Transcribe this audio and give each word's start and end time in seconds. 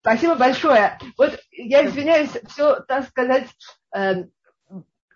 Спасибо 0.00 0.34
большое. 0.34 0.98
Вот 1.18 1.38
я 1.52 1.86
извиняюсь, 1.86 2.30
все, 2.48 2.80
так 2.80 3.06
сказать, 3.08 3.46
э, 3.94 4.24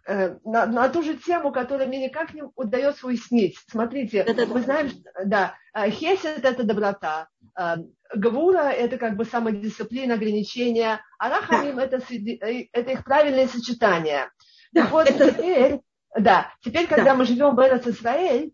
э, 0.07 0.37
на, 0.45 0.67
на 0.67 0.89
ту 0.91 1.03
же 1.03 1.17
тему, 1.17 1.53
которую 1.53 1.89
мне 1.89 2.05
никак 2.05 2.35
не 2.35 2.43
удается 2.55 3.07
уяснить. 3.07 3.59
Смотрите, 3.71 4.25
да, 4.25 4.45
мы 4.47 4.61
знаем, 4.61 4.91
что, 4.91 5.01
да, 5.25 5.55
э, 5.75 5.91
хесед– 5.91 6.45
это 6.45 6.65
доброта, 6.65 7.29
э, 7.59 7.77
гавура– 8.15 8.71
это 8.73 8.99
как 8.99 9.17
бы 9.17 9.25
самодисциплина, 9.25 10.15
ограничения, 10.15 11.01
а 11.19 11.31
рахамим 11.31 11.77
да.– 11.77 11.85
это, 11.85 12.03
э, 12.13 12.67
это 12.71 12.91
их 12.91 13.05
правильное 13.05 13.49
сочетание. 13.49 14.31
Да, 14.73 14.87
вот 14.89 15.09
это... 15.09 15.33
теперь, 15.33 15.81
да, 16.19 16.53
теперь, 16.63 16.87
когда 16.87 17.13
да. 17.13 17.15
мы 17.15 17.25
живем 17.25 17.57
в 17.57 17.61
Эрец 17.67 17.87
Исраэль, 17.87 18.53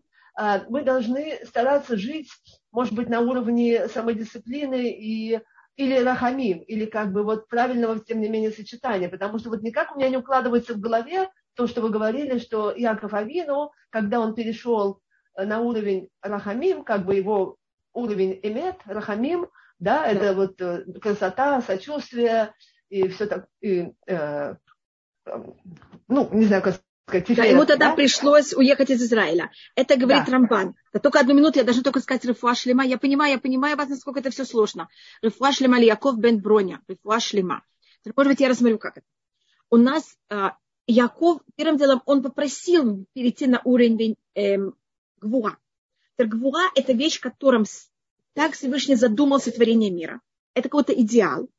мы 0.69 0.81
должны 0.83 1.39
стараться 1.45 1.97
жить, 1.97 2.29
может 2.71 2.93
быть, 2.93 3.09
на 3.09 3.19
уровне 3.19 3.89
самодисциплины 3.89 4.89
и 4.89 5.41
или 5.75 5.97
рахамим, 5.97 6.59
или 6.59 6.85
как 6.85 7.11
бы 7.11 7.23
вот 7.23 7.47
правильного, 7.47 7.99
тем 7.99 8.21
не 8.21 8.29
менее, 8.29 8.51
сочетания. 8.51 9.09
Потому 9.09 9.39
что 9.39 9.49
вот 9.49 9.61
никак 9.61 9.95
у 9.95 9.99
меня 9.99 10.09
не 10.09 10.17
укладывается 10.17 10.73
в 10.73 10.79
голове 10.79 11.29
то, 11.55 11.67
что 11.67 11.81
вы 11.81 11.89
говорили, 11.89 12.39
что 12.39 12.73
Яков 12.73 13.13
Авину, 13.13 13.71
когда 13.89 14.19
он 14.19 14.35
перешел 14.35 15.01
э, 15.35 15.45
на 15.45 15.59
уровень 15.59 16.09
рахамим, 16.21 16.83
как 16.83 17.05
бы 17.05 17.15
его 17.15 17.57
уровень 17.93 18.39
эмет, 18.43 18.77
рахамим, 18.85 19.47
да, 19.79 20.07
это 20.07 20.33
вот 20.33 20.61
э, 20.61 20.85
красота, 21.01 21.61
сочувствие 21.61 22.53
и 22.89 23.07
все 23.07 23.25
так, 23.25 23.47
и, 23.61 23.93
э, 24.07 24.55
ну, 26.07 26.29
не 26.31 26.45
знаю, 26.45 26.61
как 26.61 26.75
да, 27.11 27.43
ему 27.43 27.65
тогда 27.65 27.89
да? 27.89 27.95
пришлось 27.95 28.53
уехать 28.53 28.89
из 28.89 29.01
Израиля. 29.03 29.51
Это 29.75 29.97
говорит 29.97 30.25
да. 30.25 30.31
Рамбан. 30.31 30.75
Да 30.93 30.99
только 30.99 31.19
одну 31.19 31.33
минуту, 31.33 31.59
я 31.59 31.65
должна 31.65 31.83
только 31.83 31.99
сказать 31.99 32.25
Рифуа 32.25 32.55
Шлема. 32.55 32.85
Я 32.85 32.97
понимаю, 32.97 33.33
я 33.33 33.39
понимаю 33.39 33.77
вас, 33.77 33.89
насколько 33.89 34.19
это 34.19 34.29
все 34.29 34.45
сложно. 34.45 34.89
Рифуа 35.21 35.51
Шлема 35.51 35.79
Яков 35.79 36.17
бен 36.17 36.39
Броня. 36.39 36.81
Рифуа 36.87 37.19
Шлема. 37.19 37.63
Может 38.15 38.31
быть, 38.31 38.39
я 38.39 38.49
рассмотрю, 38.49 38.79
как 38.79 38.97
это. 38.97 39.05
У 39.69 39.77
нас 39.77 40.17
а, 40.29 40.57
Яков, 40.87 41.41
первым 41.55 41.77
делом, 41.77 42.01
он 42.05 42.21
попросил 42.21 43.05
перейти 43.13 43.47
на 43.47 43.61
уровень 43.63 44.15
эм, 44.35 44.75
Гвуа. 45.21 45.57
Гвуа– 46.17 46.69
это 46.75 46.93
вещь, 46.93 47.19
которым 47.19 47.65
так 48.33 48.53
Всевышний 48.53 48.95
задумался 48.95 49.51
творение 49.51 49.91
мира. 49.91 50.21
Это 50.53 50.69
какой-то 50.69 50.93
идеал. 50.93 51.49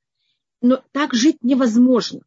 Но 0.61 0.83
так 0.93 1.15
жить 1.15 1.39
невозможно. 1.43 2.21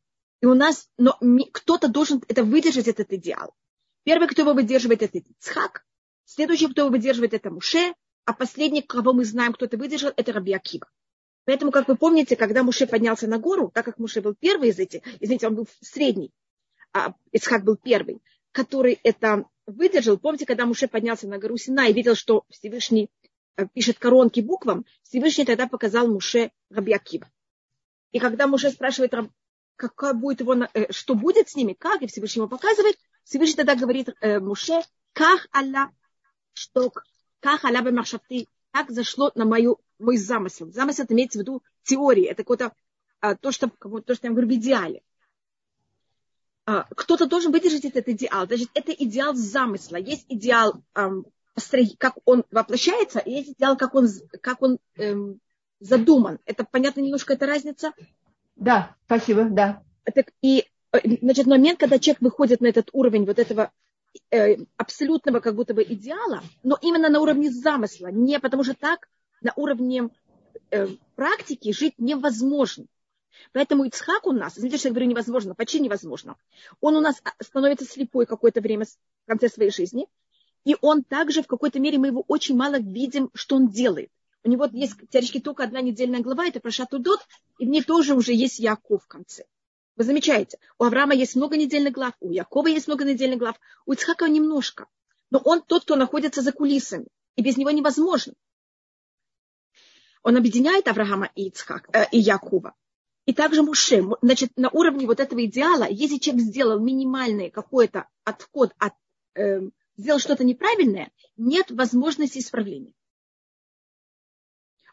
И 0.45 0.47
у 0.47 0.53
нас, 0.53 0.87
но 0.99 1.17
кто-то 1.53 1.87
должен 1.87 2.21
это 2.27 2.43
выдержать, 2.43 2.87
этот 2.87 3.11
идеал. 3.11 3.55
Первый, 4.03 4.27
кто 4.27 4.43
его 4.43 4.53
выдерживает, 4.53 5.01
это 5.01 5.21
Цхак. 5.39 5.83
Следующий, 6.25 6.67
кто 6.67 6.81
его 6.81 6.91
выдерживает, 6.91 7.33
это 7.33 7.49
Муше. 7.49 7.95
А 8.25 8.33
последний, 8.33 8.83
кого 8.83 9.11
мы 9.11 9.25
знаем, 9.25 9.53
кто 9.53 9.65
это 9.65 9.75
выдержал, 9.75 10.13
это 10.15 10.33
Раби 10.33 10.53
Акива. 10.53 10.87
Поэтому, 11.45 11.71
как 11.71 11.87
вы 11.87 11.95
помните, 11.95 12.35
когда 12.35 12.61
Муше 12.61 12.85
поднялся 12.85 13.25
на 13.25 13.39
гору, 13.39 13.71
так 13.73 13.85
как 13.85 13.97
Муше 13.97 14.21
был 14.21 14.35
первый 14.35 14.69
из 14.69 14.77
этих, 14.77 15.01
извините, 15.19 15.47
он 15.47 15.55
был 15.55 15.67
средний, 15.81 16.31
а 16.93 17.15
Ицхак 17.31 17.63
был 17.63 17.75
первый, 17.75 18.21
который 18.51 18.99
это 19.01 19.45
выдержал. 19.65 20.19
Помните, 20.19 20.45
когда 20.45 20.67
Муше 20.67 20.87
поднялся 20.87 21.27
на 21.27 21.39
гору 21.39 21.57
Сина 21.57 21.89
и 21.89 21.93
видел, 21.93 22.13
что 22.13 22.45
Всевышний 22.51 23.09
э, 23.57 23.65
пишет 23.73 23.97
коронки 23.97 24.41
буквам, 24.41 24.85
Всевышний 25.01 25.45
тогда 25.45 25.65
показал 25.65 26.07
Муше 26.07 26.51
Раби 26.69 26.93
Акива. 26.93 27.31
И 28.11 28.19
когда 28.19 28.45
Муше 28.45 28.69
спрашивает 28.69 29.15
какая 29.75 30.13
будет 30.13 30.41
его, 30.41 30.55
э, 30.55 30.91
что 30.91 31.15
будет 31.15 31.49
с 31.49 31.55
ними, 31.55 31.73
как, 31.73 32.01
и 32.01 32.07
Всевышний 32.07 32.41
ему 32.41 32.49
показывает, 32.49 32.97
Всевышний 33.23 33.55
тогда 33.55 33.75
говорит 33.75 34.09
э, 34.21 34.39
Муше, 34.39 34.81
как 35.13 35.47
Аллах, 35.51 35.89
что 36.53 36.91
как 37.39 37.63
Аллах 37.65 37.83
бемашафты, 37.83 38.47
как 38.71 38.91
зашло 38.91 39.31
на 39.35 39.45
мою, 39.45 39.79
мой 39.99 40.17
замысел. 40.17 40.71
Замысел 40.71 41.03
это 41.05 41.13
имеется 41.13 41.39
в 41.39 41.41
виду 41.41 41.63
теории, 41.83 42.25
это 42.25 42.43
какое-то 42.43 42.73
а, 43.21 43.35
то, 43.35 43.51
что, 43.51 43.69
то, 43.69 44.15
что 44.15 44.27
я 44.27 44.31
говорю 44.31 44.47
в 44.47 44.53
идеале. 44.53 45.01
А, 46.65 46.83
кто-то 46.95 47.27
должен 47.27 47.51
выдержать 47.51 47.85
этот 47.85 48.07
идеал. 48.09 48.45
Значит, 48.47 48.69
это 48.73 48.91
идеал 48.91 49.33
замысла. 49.35 49.97
Есть 49.97 50.25
идеал, 50.29 50.83
эм, 50.95 51.25
как 51.97 52.17
он 52.25 52.43
воплощается, 52.51 53.19
и 53.19 53.31
есть 53.31 53.53
идеал, 53.53 53.77
как 53.77 53.95
он, 53.95 54.07
как 54.41 54.61
он 54.61 54.77
эм, 54.95 55.39
задуман. 55.79 56.39
Это 56.45 56.65
понятно 56.65 57.01
немножко, 57.01 57.33
эта 57.33 57.45
разница? 57.45 57.93
Да, 58.55 58.95
спасибо, 59.05 59.45
да. 59.45 59.83
Так, 60.03 60.31
и 60.41 60.65
э, 60.91 61.17
значит, 61.21 61.45
момент, 61.45 61.79
когда 61.79 61.99
человек 61.99 62.21
выходит 62.21 62.61
на 62.61 62.67
этот 62.67 62.89
уровень 62.93 63.25
вот 63.25 63.39
этого 63.39 63.71
э, 64.31 64.57
абсолютного 64.77 65.39
как 65.39 65.55
будто 65.55 65.73
бы 65.73 65.83
идеала, 65.83 66.41
но 66.63 66.77
именно 66.81 67.09
на 67.09 67.19
уровне 67.19 67.51
замысла, 67.51 68.07
не 68.07 68.39
потому 68.39 68.63
что 68.63 68.73
так 68.73 69.07
на 69.41 69.51
уровне 69.55 70.09
э, 70.71 70.87
практики 71.15 71.71
жить 71.71 71.95
невозможно. 71.97 72.85
Поэтому 73.51 73.85
Ицхак 73.85 74.27
у 74.27 74.31
нас, 74.31 74.57
извините, 74.57 74.77
что 74.77 74.87
я 74.87 74.93
говорю 74.93 75.09
невозможно, 75.09 75.55
почти 75.55 75.79
невозможно. 75.79 76.37
Он 76.79 76.95
у 76.95 77.01
нас 77.01 77.21
а, 77.23 77.31
становится 77.43 77.85
слепой 77.85 78.25
какое-то 78.25 78.61
время 78.61 78.85
в 78.85 79.27
конце 79.27 79.49
своей 79.49 79.71
жизни, 79.71 80.07
и 80.63 80.75
он 80.81 81.03
также 81.03 81.43
в 81.43 81.47
какой-то 81.47 81.79
мере 81.79 81.97
мы 81.97 82.07
его 82.07 82.23
очень 82.27 82.55
мало 82.55 82.79
видим, 82.79 83.29
что 83.33 83.55
он 83.55 83.69
делает. 83.69 84.09
У 84.45 84.49
него 84.49 84.69
есть 84.71 84.93
теоретически 85.09 85.39
только 85.39 85.63
одна 85.63 85.81
недельная 85.81 86.21
глава, 86.21 86.45
это 86.45 86.59
про 86.59 86.69
Шатудот, 86.69 87.19
и 87.57 87.65
в 87.65 87.67
ней 87.67 87.81
тоже 87.81 88.13
уже 88.13 88.31
есть 88.31 88.59
Яков 88.59 89.03
в 89.03 89.07
конце. 89.07 89.45
Вы 89.95 90.03
замечаете, 90.03 90.59
у 90.77 90.83
Авраама 90.83 91.15
есть 91.15 91.35
много 91.35 91.57
недельных 91.57 91.93
глав, 91.93 92.13
у 92.19 92.29
Якова 92.29 92.67
есть 92.67 92.87
много 92.87 93.05
недельных 93.05 93.39
глав, 93.39 93.59
у 93.87 93.93
Ицхака 93.93 94.27
немножко. 94.29 94.85
Но 95.31 95.39
он 95.39 95.63
тот, 95.63 95.81
кто 95.81 95.95
находится 95.95 96.43
за 96.43 96.51
кулисами, 96.51 97.07
и 97.35 97.41
без 97.41 97.57
него 97.57 97.71
невозможно. 97.71 98.35
Он 100.21 100.37
объединяет 100.37 100.87
Авраама 100.87 101.31
и, 101.33 101.47
Ицхак, 101.47 101.89
э, 101.93 102.05
и 102.11 102.19
Якова. 102.19 102.75
И 103.25 103.33
также 103.33 103.63
Муше. 103.63 104.03
Значит, 104.21 104.51
на 104.57 104.69
уровне 104.69 105.07
вот 105.07 105.19
этого 105.19 105.43
идеала, 105.43 105.87
если 105.89 106.19
человек 106.19 106.45
сделал 106.45 106.79
минимальный 106.79 107.49
какой-то 107.49 108.07
отход 108.23 108.73
от, 108.77 108.93
э, 109.33 109.61
сделал 109.97 110.19
что-то 110.19 110.43
неправильное, 110.43 111.09
нет 111.35 111.71
возможности 111.71 112.37
исправления. 112.37 112.93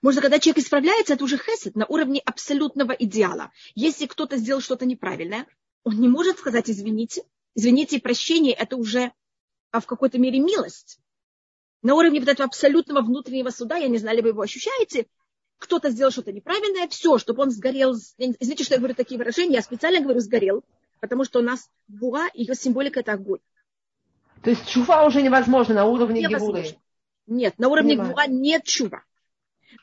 Можно, 0.03 0.21
когда 0.21 0.39
человек 0.39 0.65
исправляется, 0.65 1.15
это 1.15 1.25
уже 1.25 1.39
хесед 1.39 1.77
на 1.77 1.87
уровне 1.87 2.21
абсолютного 2.25 2.93
идеала. 2.93 3.53
Если 3.75 4.07
кто-то 4.07 4.37
сделал 4.37 4.61
что-то 4.61 4.85
неправильное, 4.85 5.47
он 5.85 6.01
не 6.01 6.09
может 6.09 6.39
сказать 6.39 6.69
извините. 6.69 7.23
Извините 7.55 7.97
и 7.97 8.01
прощение– 8.01 8.53
это 8.59 8.77
уже 8.77 9.13
а 9.73 9.81
в 9.81 9.87
какой-то 9.87 10.19
мере 10.19 10.39
милость. 10.39 11.01
На 11.83 11.95
уровне 11.95 12.21
вот 12.21 12.29
этого 12.29 12.47
абсолютного 12.47 13.01
внутреннего 13.01 13.51
суда, 13.51 13.77
я 13.77 13.89
не 13.89 13.99
знаю, 13.99 14.19
ли 14.19 14.23
вы 14.23 14.29
его 14.29 14.43
ощущаете, 14.43 15.07
кто-то 15.59 15.91
сделал 15.91 16.13
что-то 16.13 16.31
неправильное, 16.31 16.87
все, 16.89 17.19
чтобы 17.19 17.43
он 17.43 17.51
сгорел. 17.51 17.95
Извините, 18.19 18.65
что 18.65 18.75
я 18.75 18.79
говорю 18.79 18.95
такие 18.95 19.19
выражения, 19.19 19.55
я 19.55 19.63
специально 19.63 20.01
говорю 20.01 20.21
сгорел, 20.21 20.63
потому 21.01 21.25
что 21.25 21.41
у 21.41 21.43
нас 21.43 21.69
буа, 21.89 22.29
ее 22.35 22.55
символика– 22.55 23.01
это 23.01 23.13
огонь. 23.13 23.41
То 24.43 24.51
есть 24.51 24.69
чува 24.69 25.07
уже 25.07 25.23
невозможно 25.23 25.75
на 25.75 25.85
уровне 25.87 26.21
невозможно. 26.21 26.77
Нет, 27.27 27.59
на 27.59 27.69
уровне 27.69 27.97
Понимаю. 27.97 28.31
нет 28.31 28.65
чува. 28.65 29.03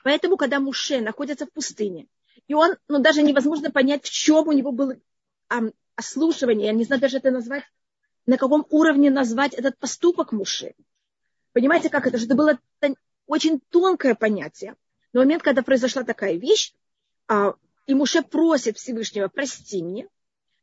Поэтому, 0.04 0.38
когда 0.38 0.60
Муше 0.60 1.02
находится 1.02 1.46
в 1.46 1.52
пустыне, 1.52 2.08
и 2.48 2.54
он, 2.54 2.76
ну, 2.88 3.00
даже 3.00 3.22
невозможно 3.22 3.72
понять, 3.72 4.06
в 4.06 4.10
чем 4.10 4.48
у 4.48 4.52
него 4.52 4.72
было 4.72 4.96
ам, 5.50 5.72
ослушивание, 5.96 6.68
я 6.68 6.74
не 6.74 6.86
знаю 6.86 7.02
даже 7.02 7.18
это 7.18 7.32
назвать, 7.32 7.64
на 8.26 8.38
каком 8.38 8.66
уровне 8.70 9.10
назвать 9.10 9.54
этот 9.54 9.78
поступок 9.78 10.32
Муше. 10.32 10.74
Понимаете, 11.54 11.90
как 11.90 12.08
это? 12.08 12.18
Это 12.18 12.36
было 12.36 12.60
очень 13.28 13.60
тонкое 13.70 14.16
понятие. 14.16 14.76
Но 15.14 15.22
момент, 15.22 15.44
когда 15.44 15.62
произошла 15.62 16.04
такая 16.04 16.36
вещь, 16.36 16.74
а, 17.28 17.56
и 17.88 17.94
Муше 17.94 18.22
просит 18.22 18.78
Всевышнего, 18.78 19.28
прости 19.28 19.84
мне, 19.84 20.08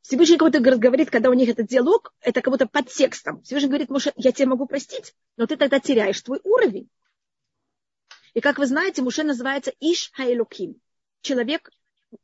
Всевышний 0.03 0.37
кого-то 0.37 0.61
говорит, 0.61 1.11
когда 1.11 1.31
у 1.31 1.33
них 1.33 1.49
этот 1.49 1.67
диалог, 1.67 2.15
это 2.21 2.41
как 2.41 2.53
будто 2.53 2.67
под 2.67 2.89
текстом. 2.89 3.43
Всевышний 3.43 3.69
говорит, 3.69 3.91
Муше, 3.91 4.13
я 4.17 4.31
тебя 4.31 4.49
могу 4.49 4.67
простить, 4.67 5.15
но 5.37 5.47
ты 5.47 5.57
тогда 5.57 5.81
теряешь 5.81 6.23
твой 6.23 6.41
уровень. 6.45 6.89
И 8.37 8.43
как 8.43 8.59
вы 8.59 8.67
знаете, 8.67 9.01
Муше 9.01 9.23
называется 9.23 9.73
Иш 9.81 10.11
Хаэлуким. 10.13 10.79
Человек 11.23 11.71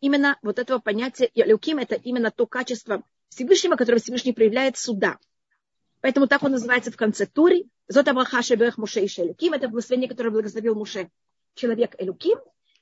именно 0.00 0.38
вот 0.42 0.58
этого 0.58 0.78
понятия 0.78 1.30
Элуким, 1.34 1.78
это 1.78 1.94
именно 1.94 2.30
то 2.30 2.46
качество 2.46 3.02
Всевышнего, 3.30 3.76
которое 3.76 3.98
Всевышний 3.98 4.34
проявляет 4.34 4.76
суда. 4.76 5.18
Поэтому 6.02 6.26
так 6.26 6.42
он 6.42 6.50
называется 6.50 6.92
в 6.92 6.98
конце 6.98 7.24
Тури. 7.24 7.66
Зотабахаша 7.88 8.56
Бех 8.56 8.76
Муше 8.76 9.00
и 9.00 9.06
Элуким. 9.06 9.54
Это 9.54 9.68
благословение, 9.68 10.06
которое 10.06 10.28
благословил 10.28 10.74
Муше 10.74 11.08
человек 11.54 11.94
Элуким. 11.96 12.38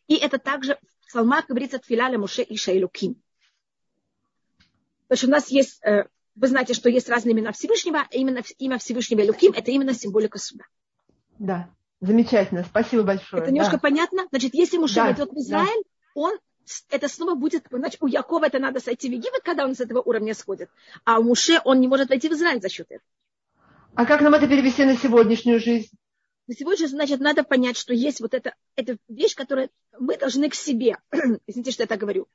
И 0.08 0.16
это 0.16 0.40
также 0.40 0.76
в 0.98 1.06
псалмах 1.06 1.46
говорится 1.46 1.78
Тфиляля 1.78 2.18
Муше 2.18 2.42
и 2.42 2.56
Элуким. 2.56 3.22
Потому 5.06 5.18
что 5.18 5.26
у 5.28 5.30
нас 5.30 5.48
есть, 5.52 5.80
э, 5.84 6.08
вы 6.34 6.48
знаете, 6.48 6.74
что 6.74 6.90
есть 6.90 7.08
разные 7.08 7.34
имена 7.34 7.52
Всевышнего, 7.52 8.00
а 8.00 8.08
именно 8.10 8.42
имя 8.58 8.78
Всевышнего 8.78 9.20
Элуким– 9.20 9.52
это 9.56 9.70
именно 9.70 9.94
символика 9.94 10.38
суда. 10.40 10.64
Да. 11.38 11.72
Замечательно, 12.00 12.64
спасибо 12.64 13.02
большое. 13.02 13.42
Это 13.42 13.52
немножко 13.52 13.76
да. 13.76 13.80
понятно? 13.80 14.26
Значит, 14.30 14.54
если 14.54 14.78
Муше 14.78 14.94
да, 14.94 15.12
идет 15.12 15.30
в 15.30 15.36
Израиль, 15.36 15.82
да. 15.84 15.90
он 16.14 16.38
это 16.90 17.08
снова 17.08 17.34
будет, 17.34 17.66
значит, 17.70 18.02
у 18.02 18.06
Якова 18.06 18.46
это 18.46 18.58
надо 18.58 18.80
сойти 18.80 19.08
в 19.08 19.12
Египет, 19.12 19.42
когда 19.42 19.64
он 19.64 19.74
с 19.74 19.80
этого 19.80 20.00
уровня 20.00 20.34
сходит, 20.34 20.70
а 21.04 21.18
у 21.18 21.24
Муше 21.24 21.60
он 21.64 21.80
не 21.80 21.88
может 21.88 22.08
войти 22.08 22.28
в 22.28 22.32
Израиль 22.32 22.62
за 22.62 22.68
счет 22.68 22.86
этого. 22.90 23.02
А 23.94 24.06
как 24.06 24.20
нам 24.20 24.34
это 24.34 24.46
перевести 24.46 24.84
на 24.84 24.96
сегодняшнюю 24.96 25.60
жизнь? 25.60 25.90
всего 26.54 26.72
лишь, 26.72 26.90
значит, 26.90 27.20
надо 27.20 27.44
понять, 27.44 27.76
что 27.76 27.94
есть 27.94 28.20
вот 28.20 28.34
эта, 28.34 28.54
эта 28.76 28.96
вещь, 29.08 29.34
которую 29.34 29.70
мы 29.98 30.16
должны 30.16 30.48
к 30.48 30.54
себе, 30.54 30.98
извините, 31.46 31.70
что 31.70 31.82
я 31.82 31.86
так 31.86 32.00
говорю, 32.00 32.26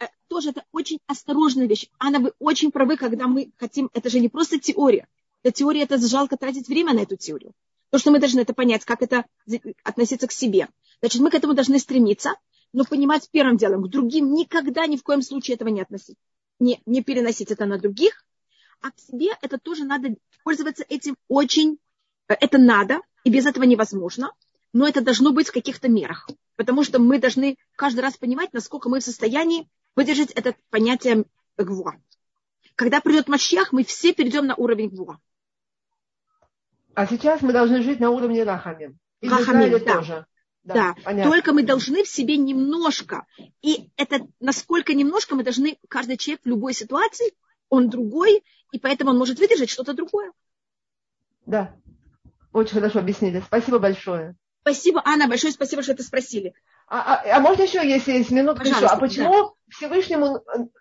э, 0.00 0.06
тоже 0.28 0.50
это 0.50 0.64
очень 0.72 0.98
осторожная 1.06 1.66
вещь. 1.66 1.88
Анна, 1.98 2.18
вы 2.18 2.32
очень 2.38 2.72
правы, 2.72 2.96
когда 2.96 3.26
мы 3.26 3.52
хотим, 3.58 3.90
это 3.92 4.10
же 4.10 4.20
не 4.20 4.28
просто 4.28 4.58
теория. 4.58 5.06
Это 5.42 5.58
теория, 5.58 5.82
это 5.82 5.98
жалко 5.98 6.36
тратить 6.36 6.68
время 6.68 6.94
на 6.94 7.00
эту 7.00 7.16
теорию. 7.16 7.52
То, 7.90 7.98
что 7.98 8.10
мы 8.10 8.20
должны 8.20 8.40
это 8.40 8.54
понять, 8.54 8.84
как 8.84 9.02
это 9.02 9.24
относиться 9.82 10.26
к 10.26 10.32
себе. 10.32 10.68
Значит, 11.00 11.20
мы 11.20 11.30
к 11.30 11.34
этому 11.34 11.54
должны 11.54 11.78
стремиться, 11.78 12.34
но 12.72 12.84
понимать 12.84 13.28
первым 13.30 13.56
делом, 13.56 13.82
к 13.82 13.88
другим 13.88 14.32
никогда 14.32 14.86
ни 14.86 14.96
в 14.96 15.02
коем 15.02 15.22
случае 15.22 15.56
этого 15.56 15.68
не 15.68 15.80
относить. 15.80 16.16
Не, 16.60 16.80
не 16.86 17.02
переносить 17.02 17.50
это 17.50 17.66
на 17.66 17.78
других, 17.78 18.24
а 18.80 18.90
к 18.90 18.98
себе 18.98 19.30
это 19.42 19.58
тоже 19.58 19.84
надо 19.84 20.14
пользоваться 20.44 20.84
этим 20.88 21.16
очень, 21.28 21.78
э, 22.28 22.34
это 22.34 22.58
надо, 22.58 23.00
и 23.24 23.30
без 23.30 23.46
этого 23.46 23.64
невозможно, 23.64 24.32
но 24.72 24.86
это 24.86 25.00
должно 25.00 25.32
быть 25.32 25.48
в 25.48 25.52
каких-то 25.52 25.88
мерах, 25.88 26.28
потому 26.56 26.84
что 26.84 26.98
мы 26.98 27.18
должны 27.18 27.56
каждый 27.76 28.00
раз 28.00 28.16
понимать, 28.16 28.52
насколько 28.52 28.88
мы 28.88 29.00
в 29.00 29.04
состоянии 29.04 29.68
выдержать 29.96 30.30
это 30.30 30.54
понятие 30.70 31.24
гвуа. 31.56 31.94
Когда 32.76 33.00
придет 33.00 33.28
Машьях, 33.28 33.72
мы 33.72 33.84
все 33.84 34.12
перейдем 34.12 34.46
на 34.46 34.54
уровень 34.54 34.88
гвуа. 34.88 35.18
А 36.94 37.06
сейчас 37.06 37.42
мы 37.42 37.52
должны 37.52 37.82
жить 37.82 38.00
на 38.00 38.10
уровне 38.10 38.42
рахамим. 38.42 38.98
И 39.20 39.28
рахамим, 39.28 39.70
да. 39.84 39.94
тоже. 39.94 40.26
Да, 40.62 40.94
да. 41.04 41.24
только 41.24 41.52
мы 41.52 41.62
должны 41.62 42.04
в 42.04 42.08
себе 42.08 42.36
немножко. 42.36 43.26
И 43.62 43.90
это 43.96 44.20
насколько 44.40 44.92
немножко 44.92 45.34
мы 45.34 45.42
должны, 45.42 45.78
каждый 45.88 46.16
человек 46.16 46.42
в 46.44 46.48
любой 46.48 46.74
ситуации, 46.74 47.32
он 47.68 47.88
другой, 47.88 48.44
и 48.72 48.78
поэтому 48.78 49.10
он 49.10 49.18
может 49.18 49.38
выдержать 49.38 49.70
что-то 49.70 49.94
другое. 49.94 50.32
Да, 51.46 51.74
очень 52.52 52.74
хорошо 52.74 52.98
объяснили. 52.98 53.42
Спасибо 53.46 53.78
большое. 53.78 54.36
Спасибо, 54.62 55.00
Анна, 55.04 55.26
большое 55.26 55.52
спасибо, 55.52 55.82
что 55.82 55.92
это 55.92 56.02
спросили. 56.02 56.52
А, 56.86 57.14
а, 57.14 57.36
а 57.36 57.40
можно 57.40 57.62
еще, 57.62 57.78
если 57.88 58.12
есть 58.12 58.30
минутка 58.30 58.68
еще, 58.68 58.86
а 58.86 58.96
почему 58.96 59.32
да. 59.32 59.50
Всевышнему 59.70 60.44
ну, 60.54 60.72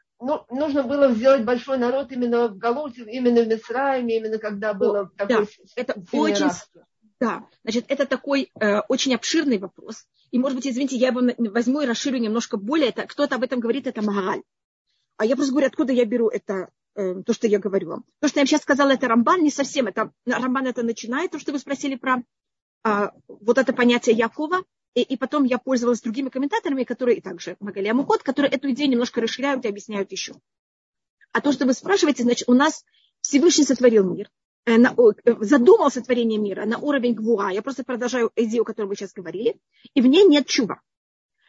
нужно 0.59 0.83
было 0.83 1.11
сделать 1.13 1.43
большой 1.43 1.77
народ 1.77 2.11
именно 2.11 2.47
в 2.47 2.57
Галуте, 2.57 3.03
именно 3.03 3.41
в 3.41 3.47
Мисраиме, 3.47 4.17
именно 4.17 4.37
когда 4.37 4.73
было 4.73 5.01
О, 5.01 5.09
такое 5.17 5.45
да, 5.45 5.51
это 5.75 5.95
очень, 6.11 6.43
рабство? 6.45 6.85
Да, 7.19 7.45
значит, 7.63 7.85
это 7.87 8.05
такой 8.05 8.51
э, 8.59 8.79
очень 8.87 9.13
обширный 9.15 9.57
вопрос. 9.57 10.05
И, 10.31 10.39
может 10.39 10.55
быть, 10.55 10.67
извините, 10.67 10.95
я 10.95 11.09
его 11.09 11.21
возьму 11.51 11.81
и 11.81 11.85
расширю 11.85 12.17
немножко 12.17 12.57
более. 12.57 12.89
Это, 12.89 13.07
кто-то 13.07 13.35
об 13.35 13.43
этом 13.43 13.59
говорит, 13.59 13.87
это 13.87 14.01
Магаль. 14.01 14.43
А 15.17 15.25
я 15.25 15.35
просто 15.35 15.51
говорю, 15.51 15.67
откуда 15.67 15.91
я 15.91 16.05
беру 16.05 16.29
это, 16.29 16.69
э, 16.95 17.23
то, 17.25 17.33
что 17.33 17.47
я 17.47 17.59
говорю 17.59 17.89
вам. 17.89 18.05
То, 18.21 18.29
что 18.29 18.39
я 18.39 18.41
вам 18.41 18.47
сейчас 18.47 18.61
сказала, 18.61 18.91
это 18.91 19.07
Рамбан, 19.07 19.43
не 19.43 19.51
совсем. 19.51 19.87
Это, 19.87 20.13
Рамбан 20.25 20.67
это 20.67 20.83
начинает, 20.83 21.31
то, 21.31 21.39
что 21.39 21.51
вы 21.51 21.59
спросили 21.59 21.95
про 21.95 22.23
э, 22.85 23.09
вот 23.27 23.57
это 23.57 23.73
понятие 23.73 24.15
Якова. 24.15 24.63
И, 24.95 25.01
и 25.01 25.17
потом 25.17 25.43
я 25.43 25.57
пользовалась 25.57 26.01
другими 26.01 26.29
комментаторами, 26.29 26.83
которые 26.83 27.17
и 27.17 27.21
также 27.21 27.57
Магалия 27.59 27.93
Мухот, 27.93 28.23
которые 28.23 28.51
эту 28.51 28.71
идею 28.71 28.89
немножко 28.89 29.21
расширяют 29.21 29.65
и 29.65 29.69
объясняют 29.69 30.11
еще. 30.11 30.33
А 31.31 31.41
то, 31.41 31.51
что 31.51 31.65
вы 31.65 31.73
спрашиваете, 31.73 32.23
значит, 32.23 32.49
у 32.49 32.53
нас 32.53 32.83
Всевышний 33.21 33.65
сотворил 33.65 34.03
мир. 34.03 34.29
Э, 34.65 34.77
на, 34.77 34.93
э, 34.93 35.35
задумал 35.41 35.91
сотворение 35.91 36.39
мира 36.39 36.65
на 36.65 36.77
уровень 36.77 37.13
гвуа. 37.13 37.51
Я 37.51 37.61
просто 37.61 37.83
продолжаю 37.83 38.31
идею, 38.35 38.63
о 38.63 38.65
которой 38.65 38.87
вы 38.87 38.95
сейчас 38.95 39.13
говорили. 39.13 39.59
И 39.93 40.01
в 40.01 40.05
ней 40.05 40.23
нет 40.25 40.47
чува. 40.47 40.81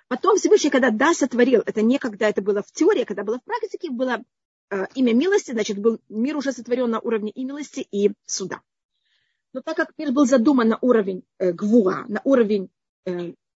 Потом 0.09 0.37
Всевышний, 0.37 0.71
когда 0.71 0.91
да, 0.91 1.15
сотворил, 1.15 1.63
это 1.65 1.83
не 1.83 1.99
когда 1.99 2.29
это 2.29 2.43
было 2.43 2.63
в 2.63 2.73
теории, 2.73 3.05
когда 3.05 3.23
было 3.23 3.39
в 3.39 3.45
практике, 3.45 3.91
было 3.91 4.23
э, 4.71 4.87
имя 4.95 5.15
милости, 5.15 5.53
значит, 5.53 5.79
был 5.79 6.01
мир 6.09 6.37
уже 6.37 6.53
сотворен 6.53 6.91
на 6.91 6.99
уровне 6.99 7.31
и 7.31 7.45
милости, 7.45 7.87
и 7.91 8.13
суда. 8.27 8.61
Но 9.53 9.63
так 9.63 9.77
как 9.77 9.93
мир 9.99 10.13
был 10.13 10.27
задуман 10.27 10.69
на 10.69 10.79
уровень 10.81 11.23
э, 11.39 11.53
гвуа, 11.53 12.05
на 12.09 12.21
уровень 12.25 12.71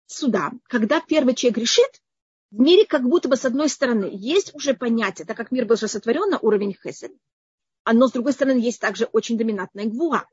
суда, 0.07 0.53
когда 0.69 1.01
первый 1.01 1.35
человек 1.35 1.59
грешит, 1.59 2.03
в 2.51 2.61
мире 2.61 2.85
как 2.85 3.03
будто 3.03 3.29
бы 3.29 3.37
с 3.37 3.45
одной 3.45 3.69
стороны 3.69 4.11
есть 4.13 4.55
уже 4.55 4.75
понятие, 4.75 5.27
так 5.27 5.37
как 5.37 5.53
мир 5.53 5.65
был 5.65 5.75
уже 5.75 5.89
сотворен 5.89 6.29
на 6.31 6.39
уровень 6.39 6.75
хесед, 6.75 7.13
но 7.91 8.09
с 8.09 8.13
другой 8.13 8.33
стороны 8.33 8.59
есть 8.59 8.81
также 8.81 9.07
очень 9.07 9.39
доминантная 9.39 9.87
гвуа. 9.87 10.27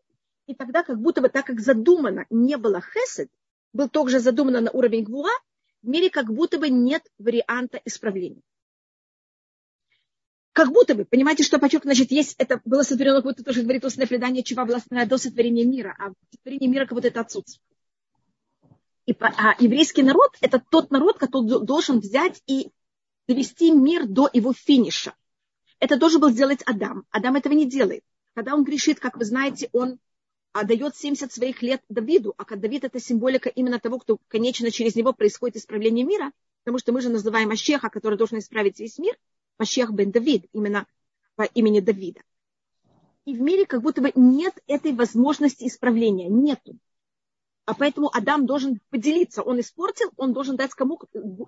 И 0.46 0.56
тогда 0.56 0.84
как 0.84 1.00
будто 1.00 1.22
бы 1.22 1.30
так 1.30 1.46
как 1.46 1.60
задумано 1.60 2.26
не 2.30 2.58
было 2.58 2.82
хесед, 2.82 3.30
был 3.72 3.88
также 3.88 4.20
задумано 4.20 4.62
на 4.62 4.72
уровень 4.72 5.04
гвуа, 5.04 5.32
в 5.82 5.88
мире 5.88 6.10
как 6.10 6.26
будто 6.34 6.58
бы 6.58 6.70
нет 6.70 7.04
варианта 7.18 7.80
исправления. 7.86 8.42
Как 10.52 10.74
будто 10.74 10.94
бы, 10.94 11.06
понимаете, 11.06 11.44
что 11.44 11.58
почек, 11.58 11.84
значит, 11.84 12.12
есть, 12.12 12.36
это 12.38 12.60
было 12.66 12.84
сотворено, 12.84 13.18
как 13.18 13.26
будто 13.26 13.44
тоже 13.44 13.62
говорит 13.62 13.86
устное 13.86 14.08
предание, 14.08 14.44
чего 14.44 14.66
была 14.66 14.82
до 15.06 15.18
сотворения 15.18 15.64
мира, 15.64 15.96
а 15.98 16.12
сотворение 16.32 16.70
мира 16.70 16.86
как 16.86 16.96
будто 16.96 17.08
это 17.08 17.22
отсутствие. 17.22 17.64
И, 19.10 19.16
а 19.20 19.56
еврейский 19.58 20.04
народ– 20.04 20.38
это 20.42 20.60
тот 20.70 20.92
народ, 20.92 21.18
который 21.18 21.66
должен 21.66 22.00
взять 22.00 22.44
и 22.46 22.70
довести 23.28 23.72
мир 23.72 24.06
до 24.06 24.30
его 24.32 24.54
финиша. 24.54 25.16
Это 25.80 25.98
должен 25.98 26.22
был 26.22 26.30
сделать 26.30 26.62
Адам. 26.68 27.06
Адам 27.10 27.36
этого 27.36 27.54
не 27.54 27.68
делает. 27.68 28.04
Когда 28.36 28.54
он 28.54 28.64
грешит, 28.64 29.00
как 29.00 29.18
вы 29.18 29.26
знаете, 29.26 29.68
он 29.74 29.98
отдает 30.52 30.96
70 30.96 31.34
своих 31.34 31.64
лет 31.64 31.82
Давиду, 31.90 32.36
а 32.38 32.56
Давид 32.56 32.84
это 32.84 33.00
символика 33.00 33.50
именно 33.50 33.80
того, 33.80 33.98
кто, 33.98 34.20
конечно, 34.28 34.70
через 34.70 34.96
него 34.96 35.12
происходит 35.12 35.58
исправление 35.58 36.06
мира, 36.06 36.32
потому 36.64 36.78
что 36.78 36.92
мы 36.92 37.02
же 37.02 37.10
называем 37.10 37.50
Машеха, 37.50 37.90
который 37.90 38.16
должен 38.16 38.38
исправить 38.38 38.80
весь 38.80 39.00
мир, 39.00 39.18
Машех 39.58 39.92
бен 39.92 40.12
Давид, 40.12 40.46
именно 40.54 40.86
по 41.36 41.46
имени 41.46 41.80
Давида. 41.80 42.22
И 43.26 43.36
в 43.36 43.42
мире 43.42 43.66
как 43.66 43.82
будто 43.82 44.02
бы 44.02 44.12
нет 44.14 44.54
этой 44.68 44.94
возможности 44.94 45.66
исправления, 45.66 46.28
нету. 46.28 46.78
А 47.70 47.76
поэтому 47.76 48.10
Адам 48.12 48.48
должен 48.48 48.82
поделиться. 48.90 49.44
Он 49.44 49.60
испортил, 49.60 50.12
он 50.18 50.34
должен 50.34 50.56
дать 50.56 50.72
кому 50.72 51.00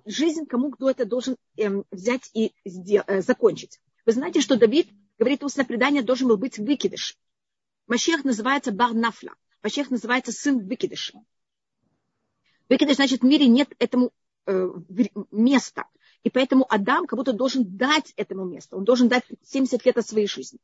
жизнь, 0.04 0.46
кому 0.46 0.70
кто 0.70 0.88
это 0.88 1.04
должен 1.04 1.34
эм, 1.56 1.84
взять 1.90 2.30
и 2.32 2.52
сдел, 2.64 3.02
э, 3.08 3.22
закончить. 3.22 3.80
Вы 4.06 4.12
знаете, 4.12 4.40
что 4.40 4.54
Давид, 4.54 4.88
говорит 5.18 5.42
устное 5.42 5.64
предание, 5.64 6.00
должен 6.00 6.28
был 6.28 6.36
быть 6.36 6.58
выкидыш. 6.58 7.18
Машех 7.88 8.22
называется 8.22 8.70
Барнафла. 8.70 9.32
Машех 9.64 9.90
называется 9.90 10.30
сын 10.30 10.64
выкидыша. 10.64 11.18
Выкидыш 12.68 12.94
значит, 12.94 13.22
в 13.22 13.24
мире 13.24 13.48
нет 13.48 13.74
этому 13.80 14.12
э, 14.46 14.68
места. 15.32 15.86
И 16.22 16.30
поэтому 16.30 16.72
Адам 16.72 17.08
как 17.08 17.16
будто 17.16 17.32
должен 17.32 17.76
дать 17.76 18.12
этому 18.14 18.44
месту. 18.44 18.76
Он 18.76 18.84
должен 18.84 19.08
дать 19.08 19.24
70 19.42 19.84
лет 19.84 19.98
от 19.98 20.06
своей 20.06 20.28
жизни. 20.28 20.60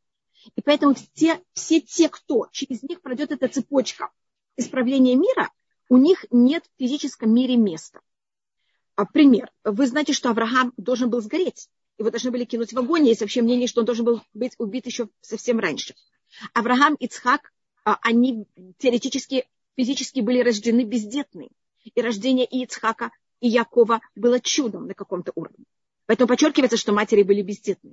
И 0.54 0.60
поэтому 0.60 0.94
все, 0.94 1.42
все 1.52 1.80
те, 1.80 2.08
кто 2.08 2.46
через 2.52 2.84
них 2.84 3.00
пройдет 3.00 3.32
эта 3.32 3.48
цепочка 3.48 4.12
исправления 4.58 5.16
мира, 5.16 5.50
у 5.88 5.96
них 5.96 6.26
нет 6.30 6.64
в 6.64 6.78
физическом 6.78 7.34
мире 7.34 7.56
места. 7.56 8.00
А, 8.96 9.06
пример. 9.06 9.50
Вы 9.64 9.86
знаете, 9.86 10.12
что 10.12 10.28
Авраам 10.28 10.74
должен 10.76 11.08
был 11.08 11.22
сгореть 11.22 11.70
его 11.98 12.10
должны 12.10 12.30
были 12.30 12.44
кинуть 12.44 12.72
в 12.72 12.78
огонь. 12.78 13.06
Есть 13.06 13.20
вообще 13.20 13.42
мнение, 13.42 13.66
что 13.66 13.80
он 13.80 13.86
должен 13.86 14.04
был 14.04 14.22
быть 14.32 14.54
убит 14.58 14.86
еще 14.86 15.08
совсем 15.20 15.58
раньше. 15.58 15.94
Авраам 16.54 16.94
и 16.94 17.06
Ицхак, 17.06 17.52
а, 17.84 17.98
они 18.02 18.46
теоретически, 18.78 19.46
физически 19.76 20.20
были 20.20 20.40
рождены 20.40 20.84
бездетные. 20.84 21.50
И 21.82 22.00
рождение 22.00 22.46
и 22.46 22.62
Ицхака, 22.64 23.10
и 23.40 23.48
Якова 23.48 24.00
было 24.14 24.40
чудом 24.40 24.86
на 24.86 24.94
каком-то 24.94 25.32
уровне. 25.34 25.64
Поэтому 26.06 26.28
подчеркивается, 26.28 26.76
что 26.76 26.92
матери 26.92 27.22
были 27.22 27.42
бездетны. 27.42 27.92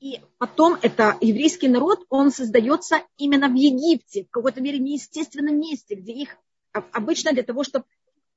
И 0.00 0.18
потом 0.38 0.78
это 0.80 1.18
еврейский 1.20 1.68
народ, 1.68 2.06
он 2.08 2.30
создается 2.32 3.02
именно 3.18 3.48
в 3.50 3.54
Египте, 3.54 4.24
в 4.24 4.30
какой-то 4.30 4.62
мере 4.62 4.78
неестественном 4.78 5.60
месте, 5.60 5.94
где 5.94 6.12
их 6.12 6.38
обычно 6.72 7.32
для 7.32 7.42
того, 7.42 7.64
чтобы 7.64 7.84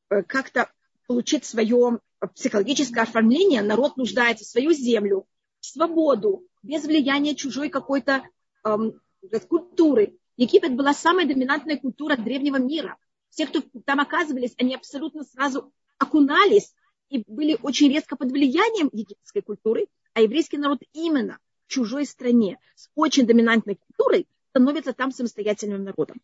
э, 0.09 0.23
как-то 0.23 0.69
получить 1.07 1.45
свое 1.45 1.99
психологическое 2.35 3.01
оформление, 3.01 3.61
народ 3.61 3.95
нуждается 3.95 4.43
в 4.43 4.47
свою 4.47 4.73
землю, 4.73 5.25
в 5.61 5.65
свободу, 5.65 6.45
без 6.63 6.83
влияния 6.83 7.33
чужой 7.33 7.69
какой-то 7.69 8.23
эм, 8.65 8.99
культуры. 9.47 10.17
Египет 10.35 10.75
была 10.75 10.93
самая 10.93 11.25
доминантная 11.25 11.77
культура 11.77 12.17
древнего 12.17 12.57
мира. 12.57 12.97
Все, 13.29 13.47
кто 13.47 13.61
там 13.85 14.01
оказывались, 14.01 14.53
они 14.57 14.75
абсолютно 14.75 15.23
сразу 15.23 15.71
окунались 15.97 16.73
и 17.09 17.23
были 17.25 17.57
очень 17.61 17.89
резко 17.89 18.17
под 18.17 18.31
влиянием 18.31 18.89
египетской 18.91 19.41
культуры, 19.41 19.87
а 20.13 20.21
еврейский 20.21 20.57
народ 20.57 20.79
именно 20.91 21.39
чужой 21.73 22.05
стране 22.05 22.59
с 22.75 22.89
очень 22.93 23.25
доминантной 23.25 23.75
культурой 23.75 24.27
становится 24.49 24.93
там 24.93 25.11
самостоятельным 25.11 25.83
народом. 25.83 26.21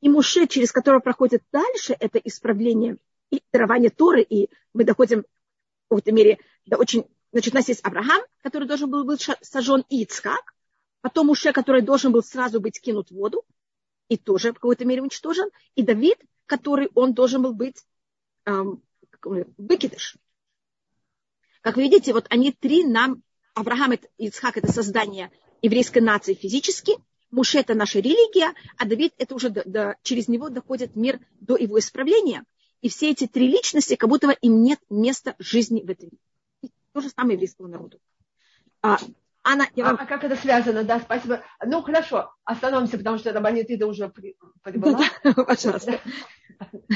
И 0.00 0.08
Муше, 0.08 0.46
через 0.48 0.72
которого 0.72 1.00
проходит 1.00 1.44
дальше 1.52 1.94
это 1.98 2.18
исправление 2.18 2.96
и 3.30 3.40
дарование 3.52 3.90
Торы, 3.90 4.22
и 4.22 4.50
мы 4.74 4.84
доходим 4.84 5.22
в 5.22 5.88
какой-то 5.88 6.12
мере 6.12 6.38
до 6.66 6.76
очень... 6.76 7.06
Значит, 7.30 7.54
у 7.54 7.56
нас 7.56 7.68
есть 7.68 7.84
Авраам, 7.84 8.22
который 8.42 8.66
должен 8.66 8.90
был 8.90 9.04
быть 9.04 9.28
сожжен, 9.42 9.84
и 9.88 10.02
Ицхак, 10.02 10.54
потом 11.00 11.26
Муше, 11.28 11.52
который 11.52 11.82
должен 11.82 12.10
был 12.10 12.22
сразу 12.22 12.60
быть 12.60 12.80
кинут 12.80 13.10
в 13.10 13.14
воду, 13.14 13.44
и 14.08 14.16
тоже 14.16 14.50
в 14.50 14.54
какой-то 14.54 14.84
мере 14.84 15.02
уничтожен, 15.02 15.50
и 15.76 15.82
Давид, 15.82 16.18
который 16.46 16.88
он 16.94 17.12
должен 17.12 17.42
был 17.42 17.52
быть 17.52 17.84
эм, 18.46 18.82
выкидыш. 19.22 20.16
Как 21.60 21.76
вы 21.76 21.82
видите, 21.82 22.12
вот 22.12 22.26
они 22.30 22.50
три 22.50 22.84
нам, 22.84 23.22
Авраам 23.58 23.92
и 23.92 24.00
Ицхак 24.18 24.56
это 24.56 24.70
создание 24.72 25.30
еврейской 25.62 26.00
нации 26.00 26.34
физически, 26.34 26.96
Муше 27.30 27.58
это 27.58 27.74
наша 27.74 27.98
религия, 27.98 28.54
а 28.78 28.86
Давид 28.86 29.12
это 29.18 29.34
уже 29.34 29.50
до, 29.50 29.62
до, 29.68 29.96
через 30.02 30.28
него 30.28 30.48
доходит 30.48 30.96
мир 30.96 31.20
до 31.40 31.56
его 31.56 31.78
исправления. 31.78 32.44
И 32.80 32.88
все 32.88 33.10
эти 33.10 33.26
три 33.26 33.48
личности, 33.48 33.96
как 33.96 34.08
будто 34.08 34.30
им 34.30 34.62
нет 34.62 34.78
места 34.88 35.34
жизни 35.38 35.82
в 35.82 35.90
этом 35.90 36.08
мире. 36.10 36.72
То 36.92 37.00
же 37.00 37.10
самое 37.10 37.34
еврейскому 37.34 37.68
народу. 37.68 38.00
А, 38.80 38.98
Анна, 39.44 39.68
я 39.74 39.84
вам... 39.84 39.96
а, 39.96 40.04
а 40.04 40.06
как 40.06 40.24
это 40.24 40.36
связано? 40.36 40.84
Да, 40.84 41.00
спасибо. 41.00 41.42
Ну, 41.64 41.82
хорошо, 41.82 42.32
остановимся, 42.44 42.96
потому 42.96 43.18
что 43.18 43.32
Рабанит 43.32 43.68
Ида 43.68 43.86
уже 43.86 44.08
прибыла. 44.08 45.00
Пожалуйста. 45.46 46.00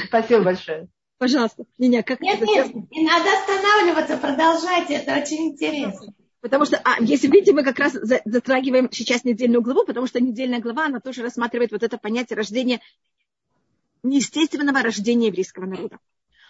Спасибо 0.07 0.43
большое. 0.43 0.87
Пожалуйста. 1.19 1.65
Меня, 1.77 2.01
как 2.01 2.21
нет, 2.21 2.41
нет, 2.41 2.73
не 2.73 3.05
надо 3.05 3.29
останавливаться, 3.37 4.17
продолжайте, 4.17 4.95
это 4.95 5.21
очень 5.21 5.51
интересно. 5.51 6.13
Потому 6.43 6.65
что, 6.65 6.75
а, 6.83 7.01
если 7.01 7.29
видите, 7.29 7.53
мы 7.53 7.63
как 7.63 7.79
раз 7.79 7.93
затрагиваем 7.93 8.91
сейчас 8.91 9.23
недельную 9.23 9.61
главу, 9.61 9.85
потому 9.85 10.07
что 10.07 10.19
недельная 10.19 10.59
глава, 10.59 10.87
она 10.87 10.99
тоже 10.99 11.23
рассматривает 11.23 11.71
вот 11.71 11.83
это 11.83 11.97
понятие 11.97 12.35
рождения, 12.35 12.81
неестественного 14.03 14.81
рождения 14.81 15.27
еврейского 15.27 15.65
народа. 15.65 15.99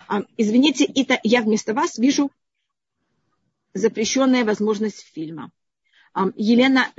А, 0.08 0.24
извините, 0.36 0.86
это 0.86 1.20
я 1.22 1.44
вместо 1.44 1.76
вас 1.76 2.00
вижу 2.00 2.32
запрещенная 3.76 4.44
возможность 4.44 5.06
фильма. 5.14 5.52
А, 6.16 6.30
Елена, 6.38 6.92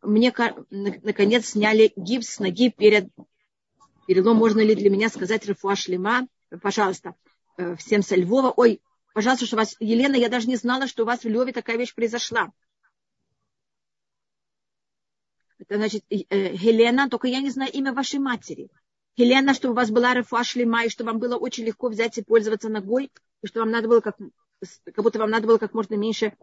мне 0.00 0.32
наконец 0.70 1.48
сняли 1.50 1.92
гипс 1.96 2.28
с 2.28 2.38
ноги 2.38 2.70
перед 2.70 3.10
перелом. 4.06 4.38
Можно 4.38 4.60
ли 4.60 4.74
для 4.74 4.88
меня 4.88 5.10
сказать 5.10 5.46
Рафуа 5.46 5.76
Шлема? 5.76 6.26
Пожалуйста, 6.62 7.14
э, 7.58 7.76
всем 7.76 8.00
со 8.00 8.16
Львова. 8.16 8.54
Ой, 8.56 8.80
Пожалуйста, 9.16 9.46
что 9.46 9.56
вас, 9.56 9.76
Елена, 9.80 10.14
я 10.14 10.28
даже 10.28 10.46
не 10.46 10.56
знала, 10.56 10.86
что 10.86 11.02
у 11.02 11.06
вас 11.06 11.24
в 11.24 11.26
Львове 11.26 11.54
такая 11.54 11.78
вещь 11.78 11.94
произошла. 11.94 12.52
Это 15.56 15.76
значит, 15.76 16.04
э, 16.10 16.16
Елена, 16.54 17.08
только 17.08 17.26
я 17.26 17.40
не 17.40 17.48
знаю 17.48 17.72
имя 17.72 17.94
вашей 17.94 18.18
матери. 18.18 18.68
Елена, 19.16 19.54
чтобы 19.54 19.72
у 19.72 19.76
вас 19.76 19.90
была 19.90 20.12
рефуа 20.12 20.44
шлема, 20.44 20.84
и 20.84 20.90
что 20.90 21.04
вам 21.04 21.18
было 21.18 21.38
очень 21.38 21.64
легко 21.64 21.88
взять 21.88 22.18
и 22.18 22.22
пользоваться 22.22 22.68
ногой, 22.68 23.10
и 23.40 23.46
что 23.46 23.60
вам 23.60 23.70
надо 23.70 23.88
было 23.88 24.00
как, 24.00 24.18
как 24.84 25.02
будто 25.02 25.18
вам 25.18 25.30
надо 25.30 25.46
было 25.46 25.56
как 25.56 25.72
можно 25.72 25.94
меньше 25.94 26.36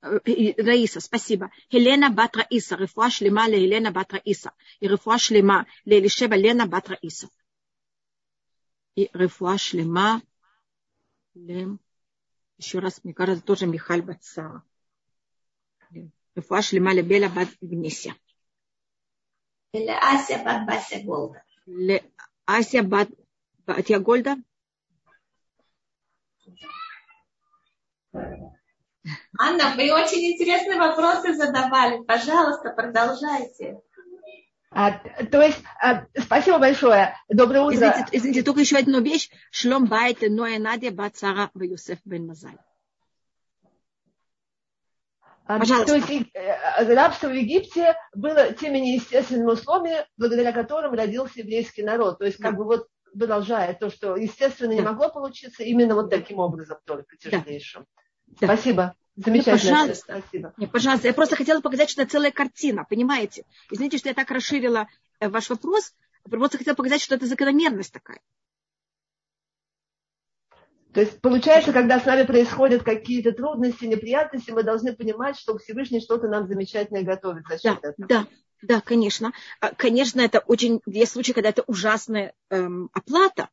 э, 0.00 0.62
Раиса, 0.62 1.00
спасибо. 1.00 1.50
Елена 1.68 2.08
Батра 2.08 2.42
Иса, 2.48 2.76
рефуа 2.76 3.10
шлема 3.10 3.48
ле 3.48 3.64
Елена 3.64 3.90
Батра 3.90 4.18
Иса, 4.18 4.52
и 4.80 4.88
рефуа 4.88 5.18
шлема 5.18 5.66
ле 5.84 5.98
Элишева 5.98 6.32
Лена 6.32 6.66
Батра 6.66 6.96
Иса. 7.02 7.28
И 8.94 9.10
рефуа 9.12 9.58
шлема 9.58 10.22
Лем. 11.34 11.80
Еще 12.58 12.78
раз, 12.78 13.02
мне 13.02 13.12
кажется, 13.12 13.44
тоже 13.44 13.66
Михаль 13.66 14.02
Бацара. 14.02 14.62
Рефуа 16.34 16.62
шлема 16.62 16.92
лебеля 16.92 17.28
бат 17.28 17.48
Гнесия. 17.60 18.16
Ася 19.72 20.42
бат 20.44 20.66
Бася 20.66 21.02
Голда. 21.04 21.42
Ася 22.46 22.82
бат 22.82 23.08
Батя 23.66 23.98
Голда. 23.98 24.36
Анна, 29.38 29.74
вы 29.76 29.92
очень 29.92 30.32
интересные 30.32 30.78
вопросы 30.78 31.34
задавали. 31.34 32.04
Пожалуйста, 32.04 32.70
продолжайте. 32.70 33.80
А, 34.74 34.90
то 35.30 35.40
есть, 35.40 35.62
а, 35.80 36.04
спасибо 36.18 36.58
большое. 36.58 37.16
Доброе 37.28 37.60
утро. 37.60 37.76
Извините, 37.76 38.08
извините, 38.10 38.42
только 38.42 38.60
еще 38.60 38.76
одну 38.76 39.00
вещь. 39.00 39.30
Шлом 39.52 39.86
байт 39.86 40.18
Ноя 40.22 40.58
Надя 40.58 40.90
Бацара 40.90 41.50
в 41.54 41.62
Юсеф 41.62 42.00
бен 42.04 42.26
Мазаль. 42.26 42.58
А, 45.46 45.60
Пожалуйста. 45.60 45.92
То 45.92 45.96
есть 45.96 46.30
э, 46.34 46.94
рабство 46.94 47.28
в 47.28 47.34
Египте 47.34 47.94
было 48.14 48.52
теми 48.52 48.78
неестественными 48.78 49.52
условиями, 49.52 50.06
благодаря 50.16 50.52
которым 50.52 50.94
родился 50.94 51.40
еврейский 51.40 51.84
народ. 51.84 52.18
То 52.18 52.24
есть 52.24 52.38
как 52.38 52.52
да. 52.52 52.58
бы 52.58 52.64
вот 52.64 52.88
продолжает 53.16 53.78
то, 53.78 53.90
что 53.90 54.16
естественно 54.16 54.70
да. 54.70 54.74
не 54.74 54.80
могло 54.80 55.08
получиться 55.08 55.62
именно 55.62 55.94
вот 55.94 56.10
таким 56.10 56.40
образом 56.40 56.78
только 56.84 57.16
тяжелейшим. 57.16 57.86
Да. 58.40 58.46
Спасибо. 58.48 58.96
Замечательно. 59.16 59.72
Пожалуйста. 59.72 60.18
Спасибо. 60.18 60.54
Нет, 60.56 60.72
пожалуйста. 60.72 61.08
Я 61.08 61.14
просто 61.14 61.36
хотела 61.36 61.60
показать, 61.60 61.90
что 61.90 62.02
это 62.02 62.10
целая 62.12 62.32
картина, 62.32 62.84
понимаете? 62.84 63.44
Извините, 63.70 63.98
что 63.98 64.08
я 64.08 64.14
так 64.14 64.30
расширила 64.30 64.88
э, 65.20 65.28
ваш 65.28 65.50
вопрос. 65.50 65.94
Просто 66.28 66.58
хотела 66.58 66.74
показать, 66.74 67.02
что 67.02 67.14
это 67.14 67.26
закономерность 67.26 67.92
такая. 67.92 68.20
То 70.94 71.00
есть 71.00 71.20
получается, 71.20 71.72
когда 71.72 71.98
с 71.98 72.06
нами 72.06 72.24
происходят 72.24 72.84
какие-то 72.84 73.32
трудности, 73.32 73.84
неприятности, 73.84 74.52
мы 74.52 74.62
должны 74.62 74.94
понимать, 74.94 75.36
что 75.36 75.58
Всевышний 75.58 76.00
что-то 76.00 76.28
нам 76.28 76.46
замечательное 76.46 77.02
готовит 77.02 77.44
за 77.48 77.58
счет 77.58 77.80
да, 77.82 77.88
этого. 77.88 78.08
Да, 78.08 78.26
да, 78.62 78.80
конечно. 78.80 79.32
А, 79.60 79.74
конечно, 79.74 80.20
это 80.20 80.38
очень, 80.38 80.80
есть 80.86 81.12
случаи, 81.12 81.32
когда 81.32 81.48
это 81.48 81.64
ужасная 81.66 82.32
эм, 82.48 82.90
оплата, 82.92 83.48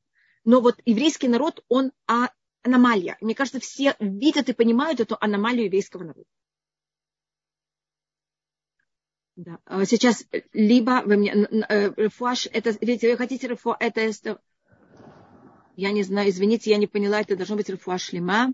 но 0.45 0.61
вот 0.61 0.75
еврейский 0.85 1.27
народ, 1.27 1.63
он 1.67 1.91
а, 2.07 2.29
аномалия. 2.63 3.17
Мне 3.21 3.35
кажется, 3.35 3.59
все 3.59 3.95
видят 3.99 4.49
и 4.49 4.53
понимают 4.53 4.99
эту 4.99 5.17
аномалию 5.19 5.65
еврейского 5.65 6.03
народа. 6.03 6.27
Да. 9.35 9.59
А 9.65 9.85
сейчас 9.85 10.25
либо 10.53 11.01
вы 11.05 11.17
мне 11.17 11.33
рефуаш, 11.33 12.47
это, 12.51 12.71
видите, 12.81 13.09
вы 13.09 13.17
хотите 13.17 13.47
рефуа, 13.47 13.75
это, 13.79 14.01
это, 14.01 14.39
я 15.75 15.91
не 15.91 16.03
знаю, 16.03 16.29
извините, 16.29 16.69
я 16.69 16.77
не 16.77 16.87
поняла, 16.87 17.21
это 17.21 17.35
должно 17.35 17.55
быть 17.55 17.69
рефуаш 17.69 18.03
шлема. 18.03 18.53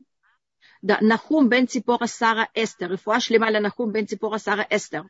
Да, 0.82 1.00
Нахум 1.02 1.50
бен 1.50 1.68
Ципора 1.68 2.06
Сара 2.06 2.50
Эстер. 2.54 2.92
Рефуа 2.92 3.20
шлема 3.20 3.50
ля 3.50 3.60
Нахум 3.60 3.92
бен 3.92 4.08
Ципора 4.08 4.38
Сара 4.38 4.66
Эстер. 4.70 5.10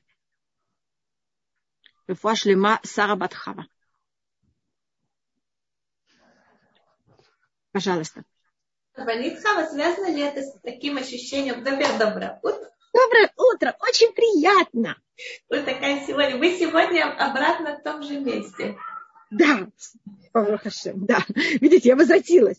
Рефуа 2.07 2.35
шлема 2.35 2.79
Сара 2.83 3.15
Батхава. 3.15 3.67
Пожалуйста. 7.71 8.23
Ванитхава, 8.97 9.67
связано 9.67 10.11
ли 10.11 10.21
это 10.21 10.41
с 10.41 10.53
таким 10.63 10.97
ощущением? 10.97 11.63
Доброе, 11.63 11.97
доброе 11.99 12.39
утро. 12.41 12.71
Доброе 12.93 13.31
утро, 13.37 13.75
очень 13.79 14.11
приятно. 14.13 14.97
Вы 15.49 15.61
такая 15.61 16.05
сегодня, 16.05 16.37
вы 16.37 16.57
сегодня 16.57 17.11
обратно 17.15 17.77
в 17.77 17.83
том 17.83 18.01
же 18.01 18.19
месте. 18.19 18.75
Да, 19.29 19.67
да. 20.33 21.19
Видите, 21.61 21.89
я 21.89 21.95
возвратилась. 21.95 22.57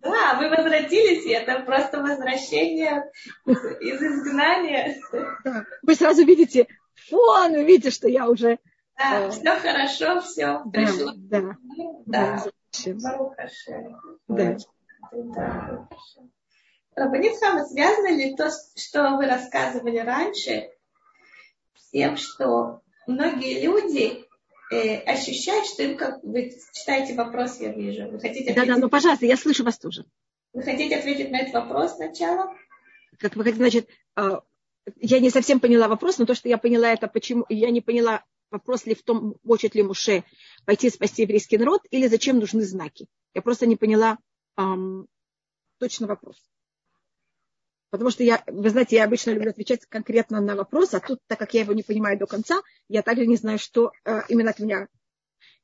Да, 0.00 0.34
вы 0.38 0.48
возвратились, 0.48 1.24
и 1.24 1.30
это 1.30 1.60
просто 1.60 2.00
возвращение 2.00 3.10
из 3.46 4.00
изгнания. 4.00 4.96
Да. 5.44 5.64
Вы 5.82 5.94
сразу 5.96 6.24
видите 6.24 6.68
фон, 7.08 7.52
вы 7.52 7.64
видите, 7.64 7.90
что 7.90 8.08
я 8.08 8.28
уже... 8.28 8.58
Да, 8.96 9.26
э... 9.26 9.30
все 9.30 9.56
хорошо, 9.56 10.20
все 10.20 10.62
пришло. 10.72 11.12
Да, 11.16 11.56
да. 12.06 12.44
Да. 12.76 13.24
да. 14.28 14.56
Рабанит 16.94 17.38
Хама, 17.38 17.64
связано 17.64 18.14
ли 18.14 18.34
то, 18.34 18.50
что 18.76 19.16
вы 19.16 19.26
рассказывали 19.26 19.98
раньше, 19.98 20.70
с 21.76 21.90
тем, 21.90 22.16
что 22.16 22.80
многие 23.06 23.62
люди 23.62 24.24
э, 24.72 24.98
ощущают, 25.02 25.66
что 25.66 25.82
им 25.84 25.96
как... 25.96 26.22
Вы 26.22 26.52
читаете 26.72 27.14
вопрос, 27.14 27.60
я 27.60 27.72
вижу. 27.72 28.08
Вы 28.10 28.18
хотите 28.18 28.50
ответить... 28.50 28.56
Да, 28.56 28.74
да, 28.74 28.80
ну, 28.80 28.88
пожалуйста, 28.88 29.26
я 29.26 29.36
слышу 29.36 29.64
вас 29.64 29.78
тоже. 29.78 30.04
Вы 30.52 30.62
хотите 30.62 30.96
ответить 30.96 31.30
на 31.30 31.40
этот 31.40 31.54
вопрос 31.54 31.94
сначала? 31.96 32.54
Как 33.18 33.36
вы 33.36 33.44
хотите, 33.44 33.62
значит, 33.62 33.88
а, 34.16 34.42
я 34.96 35.20
не 35.20 35.30
совсем 35.30 35.60
поняла 35.60 35.88
вопрос, 35.88 36.18
но 36.18 36.26
то, 36.26 36.34
что 36.34 36.48
я 36.48 36.58
поняла, 36.58 36.92
это 36.92 37.06
почему... 37.08 37.44
Я 37.48 37.70
не 37.70 37.80
поняла, 37.80 38.24
вопрос 38.50 38.86
ли 38.86 38.94
в 38.94 39.02
том, 39.02 39.36
хочет 39.46 39.74
ли 39.74 39.82
Муше 39.82 40.24
пойти 40.64 40.90
спасти 40.90 41.22
еврейский 41.22 41.58
народ, 41.58 41.82
или 41.90 42.08
зачем 42.08 42.38
нужны 42.38 42.62
знаки. 42.62 43.06
Я 43.34 43.42
просто 43.42 43.66
не 43.66 43.76
поняла 43.76 44.18
эм, 44.58 45.06
точно 45.78 46.06
вопрос. 46.06 46.36
Потому 47.90 48.10
что 48.10 48.22
я, 48.22 48.42
вы 48.46 48.68
знаете, 48.68 48.96
я 48.96 49.04
обычно 49.04 49.30
люблю 49.30 49.50
отвечать 49.50 49.86
конкретно 49.86 50.40
на 50.42 50.54
вопрос, 50.56 50.92
а 50.92 51.00
тут, 51.00 51.20
так 51.26 51.38
как 51.38 51.54
я 51.54 51.62
его 51.62 51.72
не 51.72 51.82
понимаю 51.82 52.18
до 52.18 52.26
конца, 52.26 52.60
я 52.88 53.02
также 53.02 53.26
не 53.26 53.36
знаю, 53.36 53.58
что 53.58 53.92
э, 54.04 54.20
именно 54.28 54.50
от 54.50 54.58
меня. 54.58 54.88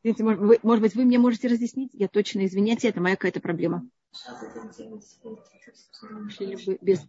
Извините, 0.02 0.24
может, 0.24 0.40
вы, 0.40 0.58
может 0.62 0.82
быть, 0.82 0.94
вы 0.94 1.04
мне 1.04 1.18
можете 1.18 1.48
разъяснить? 1.48 1.90
Я 1.92 2.08
точно, 2.08 2.46
извиняйте, 2.46 2.88
это 2.88 3.00
моя 3.00 3.16
какая-то 3.16 3.40
проблема. 3.40 3.86
Без, 6.80 7.00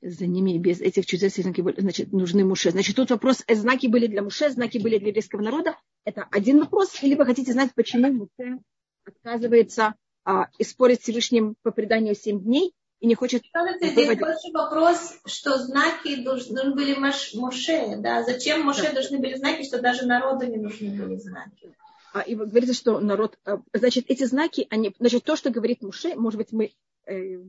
за 0.00 0.26
ними 0.26 0.58
без 0.58 0.80
этих 0.80 1.06
чудес 1.06 1.34
знаки 1.34 1.64
значит, 1.78 2.12
нужны 2.12 2.44
муше. 2.44 2.70
Значит, 2.70 2.96
тут 2.96 3.10
вопрос, 3.10 3.42
э, 3.48 3.56
знаки 3.56 3.88
были 3.88 4.06
для 4.06 4.22
муше, 4.22 4.50
знаки 4.50 4.78
были 4.78 4.98
для 4.98 5.08
еврейского 5.08 5.42
народа. 5.42 5.76
Это 6.04 6.28
один 6.30 6.60
вопрос. 6.60 7.02
Или 7.02 7.16
вы 7.16 7.26
хотите 7.26 7.52
знать, 7.52 7.74
почему 7.74 8.12
муше 8.12 8.58
отказывается 9.04 9.94
а, 10.24 10.48
и 10.58 10.64
спорит 10.64 11.00
с 11.00 11.04
Всевышним 11.04 11.56
по 11.62 11.70
преданию 11.70 12.14
семь 12.14 12.40
дней 12.40 12.74
и 13.00 13.06
не 13.06 13.14
хочет... 13.14 13.42
Здесь 13.78 13.96
выводить... 13.96 14.20
больше 14.20 14.52
вопрос, 14.52 15.18
что 15.24 15.58
знаки 15.58 16.22
должны 16.22 16.74
были 16.74 16.94
Моше, 16.94 17.96
да? 17.96 18.22
Зачем 18.22 18.62
Моше 18.62 18.88
да. 18.88 18.92
должны 18.92 19.18
были 19.18 19.34
знаки, 19.36 19.64
что 19.64 19.80
даже 19.80 20.06
народу 20.06 20.46
не 20.46 20.58
нужны 20.58 20.90
были 20.90 21.16
знаки? 21.16 21.74
А, 22.12 22.20
и 22.20 22.34
говорится, 22.34 22.74
что 22.74 23.00
народ... 23.00 23.38
А, 23.44 23.60
значит, 23.72 24.04
эти 24.08 24.24
знаки, 24.24 24.66
они... 24.70 24.94
Значит, 24.98 25.24
то, 25.24 25.36
что 25.36 25.50
говорит 25.50 25.82
Муше, 25.82 26.14
может 26.14 26.38
быть, 26.38 26.52
мы... 26.52 26.72
Э, 27.06 27.42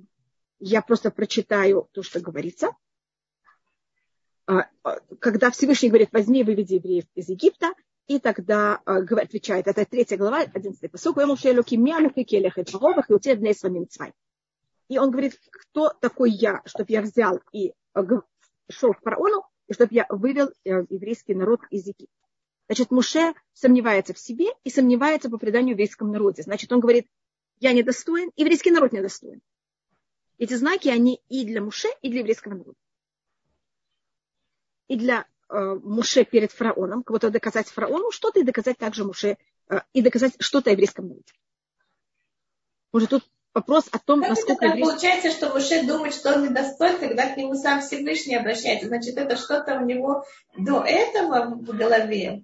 я 0.60 0.82
просто 0.82 1.12
прочитаю 1.12 1.90
то, 1.92 2.04
что 2.04 2.22
говорится. 2.22 2.70
а, 4.46 4.68
а, 4.84 5.00
когда 5.20 5.52
Всевышний 5.52 5.90
говорит, 5.90 6.10
возьми, 6.14 6.44
выведи 6.44 6.76
евреев 6.76 7.06
из 7.16 7.28
Египта, 7.28 7.74
и 8.08 8.20
тогда 8.20 8.82
а, 8.86 8.98
отвечает, 8.98 9.68
это 9.68 9.86
третья 9.86 10.18
глава, 10.18 10.42
одиннадцатый 10.42 10.90
посок, 10.90 11.18
и 14.88 14.98
он 14.98 15.12
говорит, 15.12 15.40
кто 15.52 15.90
такой 15.90 16.32
я, 16.32 16.62
чтобы 16.66 16.88
я 16.90 17.02
взял 17.02 17.40
и 17.54 17.74
шел 18.70 18.94
к 18.94 19.02
фараону, 19.02 19.44
и 19.68 19.74
чтобы 19.74 19.94
я 19.94 20.06
вывел 20.10 20.48
э, 20.66 20.86
еврейский 20.90 21.34
народ 21.34 21.62
из 21.70 21.88
Египта. 21.88 22.14
Значит, 22.68 22.92
Муше 22.92 23.34
сомневается 23.54 24.14
в 24.14 24.20
себе 24.20 24.48
и 24.64 24.70
сомневается 24.70 25.30
по 25.30 25.38
преданию 25.38 25.72
еврейскому 25.72 26.12
народе. 26.12 26.44
Значит, 26.44 26.72
он 26.72 26.82
говорит, 26.82 27.08
я 27.60 27.72
недостоин, 27.74 28.32
еврейский 28.36 28.72
народ 28.72 28.92
недостоин. 28.92 29.42
Эти 30.38 30.56
знаки, 30.56 30.90
они 30.90 31.22
и 31.30 31.46
для 31.46 31.62
Муше, 31.62 31.88
и 32.02 32.10
для 32.10 32.20
еврейского 32.20 32.56
народа 32.56 32.78
и 34.92 34.98
для 34.98 35.22
э, 35.22 35.31
Муше 35.52 36.24
перед 36.24 36.52
фараоном, 36.52 37.04
кого-то 37.04 37.30
доказать 37.30 37.68
фараону 37.68 38.12
что-то 38.12 38.40
и 38.40 38.44
доказать 38.44 38.78
также 38.78 39.04
Муше, 39.04 39.38
э, 39.70 39.82
и 39.94 40.02
доказать 40.02 40.34
что-то 40.40 40.72
еврейскому 40.72 41.10
народу. 41.10 41.26
Может, 42.94 43.10
тут 43.10 43.30
вопрос 43.54 43.90
о 43.92 44.00
том, 44.00 44.22
как 44.22 44.30
насколько... 44.30 44.66
Это 44.66 44.78
еврейский... 44.78 44.92
Получается, 44.92 45.32
что 45.32 45.54
Муше 45.54 45.86
думает, 45.86 46.14
что 46.14 46.36
он 46.36 46.46
недостоин, 46.46 47.00
когда 47.00 47.34
к 47.34 47.38
нему 47.38 47.56
сам 47.56 47.82
Всевышний 47.82 48.36
обращается. 48.36 48.88
Значит, 48.88 49.18
это 49.18 49.36
что-то 49.36 49.80
у 49.80 49.86
него 49.86 50.26
до 50.58 50.84
этого 50.86 51.56
в 51.56 51.78
голове. 51.78 52.44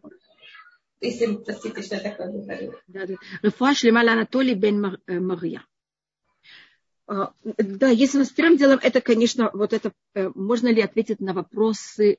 Если, 0.99 1.35
простите, 1.37 1.81
что 1.83 1.95
я 1.95 2.01
такое 2.01 2.27
говорю. 2.27 2.73
Да, 2.87 3.05
да. 3.05 4.11
Анатолий 4.11 4.55
бен 4.55 4.97
э, 5.07 5.19
Мария. 5.19 5.63
Да, 7.07 7.87
если 7.87 8.17
мы 8.17 8.25
с 8.25 8.31
первым 8.31 8.57
делом, 8.57 8.79
это, 8.83 8.99
конечно, 8.99 9.49
вот 9.53 9.71
это, 9.71 9.93
э, 10.13 10.29
можно 10.35 10.67
ли 10.67 10.81
ответить 10.81 11.21
на 11.21 11.33
вопросы 11.33 12.17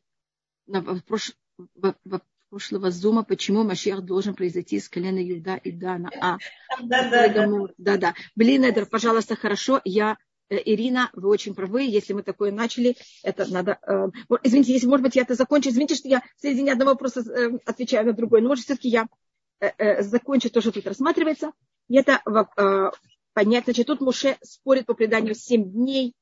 прошлого 2.50 2.90
зума, 2.90 3.24
почему 3.24 3.64
Машех 3.64 4.02
должен 4.02 4.34
произойти 4.34 4.76
из 4.76 4.88
колена 4.88 5.18
Юда 5.18 5.56
и 5.56 5.70
Дана. 5.70 6.10
А, 6.20 6.38
да, 6.82 7.10
да, 7.10 7.28
да. 7.28 7.48
да, 7.76 7.96
да. 7.96 8.14
Блин, 8.36 8.64
Эдер, 8.64 8.86
пожалуйста, 8.86 9.36
хорошо, 9.36 9.80
я 9.84 10.16
э, 10.48 10.56
Ирина, 10.64 11.10
вы 11.12 11.28
очень 11.28 11.54
правы, 11.54 11.82
если 11.82 12.14
мы 12.14 12.22
такое 12.22 12.52
начали, 12.52 12.96
это 13.22 13.46
надо... 13.52 13.78
Э, 13.86 14.08
извините, 14.42 14.72
если, 14.72 14.86
может 14.86 15.04
быть, 15.04 15.16
я 15.16 15.22
это 15.22 15.34
закончу. 15.34 15.68
Извините, 15.68 15.94
что 15.94 16.08
я 16.08 16.22
в 16.36 16.42
середине 16.42 16.72
одного 16.72 16.92
вопроса 16.92 17.20
э, 17.20 17.58
отвечаю 17.66 18.06
на 18.06 18.12
другой, 18.12 18.40
но, 18.40 18.48
может, 18.48 18.64
все-таки 18.64 18.88
я 18.88 19.06
э, 19.60 19.70
э, 19.76 20.02
закончу 20.02 20.50
то, 20.50 20.60
что 20.60 20.72
тут 20.72 20.86
рассматривается. 20.86 21.52
И 21.88 21.96
это 21.96 22.22
э, 22.24 22.90
понять. 23.34 23.64
Значит, 23.64 23.86
тут 23.86 24.00
Муше 24.00 24.36
спорит 24.42 24.86
по 24.86 24.94
преданию 24.94 25.34
7 25.34 25.70
дней. 25.70 26.14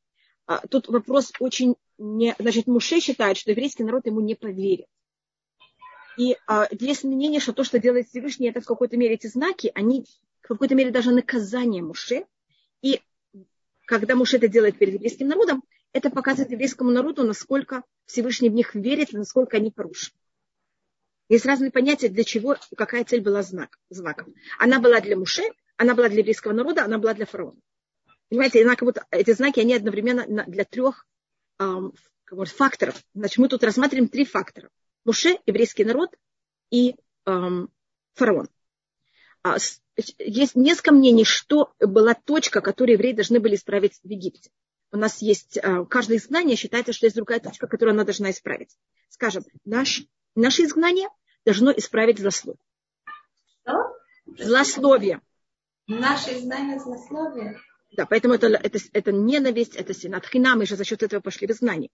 А, 0.47 0.67
тут 0.69 0.88
вопрос 0.88 1.33
очень 1.41 1.76
не, 1.99 2.35
значит, 2.38 2.67
Муше 2.67 3.00
считает, 3.00 3.37
что 3.37 3.50
еврейский 3.50 3.85
народ 3.85 4.07
ему 4.07 4.21
не 4.21 4.35
поверит. 4.35 4.87
И 6.17 6.37
а, 6.47 6.67
есть 6.71 7.05
мнение, 7.05 7.41
что 7.41 7.53
то, 7.53 7.65
что 7.65 7.79
делает 7.79 8.09
Всевышний, 8.09 8.49
это 8.49 8.61
в 8.61 8.65
какой-то 8.65 8.97
мере 8.97 9.15
эти 9.15 9.26
знаки, 9.26 9.71
они 9.75 10.07
в 10.41 10.49
какой-то 10.49 10.75
мере 10.75 10.91
даже 10.91 11.11
наказание 11.11 11.83
Муше. 11.83 12.25
И 12.83 13.00
когда 13.85 14.15
Муше 14.17 14.37
это 14.38 14.49
делает 14.49 14.79
перед 14.79 14.95
еврейским 14.95 15.29
народом, 15.29 15.62
это 15.93 16.11
показывает 16.11 16.50
еврейскому 16.50 16.91
народу, 16.91 17.25
насколько 17.25 17.83
Всевышний 18.07 18.49
в 18.49 18.55
них 18.55 18.75
верит, 18.75 19.12
насколько 19.12 19.57
они 19.57 19.71
порушены. 19.71 20.19
Есть 21.29 21.45
разные 21.45 21.71
понятия, 21.71 22.09
для 22.09 22.25
чего, 22.25 22.57
какая 22.76 23.05
цель 23.05 23.21
была 23.21 23.43
знак, 23.43 23.79
знаком. 23.91 24.35
Она 24.59 24.79
была 24.81 25.00
для 25.00 25.17
Муше, 25.17 25.43
она 25.76 25.95
была 25.95 26.09
для 26.09 26.21
еврейского 26.21 26.53
народа, 26.53 26.85
она 26.85 26.99
была 26.99 27.15
для 27.15 27.26
фараона. 27.26 27.59
Понимаете, 28.29 28.67
эти 29.11 29.33
знаки, 29.33 29.61
они 29.61 29.75
одновременно 29.75 30.45
для 30.47 30.65
трех 30.65 31.07
факторов. 31.59 33.03
Значит, 33.15 33.39
мы 33.39 33.49
тут 33.49 33.65
рассматриваем 33.65 34.09
три 34.09 34.25
фактора. 34.25 34.71
Муше, 35.05 35.39
еврейский 35.47 35.85
народ 35.85 36.11
и 36.71 36.97
фараон. 37.25 38.49
А, 39.43 39.57
есть 40.19 40.57
несколько 40.57 40.93
мнений, 40.93 41.25
что 41.25 41.73
была 41.79 42.15
точка, 42.15 42.61
которую 42.61 42.95
евреи 42.95 43.13
должны 43.13 43.41
были 43.41 43.55
исправить 43.55 44.01
в 44.03 44.09
Египте. 44.09 44.51
У 44.93 44.97
нас 44.97 45.23
есть, 45.23 45.57
э, 45.57 45.85
каждое 45.89 46.19
изгнание 46.19 46.57
считается, 46.57 46.93
что 46.93 47.07
есть 47.07 47.17
другая 47.17 47.41
точка, 47.41 47.67
которую 47.67 47.95
она 47.95 48.04
должна 48.04 48.30
исправить. 48.30 48.76
Скажем, 49.09 49.45
наш, 49.65 50.02
наше 50.35 50.63
изгнание 50.63 51.09
должно 51.45 51.71
исправить 51.73 52.19
злословие. 52.19 52.61
Что? 53.63 53.97
Злословие. 54.39 55.21
Наше 55.87 56.39
изгнание 56.39 56.78
злословие? 56.78 57.61
Да, 57.97 58.04
поэтому 58.04 58.35
это, 58.35 58.49
это, 58.49 58.78
это 58.93 59.11
ненависть, 59.11 59.75
это 59.75 59.95
синат 59.95 60.26
хина, 60.26 60.54
мы 60.54 60.67
же 60.67 60.76
за 60.76 60.85
счет 60.85 61.02
этого 61.02 61.21
пошли 61.21 61.47
в 61.47 61.50
изгнание. 61.50 61.89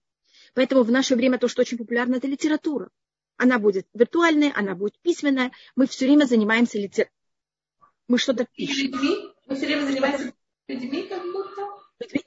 Поэтому 0.53 0.83
в 0.83 0.91
наше 0.91 1.15
время 1.15 1.39
то, 1.39 1.47
что 1.47 1.61
очень 1.61 1.77
популярно, 1.77 2.15
это 2.15 2.27
литература. 2.27 2.89
Она 3.37 3.57
будет 3.57 3.87
виртуальная, 3.93 4.51
она 4.53 4.75
будет 4.75 4.99
письменная. 4.99 5.53
Мы 5.75 5.87
все 5.87 6.05
время 6.05 6.25
занимаемся 6.25 6.77
литературой. 6.77 7.17
Мы 8.09 8.17
что-то 8.17 8.45
пишем. 8.53 8.91
Людьми? 8.91 9.33
Мы 9.47 9.55
все 9.55 9.65
время 9.65 9.85
занимаемся 9.85 10.33
людьми, 10.67 11.07
как 11.07 11.23
будто? 11.23 11.61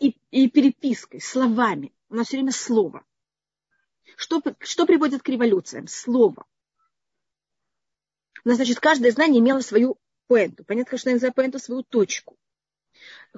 И, 0.01 0.17
и 0.31 0.49
перепиской, 0.49 1.21
словами. 1.21 1.93
У 2.09 2.15
нас 2.15 2.29
все 2.29 2.39
время 2.39 2.53
слово. 2.53 3.05
Что, 4.17 4.43
что 4.61 4.87
приводит 4.87 5.23
к 5.23 5.29
революциям? 5.29 5.87
Слово. 5.87 6.47
У 8.43 8.49
нас, 8.49 8.57
значит, 8.57 8.81
каждое 8.81 9.13
знание 9.13 9.41
имело 9.41 9.61
свою 9.61 9.99
поэнту. 10.29 10.65
Понятно, 10.65 10.97
что 10.97 11.11
я 11.11 11.17
называю 11.17 11.35
поэнту 11.35 11.59
свою 11.59 11.83
точку 11.83 12.39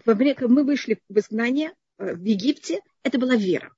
мы 0.06 0.64
вышли 0.64 1.00
в 1.08 1.18
изгнание 1.18 1.72
э, 1.98 2.14
в 2.14 2.24
Египте, 2.24 2.80
это 3.02 3.18
была 3.18 3.36
вера. 3.36 3.72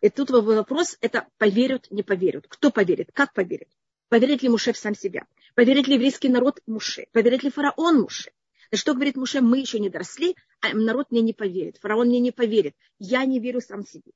И 0.00 0.10
тут 0.10 0.30
вопрос, 0.30 0.98
это 1.00 1.26
поверят, 1.38 1.90
не 1.90 2.02
поверят. 2.02 2.46
Кто 2.48 2.70
поверит, 2.70 3.10
как 3.12 3.32
поверит? 3.32 3.68
Поверит 4.08 4.42
ли 4.42 4.48
Муше 4.48 4.72
в 4.72 4.76
сам 4.76 4.94
себя? 4.94 5.26
Поверит 5.54 5.88
ли 5.88 5.94
еврейский 5.94 6.28
народ 6.28 6.60
Муше? 6.66 7.06
Поверит 7.12 7.42
ли 7.42 7.50
фараон 7.50 8.02
Муше? 8.02 8.32
Что 8.72 8.94
говорит 8.94 9.16
Муше, 9.16 9.40
мы 9.40 9.58
еще 9.58 9.78
не 9.78 9.88
доросли, 9.88 10.36
а 10.60 10.74
народ 10.74 11.10
мне 11.10 11.20
не 11.20 11.32
поверит, 11.32 11.78
фараон 11.78 12.08
мне 12.08 12.20
не 12.20 12.32
поверит. 12.32 12.74
Я 12.98 13.24
не 13.24 13.40
верю 13.40 13.60
сам 13.60 13.86
себе. 13.86 14.12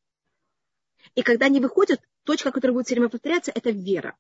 И 1.15 1.23
когда 1.23 1.47
они 1.47 1.61
выходят, 1.61 2.01
точка, 2.25 2.53
которая 2.53 2.75
будет 2.75 2.87
все 2.87 2.95
время 2.95 3.09
повторяться, 3.09 3.53
это 3.55 3.71
вера. 3.71 4.17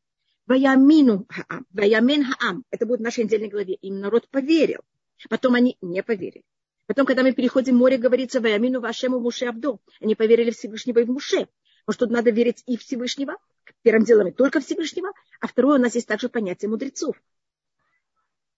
Ваямину 0.46 1.26
хаам, 1.28 1.66
ваямин 1.72 2.24
хаам. 2.24 2.64
Это 2.70 2.86
будет 2.86 3.00
в 3.00 3.02
нашей 3.02 3.24
недельной 3.24 3.48
главе. 3.48 3.74
Им 3.74 4.00
народ 4.00 4.28
поверил. 4.30 4.80
Потом 5.28 5.54
они 5.54 5.76
не 5.82 6.02
поверили. 6.02 6.44
Потом, 6.88 7.04
когда 7.04 7.22
мы 7.22 7.32
переходим 7.34 7.76
море, 7.76 7.98
говорится, 7.98 8.40
«Ваямину 8.40 8.80
вашему 8.80 9.20
Муше 9.20 9.44
Абду». 9.44 9.78
Они 10.00 10.14
поверили 10.14 10.50
Всевышнего 10.50 11.00
и 11.00 11.04
в 11.04 11.10
Муше. 11.10 11.46
Может, 11.86 12.00
тут 12.00 12.10
надо 12.10 12.30
верить 12.30 12.62
и 12.64 12.78
Всевышнего, 12.78 13.36
первым 13.82 14.04
делом 14.04 14.28
и 14.28 14.32
только 14.32 14.60
Всевышнего, 14.60 15.12
а 15.38 15.46
второе, 15.48 15.78
у 15.78 15.82
нас 15.82 15.94
есть 15.94 16.08
также 16.08 16.30
понятие 16.30 16.70
мудрецов. 16.70 17.22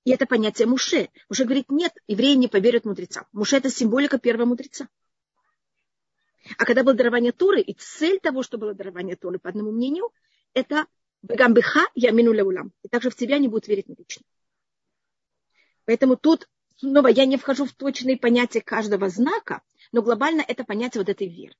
И 0.05 0.13
это 0.13 0.27
понятие 0.27 0.69
Муше. 0.69 1.11
Муше 1.29 1.43
говорит, 1.43 1.73
нет, 1.73 1.93
евреи 2.07 2.35
не 2.35 2.47
поверят 2.47 2.85
мудрецам. 2.85 3.27
Муше– 3.33 3.57
это 3.59 3.69
символика 3.69 4.17
первого 4.17 4.47
мудреца. 4.47 4.89
А 6.57 6.65
когда 6.65 6.85
было 6.85 6.95
дарование 6.95 7.33
Туры, 7.33 7.61
и 7.61 7.75
цель 7.75 8.21
того, 8.21 8.45
что 8.45 8.59
было 8.59 8.75
дарование 8.75 9.17
Туры, 9.17 9.41
по 9.41 9.49
одному 9.49 9.73
мнению, 9.73 10.09
это 10.55 10.87
«Гамбиха 11.23 11.81
ямину 11.97 12.31
леулам». 12.31 12.73
И 12.85 12.89
также 12.89 13.11
в 13.11 13.17
тебя 13.17 13.39
не 13.39 13.49
будут 13.49 13.67
верить 13.67 13.89
навечно. 13.89 14.25
Поэтому 15.85 16.17
тут 16.17 16.49
снова 16.81 17.09
я 17.09 17.27
не 17.27 17.37
вхожу 17.37 17.65
в 17.67 17.73
точные 17.73 18.17
понятия 18.17 18.61
каждого 18.61 19.09
знака, 19.09 19.63
но 19.93 20.03
глобально 20.03 20.43
это 20.47 20.65
понятие 20.65 21.01
вот 21.03 21.09
этой 21.09 21.29
веры. 21.29 21.55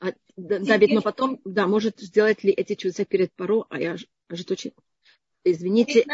А, 0.00 0.12
Давид, 0.36 0.92
но 0.92 1.02
потом, 1.02 1.40
да, 1.44 1.66
может 1.66 2.00
сделать 2.00 2.42
ли 2.42 2.52
эти 2.52 2.74
чудеса 2.74 3.04
перед 3.04 3.32
Паро, 3.34 3.66
а 3.68 3.78
я 3.78 3.96
ожесточен. 4.28 4.72
Извините, 5.44 6.06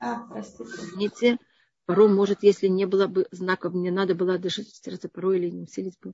а, 0.00 0.40
извините, 0.40 1.38
Паро 1.86 2.08
может, 2.08 2.42
если 2.42 2.66
не 2.66 2.86
было 2.86 3.06
бы 3.06 3.28
знаков, 3.30 3.74
мне 3.74 3.90
надо 3.90 4.14
было 4.14 4.38
даже 4.38 4.64
сердце 4.64 5.08
Паро 5.08 5.32
или 5.32 5.50
не 5.50 5.62
усилить 5.62 5.98
бы. 6.00 6.12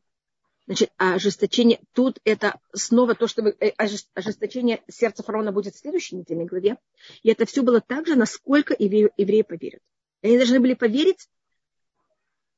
Значит, 0.67 0.91
ожесточение, 0.97 1.81
тут 1.93 2.19
это 2.25 2.61
снова 2.73 3.15
то, 3.15 3.29
что 3.29 3.43
вы, 3.43 3.57
э, 3.61 3.71
ожесточение 4.15 4.83
сердца 4.89 5.23
фараона 5.23 5.53
будет 5.53 5.75
в 5.75 5.79
следующей 5.79 6.17
недельной 6.17 6.47
главе. 6.47 6.77
И 7.23 7.31
это 7.31 7.47
все 7.47 7.63
было 7.63 7.81
так 7.81 8.07
же, 8.07 8.17
насколько 8.17 8.75
евреи, 8.77 9.11
евреи 9.17 9.43
поверят. 9.43 9.81
Они 10.23 10.37
должны 10.37 10.59
были 10.59 10.75
поверить, 10.75 11.29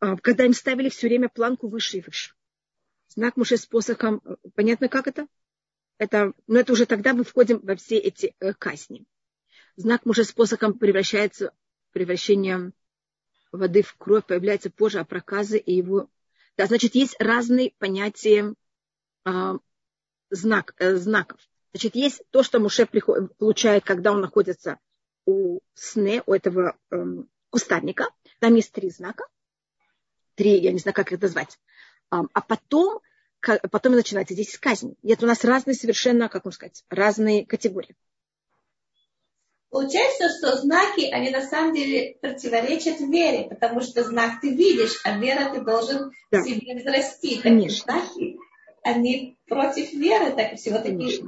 а, 0.00 0.16
когда 0.16 0.44
им 0.44 0.54
ставили 0.54 0.88
все 0.88 1.08
время 1.08 1.28
планку 1.28 1.68
выше 1.68 1.98
и 1.98 2.00
выше. 2.00 2.34
Знак 3.08 3.36
Муше 3.36 3.58
с 3.58 3.66
посохом, 3.66 4.22
э, 4.24 4.36
понятно, 4.54 4.88
как 4.88 5.06
это? 5.06 5.26
это 5.98 6.32
но 6.46 6.60
это 6.60 6.72
уже 6.72 6.86
тогда 6.86 7.12
мы 7.12 7.24
входим 7.24 7.60
во 7.62 7.76
все 7.76 7.98
эти 7.98 8.34
э, 8.40 8.54
казни. 8.54 9.04
Знак 9.76 10.06
Муше 10.06 10.24
с 10.24 10.32
посохом 10.32 10.78
превращается 10.78 11.52
превращением 11.92 12.72
воды 13.52 13.82
в 13.82 13.94
кровь, 13.96 14.24
появляется 14.24 14.70
позже, 14.70 15.00
а 15.00 15.04
проказы 15.04 15.58
и 15.58 15.74
его 15.74 16.08
да, 16.58 16.66
значит, 16.66 16.96
есть 16.96 17.14
разные 17.20 17.72
понятия 17.78 18.52
а, 19.24 19.58
знак, 20.28 20.74
э, 20.78 20.96
знаков. 20.96 21.40
Значит, 21.72 21.94
есть 21.94 22.22
то, 22.30 22.42
что 22.42 22.58
Муше 22.58 22.84
приходит, 22.84 23.36
получает, 23.36 23.84
когда 23.84 24.10
он 24.10 24.20
находится 24.20 24.78
у 25.24 25.60
сны, 25.74 26.22
у 26.26 26.34
этого 26.34 26.76
э, 26.90 26.96
кустарника. 27.50 28.08
Там 28.40 28.56
есть 28.56 28.72
три 28.72 28.90
знака. 28.90 29.24
Три, 30.34 30.58
я 30.58 30.72
не 30.72 30.80
знаю, 30.80 30.94
как 30.94 31.12
это 31.12 31.22
назвать. 31.22 31.60
А, 32.10 32.22
а 32.32 32.40
потом 32.40 33.00
потом 33.70 33.92
начинается 33.92 34.34
10 34.34 34.58
казней. 34.58 34.96
И 35.02 35.12
это 35.12 35.24
у 35.24 35.28
нас 35.28 35.44
разные 35.44 35.74
совершенно, 35.74 36.28
как 36.28 36.44
можно 36.44 36.56
сказать, 36.56 36.84
разные 36.90 37.46
категории. 37.46 37.94
Получается, 39.70 40.30
что 40.30 40.56
знаки, 40.56 41.10
они 41.10 41.30
на 41.30 41.42
самом 41.42 41.74
деле 41.74 42.16
противоречат 42.22 43.00
вере, 43.00 43.48
потому 43.48 43.82
что 43.82 44.02
знак 44.02 44.40
ты 44.40 44.54
видишь, 44.54 44.98
а 45.04 45.18
вера 45.18 45.52
ты 45.52 45.60
должен 45.60 46.10
да. 46.30 46.42
себе 46.42 46.76
взрасти. 46.76 47.40
Конечно. 47.40 47.84
знаки, 47.84 48.38
они 48.82 49.36
против 49.46 49.92
веры, 49.92 50.32
так 50.32 50.56
всего 50.56 50.78
такие. 50.78 51.22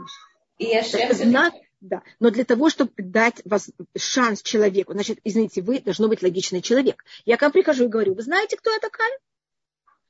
И 0.56 0.74
Ашем 0.74 1.12
знак, 1.12 1.52
да. 1.80 2.02
Но 2.18 2.30
для 2.30 2.44
того, 2.44 2.70
чтобы 2.70 2.92
дать 2.96 3.42
вас 3.44 3.70
шанс 3.96 4.42
человеку, 4.42 4.92
значит, 4.92 5.18
извините, 5.24 5.62
вы 5.62 5.80
должно 5.80 6.08
быть 6.08 6.22
логичный 6.22 6.62
человек. 6.62 7.04
Я 7.24 7.36
к 7.36 7.42
вам 7.42 7.52
прихожу 7.52 7.84
и 7.84 7.88
говорю, 7.88 8.14
вы 8.14 8.22
знаете, 8.22 8.56
кто 8.56 8.70
я 8.70 8.78
такая? 8.78 9.10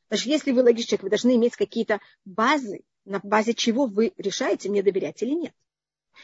Значит, 0.08 0.26
если 0.26 0.52
вы 0.52 0.62
логичный 0.62 0.88
человек, 0.88 1.02
вы 1.04 1.10
должны 1.10 1.36
иметь 1.36 1.56
какие-то 1.56 2.00
базы, 2.24 2.82
на 3.04 3.20
базе 3.22 3.54
чего 3.54 3.86
вы 3.86 4.12
решаете, 4.18 4.68
мне 4.68 4.82
доверять 4.82 5.22
или 5.22 5.32
нет. 5.32 5.54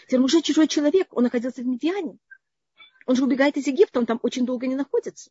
Теперь 0.06 0.20
уже 0.20 0.42
чужой 0.42 0.68
человек, 0.68 1.08
он 1.10 1.24
находился 1.24 1.62
в 1.62 1.66
Медиане. 1.66 2.18
Он 3.06 3.16
же 3.16 3.24
убегает 3.24 3.56
из 3.56 3.66
Египта, 3.66 3.98
он 3.98 4.06
там 4.06 4.18
очень 4.22 4.44
долго 4.44 4.66
не 4.66 4.74
находится. 4.74 5.30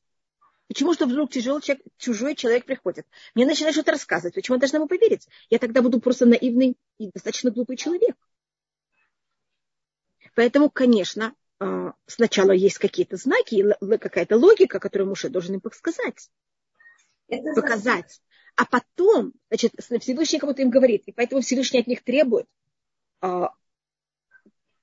Почему 0.67 0.93
что 0.93 1.05
вдруг 1.05 1.29
тяжелый 1.31 1.61
человек, 1.61 1.85
чужой 1.97 2.35
человек 2.35 2.65
приходит? 2.65 3.05
Мне 3.35 3.45
начинает 3.45 3.75
что-то 3.75 3.91
рассказывать. 3.91 4.33
Почему 4.33 4.55
я 4.55 4.59
должна 4.59 4.77
ему 4.77 4.87
поверить? 4.87 5.27
Я 5.49 5.59
тогда 5.59 5.81
буду 5.81 5.99
просто 5.99 6.25
наивный 6.25 6.75
и 6.97 7.11
достаточно 7.11 7.51
глупый 7.51 7.77
человек. 7.77 8.15
Поэтому, 10.33 10.69
конечно, 10.69 11.35
а, 11.59 11.93
сначала 12.07 12.51
есть 12.51 12.79
какие-то 12.79 13.15
знаки, 13.17 13.63
какая-то 13.97 14.37
логика, 14.37 14.79
которую 14.79 15.09
муж 15.09 15.21
должен 15.23 15.55
им 15.55 15.61
подсказать, 15.61 16.29
Это 17.27 17.53
показать. 17.53 18.21
А 18.55 18.65
потом, 18.65 19.33
значит, 19.49 19.73
Всевышний 20.01 20.39
кому-то 20.39 20.61
им 20.61 20.69
говорит, 20.69 21.03
и 21.05 21.11
поэтому 21.11 21.41
Всевышний 21.41 21.81
от 21.81 21.87
них 21.87 22.03
требует, 22.03 22.47
а, 23.21 23.53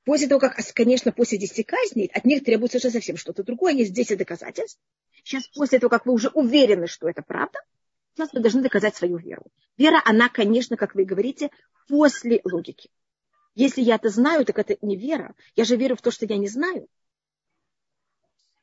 после 0.05 0.29
того, 0.29 0.41
как, 0.41 0.57
конечно, 0.75 1.13
после 1.13 1.39
10 1.39 1.67
казней, 1.67 2.11
от 2.13 2.25
них 2.25 2.45
требуется 2.45 2.79
уже 2.79 2.91
совсем 2.91 3.17
что-то 3.17 3.43
другое, 3.43 3.73
есть 3.73 3.93
10 3.93 4.19
доказательств. 4.19 4.81
Сейчас, 5.25 5.47
после 5.49 5.79
того, 5.79 5.91
как 5.91 6.07
вы 6.07 6.13
уже 6.13 6.29
уверены, 6.29 6.87
что 6.87 7.09
это 7.09 7.23
правда, 7.23 7.59
сейчас 8.15 8.33
вы 8.33 8.41
должны 8.41 8.63
доказать 8.63 8.97
свою 8.97 9.19
веру. 9.19 9.45
Вера, 9.77 10.03
она, 10.05 10.29
конечно, 10.29 10.77
как 10.77 10.95
вы 10.95 11.05
говорите, 11.05 11.51
после 11.89 12.41
логики. 12.45 12.91
Если 13.55 13.83
я 13.83 13.97
это 13.97 14.09
знаю, 14.09 14.45
так 14.45 14.59
это 14.59 14.77
не 14.83 14.97
вера. 14.97 15.35
Я 15.57 15.65
же 15.65 15.77
верю 15.77 15.97
в 15.97 16.03
то, 16.03 16.11
что 16.11 16.27
я 16.27 16.37
не 16.37 16.49
знаю. 16.49 16.89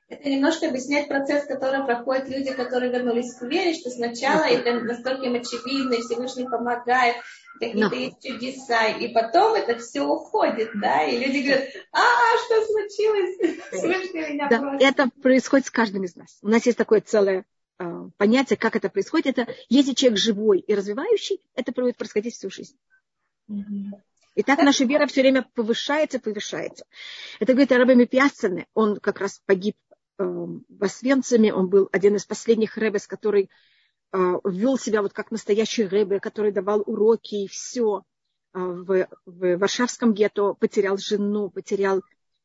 Это 0.09 0.27
немножко 0.27 0.67
объясняет 0.67 1.07
процесс, 1.07 1.45
который 1.45 1.85
проходят 1.85 2.27
люди, 2.29 2.51
которые 2.51 2.91
вернулись 2.91 3.35
к 3.35 3.43
вере, 3.43 3.75
что 3.75 3.91
сначала 3.91 4.43
это 4.43 4.79
настолько 4.79 5.25
им 5.25 5.35
очевидно, 5.35 5.93
и 5.93 6.01
Всевышний 6.01 6.45
помогает, 6.45 7.17
какие-то 7.59 7.95
есть 7.95 8.23
чудеса, 8.23 8.87
и 8.87 9.13
потом 9.13 9.53
это 9.53 9.77
все 9.77 10.01
уходит, 10.01 10.71
да, 10.73 11.03
и 11.03 11.19
люди 11.19 11.45
говорят, 11.45 11.69
а, 11.91 12.37
что 12.45 12.65
случилось? 12.65 13.61
Всевышний 13.71 14.33
меня 14.33 14.49
да, 14.49 14.77
Это 14.79 15.09
происходит 15.21 15.67
с 15.67 15.71
каждым 15.71 16.03
из 16.03 16.15
нас. 16.15 16.39
У 16.41 16.47
нас 16.47 16.65
есть 16.65 16.77
такое 16.77 17.01
целое 17.01 17.45
э, 17.77 18.09
понятие, 18.17 18.57
как 18.57 18.75
это 18.75 18.89
происходит. 18.89 19.37
Это 19.37 19.53
если 19.69 19.93
человек 19.93 20.17
живой 20.17 20.59
и 20.59 20.73
развивающий, 20.73 21.39
это 21.53 21.71
будет 21.71 21.97
происходить 21.97 22.33
всю 22.33 22.49
жизнь. 22.49 22.77
И 24.35 24.41
так 24.41 24.59
наша 24.63 24.85
вера 24.85 25.05
все 25.05 25.21
время 25.21 25.45
повышается, 25.53 26.19
повышается. 26.19 26.85
Это 27.39 27.53
говорит 27.53 27.71
о 27.73 27.77
Рабами 27.77 28.05
Пьясцене. 28.05 28.67
Он 28.73 28.97
как 28.99 29.19
раз 29.19 29.41
погиб 29.45 29.75
в 30.23 30.83
Освенциме. 30.83 31.53
Он 31.53 31.69
был 31.69 31.89
один 31.91 32.15
из 32.15 32.25
последних 32.25 32.77
рэбес, 32.77 33.07
который 33.07 33.49
э, 34.11 34.17
вел 34.43 34.77
себя 34.77 35.01
вот 35.01 35.13
как 35.13 35.31
настоящий 35.31 35.85
рэбе, 35.85 36.19
который 36.19 36.51
давал 36.51 36.83
уроки 36.85 37.35
и 37.35 37.47
все. 37.47 38.03
Э, 38.53 38.59
в, 38.59 39.07
в 39.25 39.57
Варшавском 39.57 40.13
гетто 40.13 40.53
потерял 40.53 40.97
жену, 40.97 41.49
потерял 41.49 42.01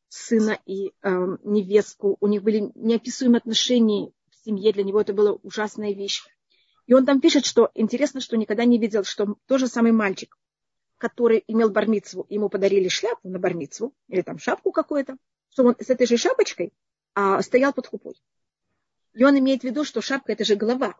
сына 0.08 0.58
и 0.66 0.92
э, 1.02 1.36
невестку. 1.42 2.16
У 2.20 2.26
них 2.28 2.42
были 2.42 2.70
неописуемые 2.74 3.38
отношения 3.38 4.12
в 4.30 4.44
семье. 4.44 4.72
Для 4.72 4.84
него 4.84 5.00
это 5.00 5.12
была 5.12 5.32
ужасная 5.32 5.92
вещь. 5.92 6.22
И 6.86 6.94
он 6.94 7.06
там 7.06 7.20
пишет, 7.20 7.44
что 7.44 7.70
интересно, 7.74 8.20
что 8.20 8.36
никогда 8.36 8.64
не 8.64 8.78
видел, 8.78 9.04
что 9.04 9.36
тот 9.46 9.58
же 9.58 9.66
самый 9.66 9.92
мальчик, 9.92 10.36
который 10.98 11.42
имел 11.48 11.70
бармицву, 11.70 12.26
ему 12.28 12.48
подарили 12.50 12.88
шляпу 12.88 13.28
на 13.28 13.38
бармицву, 13.38 13.94
или 14.08 14.20
там 14.20 14.38
шапку 14.38 14.70
какую-то, 14.70 15.16
что 15.48 15.64
он 15.64 15.76
с 15.80 15.88
этой 15.88 16.06
же 16.06 16.18
шапочкой 16.18 16.72
а, 17.14 17.42
стоял 17.42 17.72
под 17.72 17.86
хупой. 17.86 18.14
И 19.14 19.24
он 19.24 19.38
имеет 19.38 19.62
в 19.62 19.64
виду, 19.64 19.84
что 19.84 20.00
шапка– 20.00 20.32
это 20.34 20.44
же 20.44 20.56
голова. 20.56 20.96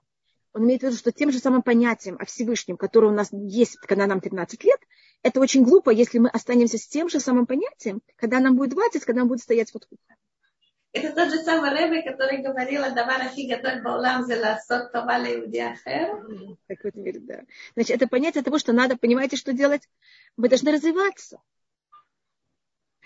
Он 0.53 0.65
имеет 0.65 0.83
в 0.83 0.85
виду, 0.85 0.97
что 0.97 1.11
тем 1.11 1.33
же 1.33 1.41
самым 1.41 1.63
понятием 1.63 2.17
о 2.21 2.25
Всевышнем, 2.25 2.77
которое 2.77 3.09
у 3.09 3.15
нас 3.15 3.29
есть, 3.33 3.77
когда 3.79 4.07
нам 4.07 4.21
13 4.21 4.63
лет, 4.63 4.81
это 5.23 5.41
очень 5.41 5.65
глупо, 5.65 5.91
если 5.91 6.19
мы 6.19 6.29
останемся 6.29 6.79
с 6.79 6.87
тем 6.87 7.09
же 7.09 7.19
самым 7.19 7.47
понятием, 7.47 8.03
когда 8.17 8.39
нам 8.39 8.57
будет 8.57 8.71
20, 8.71 9.05
когда 9.05 9.23
он 9.23 9.29
будет 9.29 9.41
стоять 9.41 9.73
под 9.73 9.85
хупой. 9.85 10.17
Это 10.93 11.13
тот 11.13 11.29
же 11.33 11.43
самый 11.43 11.71
Рэбе, 11.73 12.03
который 12.09 12.41
говорил, 12.41 12.83
давар 12.95 13.23
ахи 13.23 13.49
гадоль 13.49 13.83
баулам 13.83 14.25
това. 14.93 15.19
Так 16.69 16.85
мере, 16.95 17.19
да. 17.19 17.43
Значит, 17.75 17.97
это 17.97 18.07
понятие 18.07 18.45
того, 18.45 18.61
что 18.61 18.73
надо, 18.73 18.97
понимаете, 18.97 19.37
что 19.37 19.53
делать? 19.53 19.89
Мы 20.37 20.49
должны 20.49 20.71
развиваться. 20.71 21.41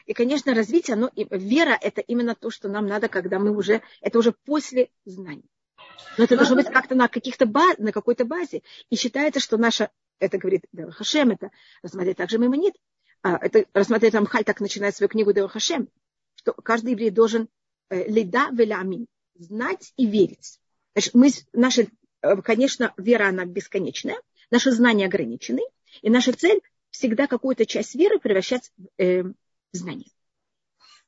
И, 0.09 0.15
конечно, 0.15 0.55
развитие, 0.55 0.95
оно, 0.95 1.11
вера– 1.15 1.79
это 1.81 2.01
именно 2.01 2.35
то, 2.35 2.51
что 2.51 2.69
нам 2.69 2.87
надо, 2.87 3.09
когда 3.09 3.39
мы 3.39 3.57
уже, 3.57 3.83
это 4.01 4.19
уже 4.19 4.33
после 4.33 4.91
знаний. 5.05 5.49
Но 6.17 6.25
это 6.25 6.37
должно 6.37 6.57
быть 6.57 6.67
как-то 6.67 6.97
на, 6.97 7.07
каких-то 7.07 7.47
баз, 7.47 7.79
на 7.79 7.93
какой-то 7.93 8.25
базе. 8.25 8.63
И 8.91 8.97
считается, 8.97 9.39
что 9.39 9.57
наша, 9.57 9.91
это 10.19 10.39
говорит 10.39 10.65
Дева 10.73 10.91
Хашем, 10.91 11.31
это 11.31 11.51
рассмотреть 11.83 12.17
также 12.17 12.39
Маймонит, 12.39 12.75
а, 13.23 13.37
это 13.37 13.67
рассмотреть 13.73 14.15
Рамхаль 14.15 14.45
так 14.45 14.61
начинает 14.61 14.97
свою 14.97 15.09
книгу 15.09 15.33
Дева 15.33 15.49
Хашем, 15.49 15.89
что 16.35 16.53
каждый 16.53 16.93
еврей 16.93 17.11
должен 17.11 17.49
Э, 17.91 18.07
лида 18.07 18.49
велямин. 18.53 19.07
Знать 19.35 19.93
и 19.97 20.07
верить. 20.07 20.61
Значит, 20.95 21.15
мы, 21.15 21.31
наша, 21.53 21.87
э, 22.23 22.37
конечно, 22.43 22.93
вера, 22.97 23.29
она 23.29 23.45
бесконечная, 23.45 24.21
наши 24.51 24.73
знания 24.73 25.07
ограничены, 25.07 25.63
и 26.03 26.11
наша 26.11 26.33
цель 26.33 26.61
всегда 26.91 27.27
какую-то 27.27 27.65
часть 27.65 27.95
веры 27.95 28.19
превращать 28.19 28.73
э, 28.99 29.23
в 29.23 29.35
знание. 29.73 30.11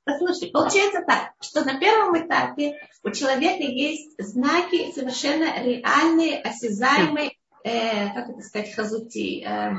Послушай, 0.05 0.51
получается 0.51 1.03
так, 1.07 1.33
что 1.41 1.65
на 1.65 1.79
первом 1.79 2.19
этапе 2.19 2.75
у 3.03 3.11
человека 3.11 3.63
есть 3.63 4.15
знаки 4.19 4.93
совершенно 4.93 5.63
реальные, 5.63 6.41
осязаемые, 6.41 7.33
э, 7.65 8.13
как 8.15 8.31
это 8.31 8.41
сказать, 8.41 8.75
хазути, 8.75 9.45
э, 9.45 9.71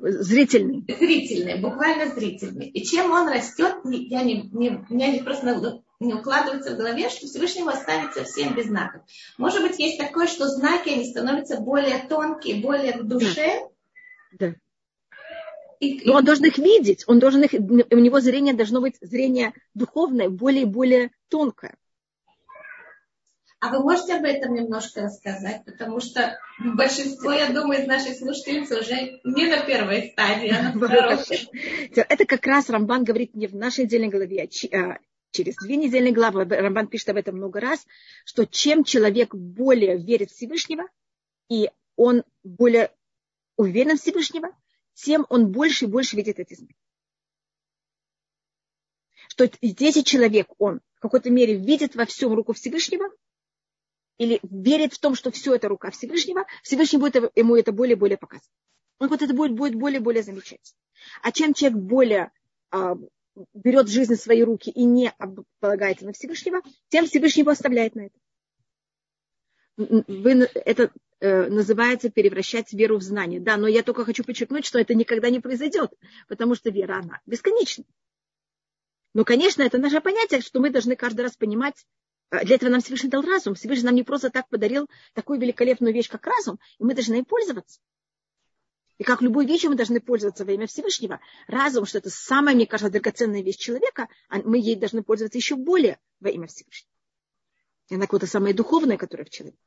зрительные. 0.00 0.82
Зрительные, 0.88 1.56
буквально 1.56 2.14
зрительные. 2.14 2.68
И 2.70 2.84
чем 2.84 3.10
он 3.12 3.28
растет, 3.28 3.76
я 3.84 4.22
не, 4.22 4.42
не, 4.52 4.70
у 4.70 4.94
меня 4.94 5.12
не 5.12 5.20
просто 5.20 5.82
не 6.00 6.14
укладывается 6.14 6.74
в 6.74 6.76
голове, 6.76 7.08
что 7.08 7.26
Всевышнего 7.26 7.72
останется 7.72 8.24
всем 8.24 8.54
без 8.54 8.66
знаков. 8.66 9.02
Может 9.36 9.62
быть, 9.62 9.78
есть 9.78 9.98
такое, 9.98 10.26
что 10.26 10.46
знаки, 10.46 10.90
они 10.90 11.04
становятся 11.04 11.60
более 11.60 11.98
тонкие, 12.08 12.62
более 12.62 12.98
в 12.98 13.04
душе. 13.04 13.68
Да. 14.32 14.54
И, 15.80 16.04
Но 16.04 16.16
он 16.16 16.24
должен 16.24 16.44
их 16.46 16.58
видеть, 16.58 17.04
он 17.06 17.18
должен 17.18 17.42
их, 17.42 17.52
у 17.52 17.98
него 17.98 18.20
зрение 18.20 18.54
должно 18.54 18.80
быть 18.80 18.96
зрение 19.00 19.52
духовное, 19.74 20.28
более 20.28 20.62
и 20.62 20.66
более 20.66 21.10
тонкое. 21.28 21.76
А 23.60 23.70
вы 23.70 23.82
можете 23.82 24.14
об 24.14 24.24
этом 24.24 24.54
немножко 24.54 25.02
рассказать? 25.02 25.64
Потому 25.64 26.00
что 26.00 26.38
большинство, 26.60 27.32
я 27.32 27.50
думаю, 27.50 27.82
из 27.82 27.88
наших 27.88 28.16
слушательниц 28.16 28.70
уже 28.70 29.20
не 29.24 29.46
на 29.46 29.64
первой 29.64 30.10
стадии, 30.12 30.50
а 30.50 30.62
на 30.62 30.72
второй. 30.72 31.18
Это 31.90 32.24
как 32.24 32.46
раз 32.46 32.70
Рамбан 32.70 33.02
говорит 33.02 33.34
не 33.34 33.48
в 33.48 33.56
нашей 33.56 33.84
отдельной 33.84 34.08
главе, 34.08 34.48
а, 34.72 34.76
а 34.76 34.98
через 35.32 35.56
две 35.56 35.76
недельные 35.76 36.12
главы, 36.12 36.44
Рамбан 36.44 36.86
пишет 36.86 37.08
об 37.08 37.16
этом 37.16 37.36
много 37.36 37.58
раз, 37.58 37.84
что 38.24 38.46
чем 38.46 38.84
человек 38.84 39.34
более 39.34 39.98
верит 39.98 40.30
в 40.30 40.34
Всевышнего, 40.34 40.84
и 41.48 41.68
он 41.96 42.22
более 42.44 42.92
уверен 43.56 43.96
в 43.96 44.00
Всевышнего, 44.00 44.50
тем 45.04 45.26
он 45.28 45.52
больше 45.52 45.84
и 45.84 45.88
больше 45.88 46.16
видит 46.16 46.38
эти 46.38 46.54
знаки. 46.54 46.74
Что 49.28 49.48
если 49.60 50.00
человек, 50.00 50.48
он 50.58 50.80
в 50.94 51.00
какой-то 51.00 51.30
мере 51.30 51.54
видит 51.54 51.94
во 51.94 52.04
всем 52.06 52.32
руку 52.32 52.52
Всевышнего, 52.52 53.08
или 54.16 54.40
верит 54.42 54.94
в 54.94 54.98
том, 54.98 55.14
что 55.14 55.30
все 55.30 55.54
это 55.54 55.68
рука 55.68 55.90
Всевышнего, 55.90 56.46
Всевышний 56.64 56.98
будет 56.98 57.36
ему 57.36 57.54
это 57.54 57.70
более 57.70 57.94
и 57.94 57.98
более 57.98 58.18
показывать. 58.18 58.50
Он 58.98 59.08
вот 59.08 59.22
это 59.22 59.32
будет, 59.32 59.52
будет 59.52 59.76
более 59.76 60.00
и 60.00 60.02
более 60.02 60.24
замечать. 60.24 60.74
А 61.22 61.30
чем 61.30 61.54
человек 61.54 61.78
более 61.78 62.32
а, 62.72 62.96
берет 63.54 63.88
жизнь 63.88 64.16
в 64.16 64.20
свои 64.20 64.42
руки 64.42 64.70
и 64.70 64.84
не 64.84 65.14
полагается 65.60 66.04
на 66.04 66.12
Всевышнего, 66.12 66.62
тем 66.88 67.06
Всевышний 67.06 67.42
его 67.42 67.52
оставляет 67.52 67.94
на 67.94 68.06
это. 68.06 68.18
Вы, 69.76 70.48
это 70.54 70.90
называется 71.20 72.10
превращать 72.10 72.72
веру 72.72 72.98
в 72.98 73.02
знание. 73.02 73.40
Да, 73.40 73.56
но 73.56 73.66
я 73.66 73.82
только 73.82 74.04
хочу 74.04 74.24
подчеркнуть, 74.24 74.64
что 74.64 74.78
это 74.78 74.94
никогда 74.94 75.30
не 75.30 75.40
произойдет, 75.40 75.92
потому 76.28 76.54
что 76.54 76.70
вера, 76.70 76.98
она 76.98 77.20
бесконечна. 77.26 77.84
Но, 79.14 79.24
конечно, 79.24 79.62
это 79.62 79.78
наше 79.78 80.00
понятие, 80.00 80.40
что 80.40 80.60
мы 80.60 80.70
должны 80.70 80.94
каждый 80.94 81.22
раз 81.22 81.36
понимать, 81.36 81.86
э, 82.30 82.44
для 82.44 82.56
этого 82.56 82.70
нам 82.70 82.80
Всевышний 82.80 83.10
дал 83.10 83.22
разум. 83.22 83.54
Всевышний 83.54 83.86
нам 83.86 83.94
не 83.94 84.02
просто 84.02 84.30
так 84.30 84.48
подарил 84.48 84.88
такую 85.14 85.40
великолепную 85.40 85.94
вещь, 85.94 86.08
как 86.08 86.26
разум, 86.26 86.58
и 86.78 86.84
мы 86.84 86.94
должны 86.94 87.16
им 87.16 87.24
пользоваться. 87.24 87.80
И 88.98 89.04
как 89.04 89.22
любой 89.22 89.46
вещью 89.46 89.70
мы 89.70 89.76
должны 89.76 90.00
пользоваться 90.00 90.44
во 90.44 90.52
имя 90.52 90.66
Всевышнего. 90.66 91.20
Разум, 91.46 91.86
что 91.86 91.98
это 91.98 92.10
самая, 92.10 92.54
мне 92.54 92.66
кажется, 92.66 92.92
драгоценная 92.92 93.42
вещь 93.42 93.56
человека, 93.56 94.08
а 94.28 94.38
мы 94.38 94.58
ей 94.58 94.76
должны 94.76 95.02
пользоваться 95.02 95.38
еще 95.38 95.54
более 95.54 95.98
во 96.20 96.30
имя 96.30 96.48
Всевышнего. 96.48 96.92
И 97.90 97.94
она 97.94 98.04
какое-то 98.04 98.26
самое 98.26 98.54
духовное, 98.54 98.98
которое 98.98 99.24
в 99.24 99.30
человеке. 99.30 99.58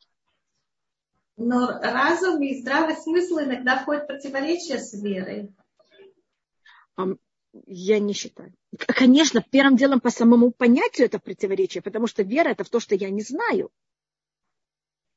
Но 1.43 1.79
разум 1.81 2.39
и 2.43 2.61
здравый 2.61 2.95
смысл 2.95 3.39
иногда 3.39 3.77
входят 3.79 4.03
в 4.03 4.07
противоречие 4.07 4.77
с 4.77 4.93
верой. 4.93 5.51
Я 7.65 7.99
не 7.99 8.13
считаю. 8.13 8.53
Конечно, 8.77 9.43
первым 9.49 9.75
делом 9.75 10.01
по 10.01 10.11
самому 10.11 10.51
понятию 10.51 11.07
это 11.07 11.17
противоречие, 11.17 11.81
потому 11.81 12.05
что 12.05 12.21
вера 12.21 12.49
это 12.49 12.63
в 12.63 12.69
то, 12.69 12.79
что 12.79 12.93
я 12.93 13.09
не 13.09 13.23
знаю. 13.23 13.71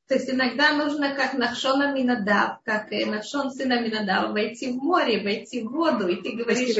То 0.08 0.14
есть 0.14 0.30
иногда 0.30 0.72
нужно, 0.72 1.14
как 1.14 1.34
Нахшона 1.34 1.92
Минадав, 1.94 2.62
как 2.64 2.90
Нахшон 2.90 3.50
сына 3.50 3.80
Минадава, 3.80 4.32
войти 4.32 4.72
в 4.72 4.76
море, 4.76 5.22
войти 5.22 5.62
в 5.62 5.70
воду, 5.70 6.08
и 6.08 6.22
ты 6.22 6.32
говоришь, 6.32 6.74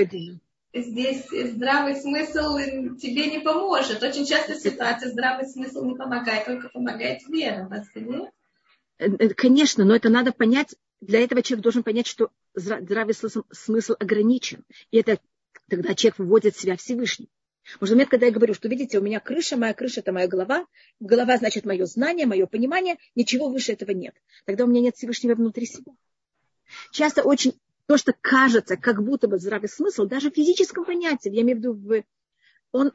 здесь 0.73 1.27
здравый 1.31 1.97
смысл 1.97 2.57
тебе 2.97 3.27
не 3.31 3.41
поможет. 3.41 4.03
Очень 4.03 4.25
часто 4.25 4.55
ситуация 4.55 5.11
здравый 5.11 5.47
смысл 5.47 5.85
не 5.85 5.97
помогает, 5.97 6.47
только 6.47 6.71
помогает 6.71 7.21
вера. 7.29 7.69
Э, 7.71 8.01
э, 8.01 8.31
конечно, 9.37 9.85
но 9.85 9.95
это 9.97 10.09
надо 10.09 10.33
понять. 10.33 10.75
Для 11.01 11.21
этого 11.21 11.43
человек 11.43 11.63
должен 11.63 11.83
понять, 11.83 12.07
что 12.07 12.31
здравый 12.55 13.15
смысл, 13.15 13.95
ограничен. 13.99 14.65
И 14.91 14.99
это 14.99 15.19
тогда 15.69 15.95
человек 15.95 16.19
выводит 16.19 16.57
себя 16.57 16.77
Всевышний. 16.77 17.29
Может, 17.81 17.95
момент, 17.95 18.11
когда 18.11 18.27
я 18.27 18.33
говорю, 18.33 18.53
что, 18.53 18.69
видите, 18.69 18.99
у 18.99 19.03
меня 19.03 19.21
крыша, 19.21 19.57
моя 19.57 19.73
крыша– 19.73 20.01
это 20.03 20.13
моя 20.13 20.29
голова, 20.29 20.67
голова 21.01 21.39
значит 21.39 21.65
мое 21.65 21.87
знание, 21.87 22.27
мое 22.27 22.47
понимание, 22.47 22.99
ничего 23.15 23.49
выше 23.49 23.73
этого 23.73 23.93
нет. 23.93 24.15
Тогда 24.45 24.65
у 24.65 24.67
меня 24.67 24.83
нет 24.83 24.97
Всевышнего 24.97 25.35
внутри 25.35 25.65
себя. 25.67 25.93
Часто 26.91 27.23
очень 27.23 27.59
то, 27.87 27.97
что 27.97 28.13
кажется, 28.19 28.77
как 28.77 29.03
будто 29.03 29.29
бы 29.29 29.39
здравый 29.39 29.69
смысл, 29.69 30.05
даже 30.05 30.31
в 30.31 30.35
физическом 30.35 30.85
понятии, 30.85 31.31
я 31.31 31.41
имею 31.43 31.59
в 31.59 31.61
виду, 31.61 32.05
он 32.73 32.93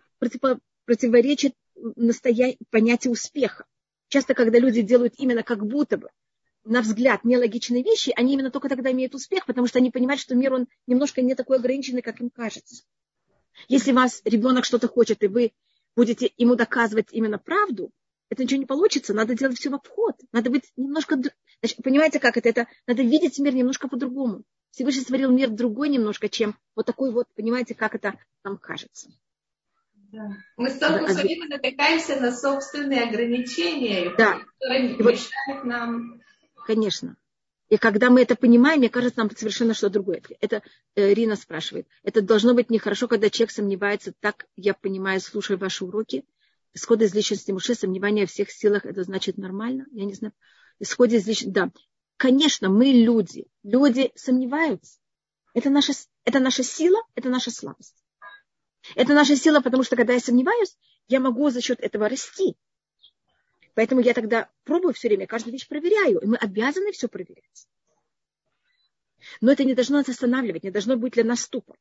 противоречит 0.86 1.54
настоя... 1.76 2.56
понятию 2.70 3.14
успеха. 3.14 3.66
Часто, 4.10 4.34
когда 4.34 4.60
люди 4.60 4.82
делают 4.82 5.14
именно 5.18 5.44
как 5.44 5.66
будто 5.66 5.98
бы, 5.98 6.10
на 6.66 6.82
взгляд, 6.82 7.24
нелогичные 7.24 7.84
вещи, 7.84 8.12
они 8.16 8.34
именно 8.34 8.52
только 8.52 8.68
тогда 8.68 8.92
имеют 8.92 9.16
успех, 9.16 9.46
потому 9.46 9.68
что 9.68 9.80
они 9.80 9.92
понимают, 9.92 10.20
что 10.20 10.36
мир, 10.36 10.54
он 10.54 10.68
немножко 10.88 11.22
не 11.22 11.36
такой 11.36 11.58
ограниченный, 11.58 12.02
как 12.02 12.20
им 12.20 12.30
кажется. 12.30 12.84
Если 13.68 13.92
вас 13.92 14.22
ребенок 14.26 14.66
что-то 14.66 14.88
хочет, 14.88 15.24
и 15.24 15.28
вы 15.28 15.54
будете 15.96 16.32
ему 16.38 16.56
доказывать 16.56 17.08
именно 17.12 17.38
правду, 17.38 17.92
это 18.30 18.44
ничего 18.44 18.60
не 18.60 18.66
получится. 18.66 19.14
Надо 19.14 19.36
делать 19.36 19.58
все 19.58 19.70
в 19.70 19.76
обход. 19.76 20.16
Надо 20.32 20.50
быть 20.50 20.72
немножко... 20.76 21.16
Значит, 21.62 21.84
понимаете, 21.84 22.20
как 22.20 22.38
это? 22.38 22.50
это? 22.50 22.68
Надо 22.88 23.02
видеть 23.04 23.40
мир 23.40 23.54
немножко 23.54 23.88
по-другому. 23.88 24.44
Всевышний 24.72 25.02
створил 25.02 25.32
мир 25.32 25.50
другой 25.50 25.90
немножко, 25.90 26.30
чем 26.30 26.56
вот 26.76 26.86
такой 26.86 27.12
вот, 27.12 27.28
понимаете, 27.36 27.74
как 27.74 27.96
это 27.96 28.20
нам 28.44 28.58
кажется. 28.58 29.10
Да. 30.12 30.32
Мы 30.58 30.70
столько 30.72 31.06
да, 31.06 31.14
все 31.14 31.22
время 31.22 31.48
натыкаемся 31.48 32.20
на 32.20 32.36
собственные 32.36 33.04
ограничения, 33.04 34.14
да. 34.18 34.40
которые 34.60 34.94
и 34.94 35.04
мешают 35.04 35.32
вот, 35.48 35.64
нам. 35.66 36.22
Конечно. 36.66 37.16
И 37.70 37.78
когда 37.78 38.10
мы 38.10 38.24
это 38.24 38.36
понимаем, 38.36 38.80
мне 38.80 38.90
кажется, 38.90 39.20
нам 39.20 39.30
совершенно 39.30 39.76
что-то 39.76 39.94
другое. 39.94 40.24
Это 40.40 40.64
э, 40.96 41.14
Рина 41.14 41.36
спрашивает. 41.36 41.88
Это 42.04 42.24
должно 42.24 42.56
быть 42.56 42.72
нехорошо, 42.72 43.08
когда 43.08 43.30
человек 43.30 43.52
сомневается. 43.52 44.14
Так 44.20 44.48
я 44.56 44.74
понимаю, 44.74 45.22
слушая 45.22 45.58
ваши 45.58 45.86
уроки. 45.86 46.26
Исходы 46.74 47.06
из 47.06 47.14
личности 47.14 47.52
Муше, 47.52 47.76
сомневание 47.76 48.26
в 48.26 48.32
всех 48.32 48.50
силах, 48.50 48.86
это 48.86 49.04
значит 49.04 49.38
нормально? 49.38 49.86
Я 49.92 50.06
не 50.06 50.14
знаю. 50.14 50.34
Исходе 50.80 51.18
из 51.18 51.28
личности, 51.28 51.54
да. 51.54 51.72
Конечно, 52.18 52.70
мы 52.70 52.86
люди. 52.86 53.46
Люди 53.64 54.12
сомневаются. 54.16 55.00
Это 55.54 55.70
наша, 55.70 55.94
это 56.26 56.40
наша 56.40 56.64
сила, 56.64 57.00
это 57.16 57.30
наша 57.30 57.52
слабость. 57.52 57.99
Это 58.96 59.14
наша 59.14 59.36
сила, 59.36 59.62
потому 59.62 59.84
что 59.84 59.96
когда 59.96 60.14
я 60.14 60.20
сомневаюсь, 60.20 60.78
я 61.08 61.20
могу 61.20 61.50
за 61.50 61.62
счет 61.62 61.80
этого 61.80 62.10
расти. 62.10 62.56
Поэтому 63.76 64.02
я 64.02 64.14
тогда 64.14 64.50
пробую 64.64 64.94
все 64.94 65.08
время, 65.08 65.28
каждую 65.28 65.54
вещь 65.54 65.68
проверяю. 65.68 66.20
И 66.20 66.26
мы 66.26 66.38
обязаны 66.38 66.92
все 66.92 67.08
проверять. 67.08 67.68
Но 69.42 69.52
это 69.52 69.64
не 69.64 69.74
должно 69.74 69.98
нас 69.98 70.10
останавливать, 70.10 70.64
не 70.64 70.72
должно 70.72 70.98
быть 70.98 71.14
для 71.14 71.24
нас 71.24 71.42
ступор. 71.42 71.78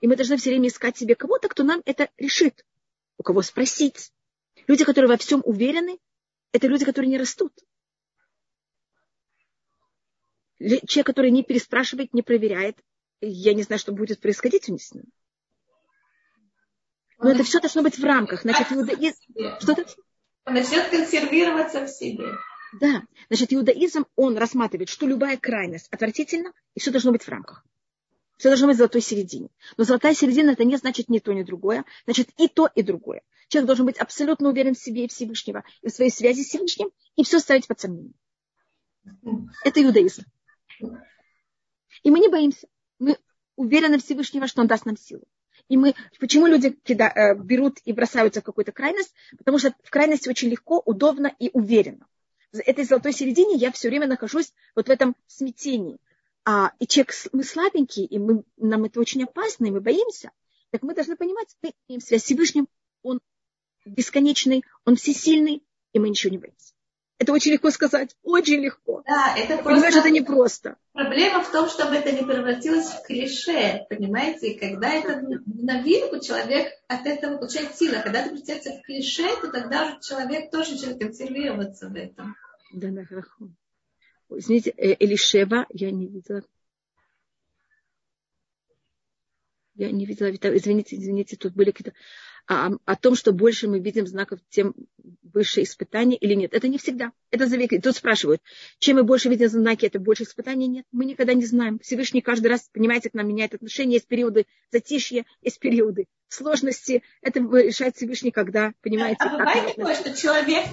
И 0.00 0.08
мы 0.08 0.16
должны 0.16 0.36
все 0.36 0.50
время 0.50 0.68
искать 0.68 0.96
себе 0.96 1.14
кого-то, 1.14 1.48
кто 1.48 1.62
нам 1.62 1.82
это 1.84 2.10
решит. 2.16 2.64
У 3.18 3.22
кого 3.22 3.42
спросить. 3.42 4.12
Люди, 4.66 4.84
которые 4.84 5.08
во 5.08 5.16
всем 5.16 5.42
уверены, 5.44 5.98
это 6.52 6.66
люди, 6.66 6.84
которые 6.84 7.10
не 7.10 7.18
растут. 7.18 7.52
Человек, 10.58 11.06
который 11.06 11.30
не 11.30 11.42
переспрашивает, 11.42 12.14
не 12.14 12.22
проверяет, 12.22 12.78
я 13.20 13.54
не 13.54 13.62
знаю, 13.62 13.78
что 13.78 13.92
будет 13.92 14.20
происходить 14.20 14.68
у 14.68 14.72
них 14.72 14.82
с 14.82 14.92
ним. 14.92 15.04
Но 17.22 17.30
это 17.30 17.44
все 17.44 17.60
должно 17.60 17.82
быть 17.82 17.98
в 17.98 18.04
рамках. 18.04 18.42
Значит, 18.42 18.72
иудаизм... 18.72 19.16
Что-то... 19.60 19.86
Начнет 20.44 20.88
консервироваться 20.88 21.86
в 21.86 21.88
себе. 21.88 22.26
Да. 22.80 23.02
Значит, 23.28 23.52
иудаизм, 23.52 24.06
он 24.16 24.36
рассматривает, 24.36 24.88
что 24.88 25.06
любая 25.06 25.36
крайность 25.36 25.88
отвратительна, 25.90 26.52
и 26.74 26.80
все 26.80 26.90
должно 26.90 27.12
быть 27.12 27.22
в 27.22 27.28
рамках. 27.28 27.64
Все 28.38 28.48
должно 28.48 28.66
быть 28.66 28.74
в 28.74 28.78
золотой 28.78 29.02
середине. 29.02 29.50
Но 29.76 29.84
золотая 29.84 30.14
середина 30.14 30.50
это 30.50 30.64
не 30.64 30.76
значит 30.76 31.08
ни 31.08 31.20
то, 31.20 31.32
ни 31.32 31.44
другое. 31.44 31.84
Значит, 32.06 32.30
и 32.38 32.48
то, 32.48 32.68
и 32.74 32.82
другое. 32.82 33.22
Человек 33.46 33.66
должен 33.66 33.86
быть 33.86 33.98
абсолютно 33.98 34.48
уверен 34.48 34.74
в 34.74 34.78
себе 34.78 35.04
и 35.04 35.08
Всевышнего, 35.08 35.62
и 35.82 35.90
в 35.90 35.92
своей 35.92 36.10
связи 36.10 36.42
с 36.42 36.48
Всевышним, 36.48 36.90
и 37.14 37.22
все 37.22 37.38
ставить 37.38 37.68
под 37.68 37.78
сомнение. 37.78 38.14
Это 39.64 39.82
иудаизм. 39.84 40.24
И 42.02 42.10
мы 42.10 42.18
не 42.18 42.28
боимся. 42.28 42.66
Мы 42.98 43.16
уверены 43.54 43.98
в 43.98 44.04
Всевышнего, 44.04 44.48
что 44.48 44.62
Он 44.62 44.66
даст 44.66 44.86
нам 44.86 44.96
силу. 44.96 45.22
И 45.68 45.76
мы, 45.76 45.94
почему 46.18 46.46
люди 46.46 46.70
кида, 46.70 47.12
э, 47.14 47.34
берут 47.34 47.78
и 47.84 47.92
бросаются 47.92 48.40
в 48.40 48.44
какую-то 48.44 48.72
крайность? 48.72 49.14
Потому 49.38 49.58
что 49.58 49.74
в 49.82 49.90
крайности 49.90 50.28
очень 50.28 50.48
легко, 50.48 50.82
удобно 50.84 51.34
и 51.38 51.50
уверенно. 51.52 52.06
В 52.52 52.58
этой 52.58 52.84
золотой 52.84 53.12
середине 53.12 53.54
я 53.56 53.72
все 53.72 53.88
время 53.88 54.06
нахожусь 54.06 54.52
вот 54.74 54.88
в 54.88 54.90
этом 54.90 55.16
смятении. 55.26 55.98
А, 56.44 56.72
и 56.78 56.86
человек, 56.86 57.14
мы 57.32 57.44
слабенькие, 57.44 58.06
и 58.06 58.18
мы, 58.18 58.44
нам 58.56 58.84
это 58.84 59.00
очень 59.00 59.22
опасно, 59.24 59.66
и 59.66 59.70
мы 59.70 59.80
боимся. 59.80 60.32
Так 60.70 60.82
мы 60.82 60.94
должны 60.94 61.16
понимать, 61.16 61.56
мы 61.62 61.72
имеем 61.88 62.00
связь 62.00 62.22
с 62.22 62.24
Всевышним, 62.24 62.68
он 63.02 63.20
бесконечный, 63.84 64.64
он 64.84 64.96
всесильный, 64.96 65.62
и 65.92 65.98
мы 65.98 66.08
ничего 66.08 66.32
не 66.32 66.38
боимся. 66.38 66.74
Это 67.22 67.32
очень 67.32 67.52
легко 67.52 67.70
сказать, 67.70 68.16
очень 68.24 68.60
легко. 68.60 69.04
Да, 69.06 69.36
это 69.36 69.54
просто... 69.58 69.70
Понимаешь, 69.70 69.94
это 69.94 70.10
непросто. 70.10 70.76
Проблема 70.92 71.44
в 71.44 71.52
том, 71.52 71.68
чтобы 71.68 71.94
это 71.94 72.10
не 72.10 72.24
превратилось 72.24 72.88
в 72.88 73.06
клише, 73.06 73.86
понимаете? 73.88 74.48
И 74.48 74.58
когда 74.58 74.92
это 74.92 75.20
на 75.20 75.82
виду, 75.82 76.18
человек 76.18 76.72
от 76.88 77.06
этого 77.06 77.36
получает 77.36 77.76
силу. 77.76 77.94
А 77.96 78.02
когда 78.02 78.22
это 78.22 78.30
превратится 78.30 78.72
в 78.72 78.82
клише, 78.82 79.28
то 79.40 79.52
тогда 79.52 79.86
уже 79.86 80.00
человек 80.00 80.50
тоже 80.50 80.72
начинает 80.72 80.98
консервироваться 80.98 81.90
в 81.90 81.94
этом. 81.94 82.34
Да, 82.72 82.88
да, 82.88 83.04
хорошо. 83.04 83.30
Извините, 84.28 84.74
э, 84.76 84.96
Элишева, 84.98 85.66
я 85.70 85.92
не 85.92 86.08
видела. 86.08 86.42
Я 89.76 89.92
не 89.92 90.06
видела, 90.06 90.28
извините, 90.28 90.96
извините, 90.96 91.36
тут 91.36 91.54
были 91.54 91.70
какие-то 91.70 91.96
о, 92.46 92.70
о 92.84 92.96
том, 92.96 93.14
что 93.14 93.32
больше 93.32 93.68
мы 93.68 93.78
видим 93.78 94.06
знаков, 94.06 94.40
тем 94.50 94.74
выше 95.32 95.62
испытания 95.62 96.16
или 96.16 96.34
нет. 96.34 96.52
Это 96.52 96.68
не 96.68 96.78
всегда. 96.78 97.12
Это 97.30 97.46
зависит. 97.46 97.82
Тут 97.82 97.96
спрашивают, 97.96 98.42
чем 98.78 98.96
мы 98.96 99.04
больше 99.04 99.28
видим 99.28 99.48
знаки, 99.48 99.86
это 99.86 99.98
больше 99.98 100.24
испытаний? 100.24 100.66
Нет, 100.66 100.84
мы 100.92 101.04
никогда 101.04 101.34
не 101.34 101.46
знаем. 101.46 101.78
Всевышний 101.78 102.20
каждый 102.20 102.48
раз, 102.48 102.68
понимаете, 102.72 103.10
к 103.10 103.14
нам 103.14 103.28
меняет 103.28 103.54
отношения. 103.54 103.94
Есть 103.94 104.06
периоды 104.06 104.46
затишья, 104.70 105.24
есть 105.40 105.58
периоды 105.58 106.06
сложности. 106.28 107.02
Это 107.20 107.40
решает 107.40 107.96
Всевышний, 107.96 108.30
когда, 108.30 108.72
понимаете. 108.82 109.18
А 109.20 109.36
бывает 109.36 109.74
такое, 109.76 109.94
что 109.94 110.14
человек 110.14 110.66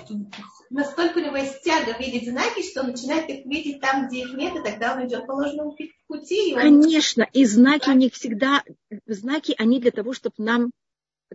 настолько 0.69 1.19
у 1.19 1.21
него 1.21 1.37
есть 1.37 1.61
тяга 1.63 1.97
видеть 1.97 2.29
знаки, 2.29 2.61
что 2.69 2.81
он 2.81 2.91
начинает 2.91 3.29
их 3.29 3.45
видеть 3.45 3.81
там, 3.81 4.07
где 4.07 4.21
их 4.21 4.33
нет, 4.33 4.55
и 4.55 4.63
тогда 4.63 4.95
он 4.95 5.07
идет 5.07 5.25
по 5.25 5.33
ложному 5.33 5.75
пути. 6.07 6.51
И 6.51 6.55
он... 6.55 6.61
Конечно, 6.61 7.27
и 7.33 7.45
знаки 7.45 7.89
не 7.89 8.09
всегда, 8.09 8.63
знаки, 9.05 9.55
они 9.57 9.79
для 9.79 9.91
того, 9.91 10.13
чтобы 10.13 10.35
нам 10.37 10.71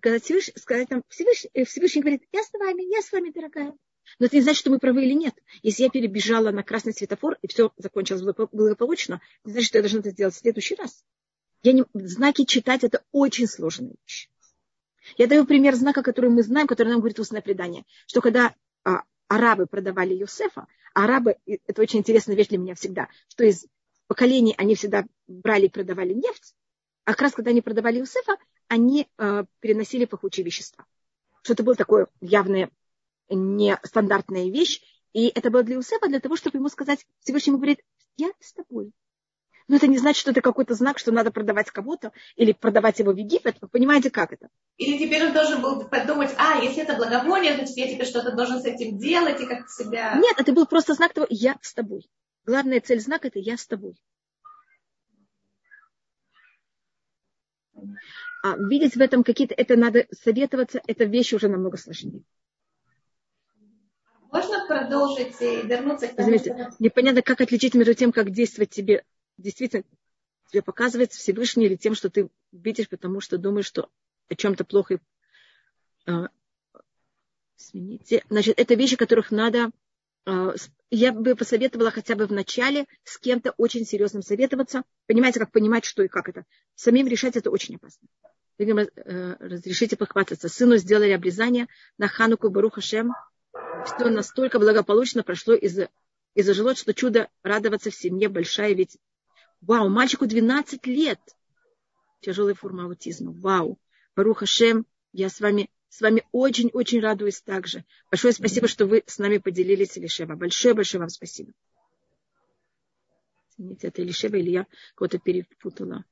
когда 0.01 0.19
Всевышний, 0.19 0.55
сказать 0.57 0.91
нам, 0.91 1.03
Всевышний, 1.09 1.51
э, 1.55 1.65
Всевышний 1.65 2.03
говорит, 2.03 2.23
я 2.33 2.43
с 2.43 2.53
вами, 2.53 2.83
я 2.93 3.03
с 3.03 3.13
вами, 3.13 3.31
дорогая. 3.31 3.75
Но 4.19 4.27
это 4.27 4.37
не 4.37 4.43
значит, 4.43 4.61
что 4.61 4.71
мы 4.71 4.79
правы 4.79 5.05
или 5.05 5.15
нет. 5.15 5.35
Если 5.63 5.85
я 5.85 5.91
перебежала 5.91 6.51
на 6.51 6.63
красный 6.63 6.93
светофор, 6.93 7.39
и 7.43 7.49
все 7.49 7.73
закончилось 7.77 8.23
благополучно, 8.23 9.21
не 9.45 9.53
значит, 9.53 9.69
что 9.69 9.79
я 9.79 9.83
должна 9.83 10.01
это 10.01 10.11
сделать 10.11 10.35
в 10.35 10.39
следующий 10.39 10.75
раз. 10.75 11.05
Я 11.63 11.73
не, 11.73 11.85
знаки 11.95 12.45
читать– 12.45 12.83
это 12.85 13.03
очень 13.13 13.47
сложная 13.47 13.95
вещь. 14.05 14.29
Я 15.17 15.27
даю 15.27 15.47
пример 15.47 15.75
знака, 15.75 16.03
который 16.03 16.31
мы 16.31 16.43
знаем, 16.43 16.67
который 16.67 16.89
нам 16.89 16.99
говорит 16.99 17.19
устное 17.19 17.41
предание, 17.41 17.85
что 18.07 18.21
когда 18.21 18.55
а, 18.85 19.03
арабы 19.29 19.67
продавали 19.67 20.15
Юсефа, 20.15 20.67
арабы, 20.93 21.37
это 21.47 21.83
очень 21.83 22.01
интересная 22.01 22.37
вещь 22.37 22.49
для 22.49 22.59
меня 22.59 22.75
всегда, 22.75 23.09
что 23.29 23.45
из 23.45 23.67
поколений 24.07 24.55
они 24.57 24.75
всегда 24.75 25.05
брали 25.27 25.67
и 25.67 25.71
продавали 25.71 26.15
нефть, 26.15 26.55
а 27.05 27.13
как 27.13 27.23
раз 27.23 27.33
когда 27.33 27.51
они 27.51 27.61
продавали 27.61 27.99
Юсефа, 27.99 28.37
они 28.69 29.09
э, 29.19 29.45
переносили 29.61 30.05
пахучие 30.05 30.45
вещества. 30.45 30.85
Что 31.43 31.53
это 31.53 31.63
была 31.63 31.75
такое 31.75 32.09
явная, 32.21 32.71
нестандартная 33.29 34.51
вещь. 34.51 34.81
И 35.13 35.29
это 35.29 35.51
было 35.51 35.63
для 35.63 35.77
Юсефа 35.77 36.09
для 36.09 36.21
того, 36.21 36.37
чтобы 36.37 36.59
ему 36.59 36.69
сказать, 36.69 37.07
Всевышний 37.21 37.51
ему 37.51 37.59
говорит, 37.59 37.81
я 38.17 38.31
с 38.41 38.53
тобой. 38.53 38.93
Но 39.67 39.77
это 39.77 39.87
не 39.87 39.99
значит, 39.99 40.21
что 40.21 40.31
это 40.31 40.43
какой-то 40.43 40.75
знак, 40.75 40.99
что 40.99 41.11
надо 41.11 41.31
продавать 41.31 41.71
кого-то 41.71 42.13
или 42.37 42.53
продавать 42.53 42.99
его 42.99 43.13
в 43.13 43.17
Египет. 43.17 43.57
Вы 43.61 43.69
понимаете, 43.69 44.11
как 44.11 44.33
это? 44.33 44.49
Или 44.77 44.99
теперь 44.99 45.25
он 45.25 45.33
должен 45.33 45.63
был 45.63 45.89
подумать, 45.89 46.35
а, 46.37 46.59
если 46.59 46.83
это 46.83 46.97
благовоние, 46.97 47.55
значит, 47.55 47.77
я 47.77 47.89
теперь 47.89 48.07
что-то 48.07 48.33
должен 48.33 48.61
с 48.61 48.67
этим 48.67 48.99
делать 48.99 49.41
и 49.41 49.47
как 49.47 49.71
себя... 49.71 50.17
Нет, 50.17 50.35
это 50.39 50.53
был 50.53 50.67
просто 50.67 50.95
знак 50.95 51.15
того, 51.15 51.27
я 51.31 51.57
с 51.63 51.73
тобой. 51.73 52.11
Главная 52.45 52.81
цель 52.81 53.01
знака– 53.01 53.29
это 53.29 53.39
я 53.39 53.57
с 53.57 53.67
тобой. 53.67 53.97
А 58.45 58.59
видеть 58.59 58.95
в 58.95 59.01
этом 59.01 59.25
какие-то, 59.25 59.55
это 59.55 59.75
надо 59.75 60.07
советоваться, 60.13 60.79
это 60.87 61.05
вещи 61.05 61.35
уже 61.35 61.49
намного 61.49 61.79
сложнее. 61.79 62.25
Можно 64.31 64.67
продолжить 64.67 65.41
и 65.41 65.63
вернуться 65.67 66.09
к 66.09 66.15
тому, 66.17 66.29
Извините, 66.29 66.53
что... 66.53 66.77
непонятно, 66.79 67.23
как 67.23 67.41
отличить 67.41 67.73
между 67.73 67.95
тем, 67.95 68.13
как 68.13 68.31
действовать 68.31 68.69
тебе, 68.69 69.03
действительно, 69.39 69.83
тебе 70.51 70.61
показывает 70.61 71.13
Всевышний 71.13 71.65
или 71.65 71.77
тем, 71.77 71.95
что 71.95 72.11
ты 72.11 72.29
видишь, 72.53 72.91
потому 72.91 73.23
что 73.23 73.39
думаешь, 73.39 73.65
что 73.65 73.89
о 74.29 74.35
чем-то 74.35 74.67
плохо. 74.67 74.99
А, 76.07 76.29
извините. 77.57 78.25
Значит, 78.29 78.61
это 78.61 78.75
вещи, 78.75 78.97
которых 78.97 79.31
надо 79.31 79.71
а, 80.27 80.53
я 80.91 81.13
бы 81.13 81.35
посоветовала 81.35 81.91
хотя 81.91 82.15
бы 82.15 82.27
в 82.27 82.33
начале 82.33 82.85
с 83.05 83.17
кем-то 83.17 83.55
очень 83.57 83.87
серьезным 83.87 84.23
советоваться. 84.23 84.83
Понимаете, 85.07 85.41
как 85.41 85.51
понимать, 85.51 85.87
что 85.87 86.03
и 86.03 86.09
как 86.09 86.29
это. 86.29 86.45
Самим 86.75 87.07
решать 87.07 87.37
это 87.37 87.51
очень 87.51 87.77
опасно. 87.77 88.07
Э, 88.57 89.37
разрешите 89.41 89.97
похвастаться. 89.97 90.49
Сыну 90.49 90.77
сделали 90.77 91.11
обрезание 91.11 91.67
на 91.99 92.07
Хануку 92.09 92.51
Баруха 92.51 92.81
Шем 92.81 93.13
все 93.85 94.09
настолько 94.09 94.59
благополучно 94.59 95.23
прошло 95.23 95.55
из-за 95.55 95.89
из 96.35 96.47
зажило, 96.47 96.75
что 96.75 96.93
чудо 96.93 97.29
радоваться 97.43 97.91
в 97.91 97.95
семье 97.95 98.29
большая, 98.29 98.75
ведь 98.75 98.99
вау, 99.61 99.89
мальчику 99.89 100.27
12 100.27 100.85
лет. 100.87 101.21
Тяжелая 102.21 102.55
форма 102.55 102.87
аутизма. 102.87 103.33
Вау. 103.33 103.79
Баруха 104.17 104.47
Шем, 104.47 104.87
я 105.13 105.29
с 105.29 105.41
вами, 105.41 105.71
с 105.89 106.01
вами 106.01 106.25
очень-очень 106.33 107.01
радуюсь 107.01 107.41
также. 107.41 107.85
Большое 108.11 108.33
спасибо, 108.33 108.67
что 108.67 108.87
вы 108.87 109.05
с 109.07 109.19
нами 109.19 109.39
поделились, 109.39 109.97
Илишева. 109.97 110.35
Большое-большое 110.35 111.01
вам 111.01 111.11
спасибо. 111.11 111.53
Извините, 113.51 113.89
это 113.89 114.03
Илишева 114.03 114.37
или 114.37 114.51
я 114.51 114.67
кого-то 114.97 115.19
перепутала? 115.19 116.05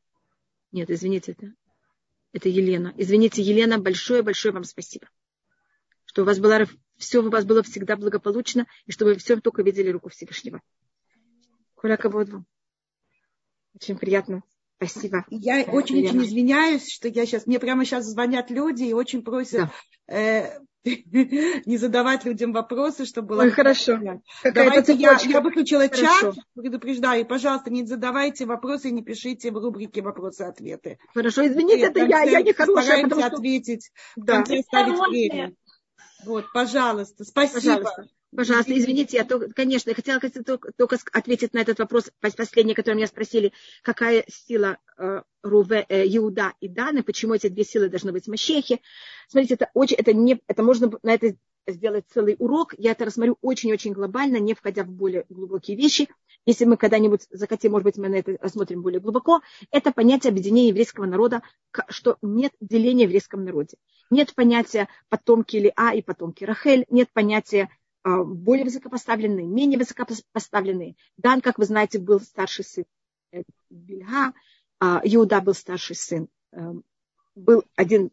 Нет, 0.70 0.88
извините, 0.88 1.32
это, 1.32 1.52
это 2.32 2.48
Елена. 2.48 2.94
Извините, 2.96 3.42
Елена, 3.42 3.78
большое-большое 3.78 4.52
вам 4.52 4.64
спасибо. 4.64 5.08
Что 6.04 6.22
у 6.22 6.24
вас 6.24 6.38
была 6.38 6.66
все 6.96 7.20
у 7.20 7.30
вас 7.30 7.44
было 7.44 7.62
всегда 7.62 7.96
благополучно, 7.96 8.66
и 8.86 8.92
чтобы 8.92 9.12
вы 9.12 9.18
все 9.18 9.40
только 9.40 9.62
видели 9.62 9.88
руку 9.88 10.08
Всевышнего. 10.08 10.62
Коля 11.74 11.96
Кабодву. 11.96 12.44
Очень 13.74 13.98
приятно. 13.98 14.42
Спасибо. 14.86 15.24
Я 15.30 15.62
очень-очень 15.62 16.22
извиняюсь, 16.24 16.90
что 16.90 17.08
я 17.08 17.26
сейчас, 17.26 17.46
мне 17.46 17.58
прямо 17.58 17.84
сейчас 17.84 18.04
звонят 18.06 18.50
люди 18.50 18.84
и 18.84 18.92
очень 18.92 19.22
просят 19.22 19.70
да. 20.08 20.14
э, 20.14 20.58
не 20.84 21.76
задавать 21.76 22.24
людям 22.24 22.52
вопросы, 22.52 23.04
чтобы 23.04 23.28
было... 23.28 23.42
Ой, 23.42 23.50
хорошо. 23.50 23.98
Давайте 24.42 24.94
я, 24.94 25.18
я 25.22 25.40
выключила 25.40 25.88
хорошо. 25.88 26.32
чат, 26.32 26.34
предупреждаю, 26.54 27.24
пожалуйста, 27.24 27.70
не 27.70 27.86
задавайте 27.86 28.46
вопросы 28.46 28.88
и 28.88 28.92
не 28.92 29.02
пишите 29.02 29.50
в 29.52 29.58
рубрике 29.58 30.02
вопросы-ответы. 30.02 30.98
Хорошо, 31.14 31.46
извините, 31.46 31.86
это 31.86 32.00
я, 32.04 32.22
я 32.22 32.42
не 32.42 32.52
хорошая. 32.52 32.76
Постараемся 32.76 33.26
что... 33.26 33.36
ответить, 33.36 33.90
да. 34.16 34.32
в 34.32 34.36
конце 34.36 34.58
оставить 34.58 34.98
время. 35.08 35.54
Вот, 36.24 36.46
пожалуйста, 36.52 37.24
спасибо. 37.24 37.60
Пожалуйста. 37.60 38.08
Пожалуйста, 38.34 38.76
извините, 38.76 39.18
я, 39.18 39.24
только, 39.24 39.52
конечно, 39.52 39.90
я 39.90 39.94
хотела 39.94 40.18
только, 40.20 40.72
только 40.72 40.98
ответить 41.12 41.52
на 41.52 41.58
этот 41.58 41.78
вопрос, 41.78 42.10
последний, 42.20 42.74
который 42.74 42.94
меня 42.94 43.06
спросили, 43.06 43.52
какая 43.82 44.24
сила 44.26 44.78
э, 44.96 45.20
Руве, 45.42 45.84
э, 45.86 46.06
Иуда 46.16 46.54
и 46.60 46.68
Даны, 46.68 47.02
почему 47.02 47.34
эти 47.34 47.48
две 47.48 47.64
силы 47.64 47.90
должны 47.90 48.10
быть 48.10 48.24
в 48.24 48.28
Мащехе. 48.28 48.80
Смотрите, 49.28 49.54
это 49.54 49.70
очень, 49.74 49.96
это 49.96 50.14
не, 50.14 50.40
это 50.46 50.62
можно 50.62 50.90
на 51.02 51.12
это 51.12 51.36
сделать 51.66 52.06
целый 52.08 52.36
урок. 52.38 52.74
Я 52.78 52.92
это 52.92 53.04
рассмотрю 53.04 53.36
очень-очень 53.42 53.92
глобально, 53.92 54.38
не 54.38 54.54
входя 54.54 54.84
в 54.84 54.88
более 54.88 55.26
глубокие 55.28 55.76
вещи. 55.76 56.08
Если 56.46 56.64
мы 56.64 56.78
когда-нибудь 56.78 57.26
захотим, 57.30 57.72
может 57.72 57.84
быть, 57.84 57.98
мы 57.98 58.08
на 58.08 58.16
это 58.16 58.38
рассмотрим 58.40 58.82
более 58.82 59.00
глубоко, 59.00 59.42
это 59.70 59.92
понятие 59.92 60.30
объединения 60.30 60.68
еврейского 60.68 61.04
народа, 61.04 61.42
что 61.88 62.16
нет 62.22 62.52
деления 62.60 63.04
в 63.04 63.10
еврейском 63.10 63.44
народе. 63.44 63.76
Нет 64.10 64.34
понятия 64.34 64.88
потомки 65.10 65.56
Лиа 65.56 65.92
и 65.94 66.02
потомки 66.02 66.44
Рахель, 66.44 66.86
нет 66.88 67.08
понятия 67.12 67.68
более 68.04 68.64
высокопоставленные, 68.64 69.46
менее 69.46 69.78
высокопоставленные. 69.78 70.96
Дан, 71.16 71.40
как 71.40 71.58
вы 71.58 71.66
знаете, 71.66 71.98
был 71.98 72.20
старший 72.20 72.64
сын 72.64 72.84
э, 73.32 73.42
Бельга, 73.70 74.32
а, 74.80 75.00
Иуда 75.04 75.40
был 75.40 75.54
старший 75.54 75.96
сын, 75.96 76.28
э, 76.52 76.72
был 77.34 77.64
один 77.76 78.10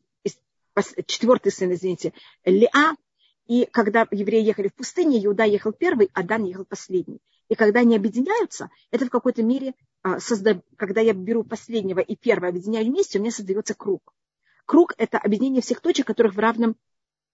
четвертый 1.08 1.52
сын, 1.52 1.73
извините, 1.73 2.13
Лиа, 2.45 2.95
и 3.47 3.67
когда 3.71 4.08
евреи 4.12 4.43
ехали 4.43 4.67
в 4.67 4.75
пустыне, 4.75 5.23
Иуда 5.25 5.43
ехал 5.43 5.73
первый, 5.73 6.10
а 6.13 6.23
Дан 6.23 6.43
ехал 6.43 6.65
последний. 6.65 7.19
И 7.47 7.56
когда 7.56 7.80
они 7.80 7.95
объединяются, 7.95 8.69
это 8.91 9.08
в 9.08 9.10
какой-то 9.10 9.41
мере, 9.41 9.73
а, 10.04 10.19
созда... 10.19 10.62
когда 10.78 11.02
я 11.02 11.13
беру 11.13 11.43
последнего 11.43 11.99
и 11.99 12.15
первого 12.15 12.49
объединяю 12.49 12.86
вместе, 12.86 13.17
у 13.17 13.21
меня 13.21 13.32
создается 13.32 13.73
круг. 13.73 14.13
Круг– 14.65 14.93
это 14.97 15.17
объединение 15.17 15.63
всех 15.63 15.82
точек, 15.82 16.06
которых 16.06 16.36
в 16.36 16.39
равном 16.39 16.75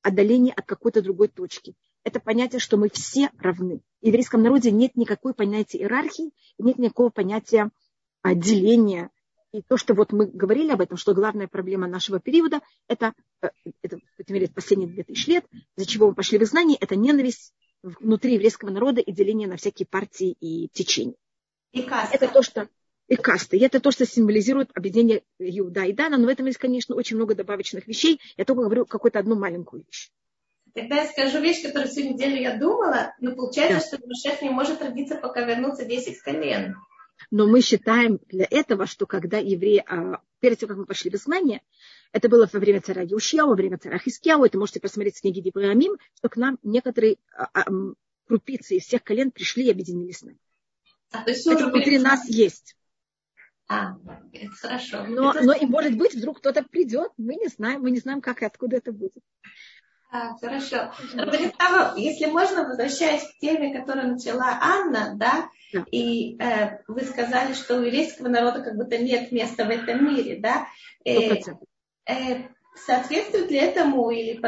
отдалении 0.06 0.54
от 0.56 0.66
какой-то 0.66 1.02
другой 1.02 1.28
точки. 1.28 1.76
Это 2.04 2.20
понятие, 2.20 2.60
что 2.60 2.78
мы 2.78 2.90
все 2.90 3.30
равны. 3.40 3.82
В 4.02 4.06
еврейском 4.06 4.44
народе 4.44 4.72
нет 4.72 4.96
никакой 4.96 5.34
понятия 5.34 5.80
иерархии, 5.80 6.32
нет 6.58 6.78
никакого 6.78 7.10
понятия 7.10 7.72
деления 8.24 9.10
и 9.56 9.62
то, 9.62 9.78
что 9.78 9.94
вот 9.94 10.12
мы 10.12 10.26
говорили 10.26 10.72
об 10.72 10.82
этом, 10.82 10.98
что 10.98 11.14
главная 11.14 11.48
проблема 11.48 11.88
нашего 11.88 12.20
периода, 12.20 12.60
это, 12.90 13.14
э, 13.42 13.48
это 13.82 14.00
мере, 14.28 14.50
последние 14.50 14.90
2000 14.90 15.30
лет, 15.30 15.46
из-за 15.78 15.90
чего 15.90 16.08
мы 16.08 16.14
пошли 16.14 16.38
в 16.38 16.44
изгнание, 16.44 16.78
это 16.80 16.98
ненависть 16.98 17.54
внутри 17.82 18.34
еврейского 18.34 18.70
народа 18.70 19.00
и 19.00 19.14
деление 19.14 19.48
на 19.48 19.56
всякие 19.56 19.86
партии 19.86 20.36
и 20.42 20.68
течения. 20.74 21.16
И. 21.72 21.82
Это 22.12 22.28
то, 22.28 22.42
что 22.42 22.68
и 23.08 23.16
касты. 23.16 23.58
И 23.58 23.62
это 23.62 23.80
то, 23.80 23.92
что 23.92 24.06
символизирует 24.06 24.70
объединение 24.74 25.24
Иуда 25.40 25.84
и 25.84 25.94
Дана. 25.94 26.18
Но 26.18 26.26
в 26.26 26.30
этом 26.30 26.46
есть, 26.46 26.58
конечно, 26.58 26.96
очень 26.96 27.16
много 27.16 27.36
добавочных 27.36 27.88
вещей. 27.88 28.20
Я 28.38 28.46
только 28.46 28.64
говорю 28.64 28.86
какую-то 28.86 29.20
одну 29.20 29.36
маленькую 29.36 29.84
вещь. 29.86 30.12
Тогда 30.74 31.04
я 31.04 31.08
скажу 31.08 31.40
вещь, 31.40 31.64
которую 31.64 31.88
всю 31.88 32.02
неделю 32.02 32.36
я 32.36 32.58
думала, 32.58 33.14
но 33.22 33.34
получается, 33.34 33.92
да. 33.92 33.98
что 33.98 34.08
Машех 34.08 34.42
не 34.42 34.50
может 34.50 34.82
родиться, 34.82 35.16
пока 35.16 35.42
вернутся 35.46 35.86
10 35.86 36.20
колен. 36.20 36.76
Но 37.32 37.48
мы 37.48 37.62
считаем 37.62 38.20
для 38.28 38.46
этого, 38.50 38.86
что 38.86 39.06
когда 39.06 39.38
евреи, 39.38 39.84
а, 39.88 40.20
перед 40.42 40.60
тем, 40.60 40.68
как 40.68 40.78
мы 40.78 40.86
пошли 40.86 41.10
в 41.10 41.16
изгнание, 41.16 41.62
это 42.12 42.28
было 42.28 42.50
во 42.52 42.60
время 42.60 42.82
царя 42.82 43.04
Юшья, 43.04 43.46
во 43.46 43.56
время 43.56 43.78
царя 43.78 43.98
Хискьяу, 43.98 44.44
это 44.44 44.58
можете 44.58 44.82
посмотреть 44.82 45.18
в 45.18 45.22
книге 45.22 45.42
Дибрамим, 45.42 45.98
что 46.16 46.28
к 46.28 46.36
нам 46.36 46.60
некоторые 46.62 47.18
а, 47.32 47.48
а, 47.54 47.66
крупицы 48.28 48.76
из 48.76 48.84
всех 48.84 49.02
колен 49.04 49.32
пришли 49.32 49.68
и 49.68 49.72
объединились 49.72 50.18
с 50.18 50.24
нами. 50.24 50.40
А, 51.12 51.24
то 51.24 51.32
есть 51.32 51.48
это 51.48 51.68
внутри 51.68 52.00
нас 52.00 52.28
есть. 52.28 52.76
А, 53.68 53.96
это 54.32 54.52
хорошо. 54.52 55.06
Но, 55.08 55.32
это... 55.32 55.44
но 55.44 55.54
и 55.54 55.66
может 55.66 55.98
быть, 55.98 56.14
вдруг 56.14 56.40
кто-то 56.40 56.64
придет, 56.64 57.12
мы 57.18 57.36
не 57.36 57.48
знаем, 57.48 57.82
мы 57.82 57.92
не 57.92 58.00
знаем, 58.00 58.22
как 58.22 58.42
и 58.42 58.46
откуда 58.46 58.78
это 58.78 58.92
будет. 58.92 59.24
А, 60.12 60.38
хорошо. 60.38 60.94
Если 61.98 62.26
можно, 62.28 62.68
возвращаясь 62.68 63.24
к 63.24 63.40
теме, 63.40 63.78
которую 63.78 64.14
начала 64.14 64.60
Анна, 64.62 65.16
да, 65.18 65.50
да. 65.74 65.84
и 65.92 66.38
э, 66.40 66.84
вы 66.88 67.02
сказали, 67.02 67.54
что 67.54 67.78
у 67.78 67.82
еврейского 67.82 68.30
народа 68.30 68.62
как 68.62 68.76
будто 68.76 68.98
нет 68.98 69.32
места 69.32 69.66
в 69.66 69.70
этом 69.70 70.06
мире, 70.06 70.40
да? 70.40 70.68
Э, 71.04 71.42
э, 72.08 72.44
соответствует 72.76 73.50
ли 73.50 73.58
этому 73.58 74.10
или 74.12 74.40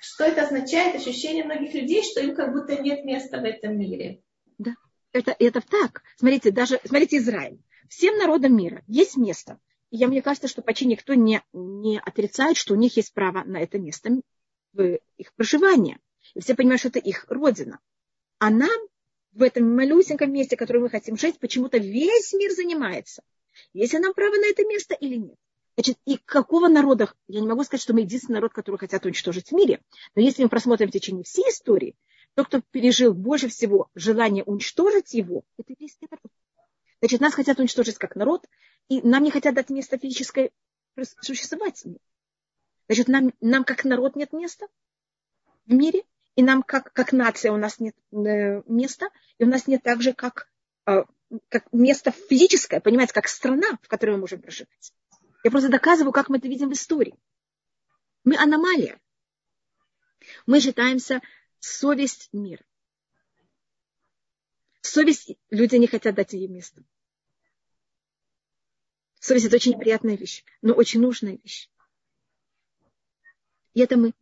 что 0.00 0.24
это 0.24 0.42
означает 0.42 0.94
ощущение 0.94 1.44
многих 1.44 1.74
людей, 1.74 2.02
что 2.04 2.20
им 2.20 2.36
как 2.36 2.52
будто 2.52 2.80
нет 2.80 3.04
места 3.04 3.40
в 3.40 3.44
этом 3.44 3.78
мире? 3.78 4.20
Да, 4.58 4.74
это, 5.12 5.34
это 5.38 5.60
так. 5.60 6.02
Смотрите, 6.16 6.50
даже, 6.50 6.78
смотрите, 6.84 7.16
Израиль. 7.16 7.58
Всем 7.88 8.16
народам 8.18 8.56
мира 8.56 8.82
есть 8.86 9.16
место. 9.16 9.58
И 9.90 9.96
я, 9.96 10.08
мне 10.08 10.22
кажется, 10.22 10.48
что 10.48 10.62
почти 10.62 10.86
никто 10.86 11.14
не, 11.14 11.42
не 11.52 11.98
отрицает, 11.98 12.56
что 12.56 12.74
у 12.74 12.76
них 12.76 12.96
есть 12.96 13.12
право 13.12 13.44
на 13.44 13.58
это 13.58 13.78
место 13.78 14.10
в 14.72 14.98
их 15.16 15.34
проживание. 15.34 15.98
И 16.34 16.40
все 16.40 16.54
понимают, 16.54 16.80
что 16.80 16.88
это 16.88 16.98
их 16.98 17.26
родина. 17.28 17.78
А 18.38 18.50
нам 18.50 18.78
в 19.32 19.42
этом 19.42 19.74
малюсеньком 19.74 20.32
месте, 20.32 20.56
в 20.56 20.58
котором 20.58 20.82
мы 20.82 20.90
хотим 20.90 21.16
жить, 21.16 21.38
почему-то 21.38 21.78
весь 21.78 22.32
мир 22.32 22.52
занимается. 22.52 23.22
Есть 23.72 23.92
ли 23.92 23.98
нам 23.98 24.14
право 24.14 24.34
на 24.34 24.46
это 24.46 24.64
место 24.64 24.94
или 24.94 25.16
нет? 25.16 25.36
Значит, 25.76 25.98
и 26.06 26.16
какого 26.16 26.68
народа, 26.68 27.12
я 27.28 27.40
не 27.40 27.46
могу 27.46 27.62
сказать, 27.62 27.82
что 27.82 27.92
мы 27.92 28.00
единственный 28.00 28.36
народ, 28.36 28.54
который 28.54 28.78
хотят 28.78 29.04
уничтожить 29.04 29.48
в 29.48 29.52
мире, 29.52 29.80
но 30.14 30.22
если 30.22 30.42
мы 30.42 30.48
просмотрим 30.48 30.88
в 30.88 30.92
течение 30.92 31.22
всей 31.22 31.50
истории, 31.50 31.96
тот, 32.34 32.46
кто 32.46 32.62
пережил 32.70 33.12
больше 33.12 33.48
всего 33.48 33.88
желание 33.94 34.42
уничтожить 34.44 35.12
его, 35.12 35.44
это 35.58 35.72
еврейский 35.72 36.06
народ. 36.10 36.32
Значит, 37.00 37.20
нас 37.20 37.34
хотят 37.34 37.58
уничтожить 37.58 37.98
как 37.98 38.16
народ, 38.16 38.46
и 38.88 39.02
нам 39.02 39.22
не 39.22 39.30
хотят 39.30 39.54
дать 39.54 39.70
место 39.70 39.98
физическое 39.98 40.50
существовать. 41.20 41.84
Значит, 42.88 43.08
нам, 43.08 43.32
нам 43.40 43.64
как 43.64 43.84
народ 43.84 44.16
нет 44.16 44.32
места 44.32 44.66
в 45.66 45.72
мире, 45.72 46.04
и 46.36 46.42
нам 46.42 46.62
как, 46.62 46.92
как 46.92 47.12
нация 47.12 47.52
у 47.52 47.56
нас 47.56 47.80
нет 47.80 47.94
э, 48.12 48.62
места, 48.66 49.08
и 49.38 49.44
у 49.44 49.48
нас 49.48 49.66
нет 49.66 49.82
так 49.82 50.02
же, 50.02 50.12
как 50.12 50.48
э, 50.86 51.04
как 51.48 51.72
место 51.72 52.12
физическое, 52.12 52.80
понимаете, 52.80 53.12
как 53.12 53.28
страна, 53.28 53.78
в 53.82 53.88
которой 53.88 54.12
мы 54.12 54.18
можем 54.18 54.40
проживать. 54.40 54.92
Я 55.44 55.50
просто 55.50 55.68
доказываю, 55.68 56.12
как 56.12 56.28
мы 56.28 56.38
это 56.38 56.48
видим 56.48 56.70
в 56.70 56.72
истории. 56.72 57.18
Мы 58.24 58.36
аномалия. 58.36 58.98
Мы 60.46 60.60
считаемся 60.60 61.20
совесть 61.58 62.28
мира. 62.32 62.64
Совесть 64.86 65.36
люди 65.50 65.76
не 65.76 65.86
хотят 65.86 66.14
дать 66.14 66.32
ей 66.32 66.48
место. 66.48 66.82
Совесть– 69.18 69.46
это 69.46 69.56
очень 69.56 69.72
неприятная 69.72 70.16
вещь, 70.16 70.44
но 70.62 70.74
очень 70.74 71.00
нужная 71.00 71.38
вещь. 71.42 71.68
И 73.74 73.80
это 73.80 73.96
мы. 73.96 74.14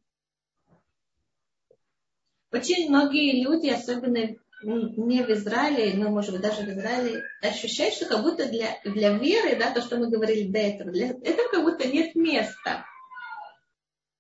Очень 2.51 2.89
многие 2.89 3.43
люди, 3.43 3.69
особенно 3.69 4.37
не 4.63 5.23
в 5.23 5.31
Израиле, 5.31 5.95
но, 6.03 6.11
может 6.11 6.33
быть, 6.33 6.41
даже 6.41 6.63
в 6.63 6.69
Израиле, 6.69 7.23
ощущают, 7.43 7.95
что 7.95 8.07
как 8.07 8.23
будто 8.23 8.49
для, 8.49 8.81
для 8.85 9.19
веры, 9.19 9.57
да, 9.57 9.73
то, 9.75 9.83
что 9.83 9.99
мы 9.99 10.09
говорили 10.09 10.51
до 10.51 10.59
этого, 10.59 10.91
для 10.91 11.09
этого 11.09 11.49
как 11.51 11.63
будто 11.63 11.87
нет 11.87 12.15
места. 12.15 12.87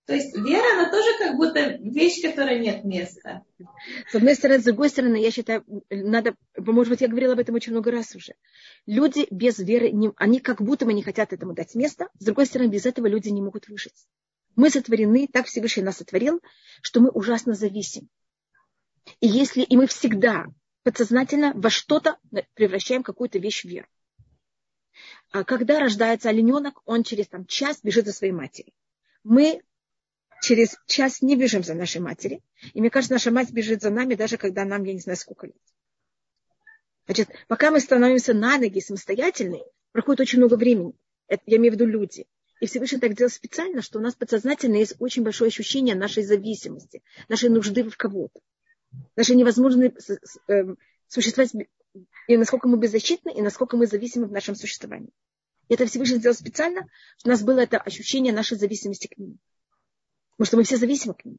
То 0.07 0.15
есть 0.15 0.37
вера, 0.37 0.79
она 0.79 0.91
тоже 0.91 1.19
как 1.19 1.37
будто 1.37 1.79
вещь, 1.81 2.21
которой 2.21 2.61
нет 2.61 2.85
места. 2.85 3.43
С 4.11 4.15
одной 4.15 4.35
стороны, 4.35 4.61
с 4.61 4.65
другой 4.65 4.91
стороны, 4.91 5.17
я 5.17 5.31
считаю, 5.31 5.65
надо, 5.89 6.35
может 6.59 6.91
быть, 6.91 7.01
я 7.01 7.09
говорила 7.09 7.33
об 7.33 7.39
этом 7.39 7.55
очень 7.55 7.73
много 7.73 7.91
раз 7.91 8.15
уже. 8.15 8.35
Люди 8.85 9.27
без 9.31 9.59
веры, 9.59 9.93
они 10.17 10.41
как 10.41 10.61
будто 10.61 10.85
бы 10.85 10.93
не 10.93 11.03
хотят 11.03 11.33
этому 11.33 11.55
дать 11.55 11.75
место. 11.75 12.09
С 12.19 12.25
другой 12.25 12.45
стороны, 12.45 12.69
без 12.69 12.85
этого 12.85 13.07
люди 13.07 13.31
не 13.31 13.41
могут 13.41 13.69
выжить. 13.69 14.07
Мы 14.57 14.69
сотворены, 14.69 15.27
так 15.27 15.47
Всевышний 15.47 15.83
нас 15.83 15.97
сотворил, 15.97 16.41
что 16.83 17.01
мы 17.01 17.09
ужасно 17.09 17.55
зависим. 17.55 18.09
И 19.21 19.27
если 19.27 19.63
и 19.63 19.77
мы 19.77 19.87
всегда 19.87 20.47
подсознательно 20.83 21.53
во 21.55 21.71
что-то 21.71 22.19
превращаем 22.53 23.03
какую-то 23.03 23.39
вещь 23.39 23.63
в 23.65 23.69
веру. 23.69 23.87
А 25.31 25.45
когда 25.45 25.81
рождается 25.81 26.29
олененок, 26.29 26.83
он 26.85 27.03
через 27.03 27.27
там, 27.29 27.47
час 27.47 27.81
бежит 27.83 28.07
за 28.07 28.13
своей 28.13 28.33
матерью. 28.33 28.73
Мы 29.25 29.63
через 30.45 30.77
час 30.87 31.23
не 31.23 31.37
бежим 31.37 31.65
за 31.65 31.75
нашей 31.75 32.03
матери. 32.03 32.43
И 32.75 32.81
мне 32.81 32.91
кажется, 32.91 33.15
наша 33.15 33.31
мать 33.31 33.51
бежит 33.51 33.81
за 33.81 33.91
нами, 33.91 34.15
даже 34.15 34.37
когда 34.37 34.65
нам, 34.65 34.85
я 34.85 34.93
не 34.93 35.01
знаю, 35.01 35.17
сколько 35.17 35.47
лет. 35.47 35.57
Значит, 37.07 37.31
пока 37.49 37.71
мы 37.71 37.81
становимся 37.81 38.35
на 38.35 38.59
ноги 38.59 38.81
самостоятельные, 38.81 39.65
проходит 39.93 40.21
очень 40.21 40.39
много 40.39 40.57
времени. 40.57 40.93
Это, 41.29 41.43
я 41.47 41.57
имею 41.57 41.73
в 41.73 41.77
виду 41.77 41.87
люди. 41.87 42.27
И 42.61 42.67
Всевышний 42.67 42.99
так 42.99 43.15
делал 43.15 43.31
специально, 43.31 43.81
что 43.81 43.99
у 43.99 44.03
нас 44.03 44.15
подсознательно 44.15 44.77
есть 44.77 44.97
очень 44.99 45.23
большое 45.23 45.49
ощущение 45.49 45.95
нашей 45.95 46.23
зависимости, 46.23 47.03
нашей 47.29 47.49
нужды 47.49 47.83
в 47.83 47.97
кого-то, 47.97 48.41
нашей 49.17 49.37
невозможности 49.37 50.19
эм, 50.49 50.79
существовать, 51.09 51.53
и 52.29 52.37
насколько 52.37 52.69
мы 52.69 52.77
беззащитны, 52.77 53.33
и 53.35 53.41
насколько 53.41 53.77
мы 53.77 53.87
зависимы 53.87 54.27
в 54.27 54.33
нашем 54.33 54.55
существовании. 54.55 55.11
И 55.69 55.75
это 55.75 55.87
Всевышний 55.87 56.19
сделал 56.19 56.35
специально, 56.35 56.87
что 57.17 57.29
у 57.29 57.31
нас 57.31 57.43
было 57.43 57.61
это 57.61 57.79
ощущение 57.79 58.33
нашей 58.33 58.59
зависимости 58.59 59.07
к 59.07 59.17
нему. 59.17 59.39
Потому 60.37 60.47
что 60.47 60.57
мы 60.57 60.65
все 60.65 60.77
зависимы 60.77 61.15
к 61.15 61.25
нему. 61.25 61.39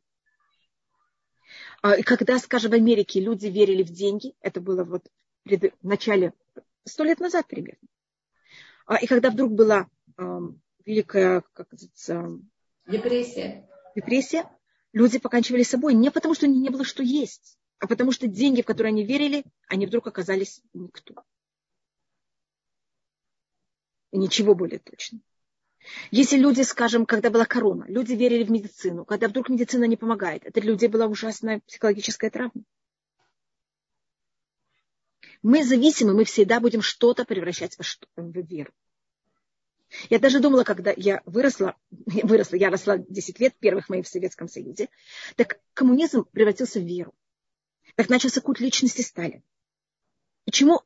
А, 1.82 1.96
и 1.96 2.04
когда, 2.04 2.40
скажем, 2.40 2.72
в 2.72 2.76
Америке 2.76 3.20
люди 3.20 3.48
верили 3.48 3.84
в 3.84 3.90
деньги, 3.92 4.36
это 4.42 4.62
было 4.62 4.84
вот 4.84 5.08
в 5.44 5.72
начале, 5.84 6.34
сто 6.86 7.04
лет 7.04 7.20
назад 7.20 7.48
примерно. 7.48 7.88
А, 8.86 8.98
и 8.98 9.06
когда 9.06 9.30
вдруг 9.30 9.52
была 9.52 9.88
великая, 10.86 11.44
как 11.54 11.72
называется, 11.72 12.40
депрессия. 12.88 13.68
депрессия, 13.96 14.50
люди 14.94 15.20
поканчивали 15.20 15.64
собой 15.64 15.94
не 15.94 16.10
потому, 16.10 16.34
что 16.34 16.48
не 16.48 16.70
было 16.70 16.86
что 16.86 17.04
есть, 17.04 17.58
а 17.80 17.88
потому 17.88 18.12
что 18.12 18.28
деньги, 18.28 18.62
в 18.62 18.66
которые 18.66 18.92
они 18.92 19.04
верили, 19.04 19.44
они 19.68 19.86
вдруг 19.86 20.08
оказались 20.08 20.62
никто. 20.74 21.16
И 24.12 24.18
ничего 24.18 24.56
более 24.56 24.80
точно. 24.80 25.20
Если 26.12 26.38
люди, 26.38 26.62
скажем, 26.62 27.06
когда 27.06 27.30
была 27.30 27.46
корона, 27.46 27.86
люди 27.88 28.14
верили 28.14 28.44
в 28.44 28.52
медицину, 28.52 29.06
когда 29.06 29.28
вдруг 29.28 29.50
медицина 29.50 29.86
не 29.86 29.98
помогает, 29.98 30.46
это 30.46 30.62
для 30.62 30.72
людей 30.72 30.90
была 30.90 31.08
ужасная 31.08 31.62
психологическая 31.68 32.30
травма. 32.30 32.64
Мы 35.44 35.64
зависимы, 35.64 36.14
мы 36.14 36.24
всегда 36.24 36.60
будем 36.60 36.82
что-то 36.82 37.24
превращать 37.24 37.78
в, 37.78 38.18
веру. 38.18 38.72
Я 40.10 40.20
даже 40.20 40.40
думала, 40.40 40.64
когда 40.64 40.92
я 40.96 41.22
выросла, 41.26 41.76
выросла, 41.92 42.56
я 42.56 42.70
росла 42.70 42.98
10 42.98 43.40
лет, 43.40 43.54
первых 43.60 43.90
моих 43.90 44.06
в 44.06 44.10
Советском 44.10 44.48
Союзе, 44.48 44.90
так 45.36 45.60
коммунизм 45.74 46.26
превратился 46.32 46.80
в 46.80 46.84
веру. 46.84 47.14
Так 47.96 48.10
начался 48.10 48.42
культ 48.42 48.60
личности 48.60 49.02
Сталина. 49.02 49.44
Почему, 50.46 50.82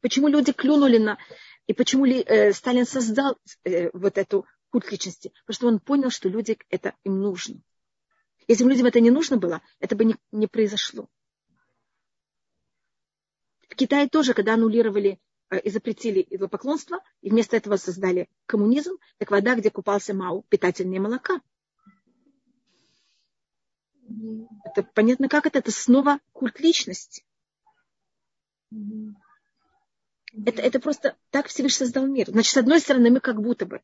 почему 0.00 0.28
люди 0.28 0.52
клюнули 0.52 0.98
на... 0.98 1.18
И 1.66 1.74
почему 1.74 2.04
ли, 2.04 2.22
э, 2.22 2.52
Сталин 2.52 2.86
создал 2.86 3.38
э, 3.64 3.90
вот 3.92 4.18
эту 4.18 4.46
культ 4.70 4.90
личности? 4.90 5.32
Потому 5.46 5.54
что 5.54 5.66
он 5.68 5.80
понял, 5.80 6.10
что 6.10 6.28
люди 6.28 6.58
это 6.70 6.94
им 7.04 7.20
нужно. 7.20 7.60
Если 8.48 8.64
бы 8.64 8.70
людям 8.70 8.86
это 8.86 9.00
не 9.00 9.10
нужно 9.10 9.36
было, 9.36 9.62
это 9.78 9.94
бы 9.94 10.04
не, 10.04 10.16
не 10.32 10.46
произошло. 10.46 11.08
В 13.68 13.76
Китае 13.76 14.08
тоже, 14.08 14.34
когда 14.34 14.54
аннулировали 14.54 15.20
Э, 15.52 15.58
и 15.58 15.68
запретили 15.68 16.26
идолопоклонство, 16.30 17.00
и 17.20 17.28
вместо 17.28 17.58
этого 17.58 17.76
создали 17.76 18.28
коммунизм, 18.46 18.96
так 19.18 19.30
вода, 19.30 19.54
где 19.54 19.70
купался 19.70 20.14
Мау, 20.14 20.46
питательнее 20.48 21.00
молока. 21.00 21.42
Это 24.64 24.82
понятно, 24.82 25.28
как 25.28 25.44
это? 25.44 25.58
Это 25.58 25.70
снова 25.70 26.20
культ 26.32 26.58
личности. 26.58 27.26
Это, 30.46 30.62
это 30.62 30.80
просто 30.80 31.16
так 31.30 31.48
Всевышний 31.48 31.86
создал 31.86 32.06
мир. 32.06 32.30
Значит, 32.30 32.54
с 32.54 32.56
одной 32.56 32.80
стороны, 32.80 33.10
мы 33.10 33.20
как 33.20 33.40
будто 33.40 33.66
бы, 33.66 33.82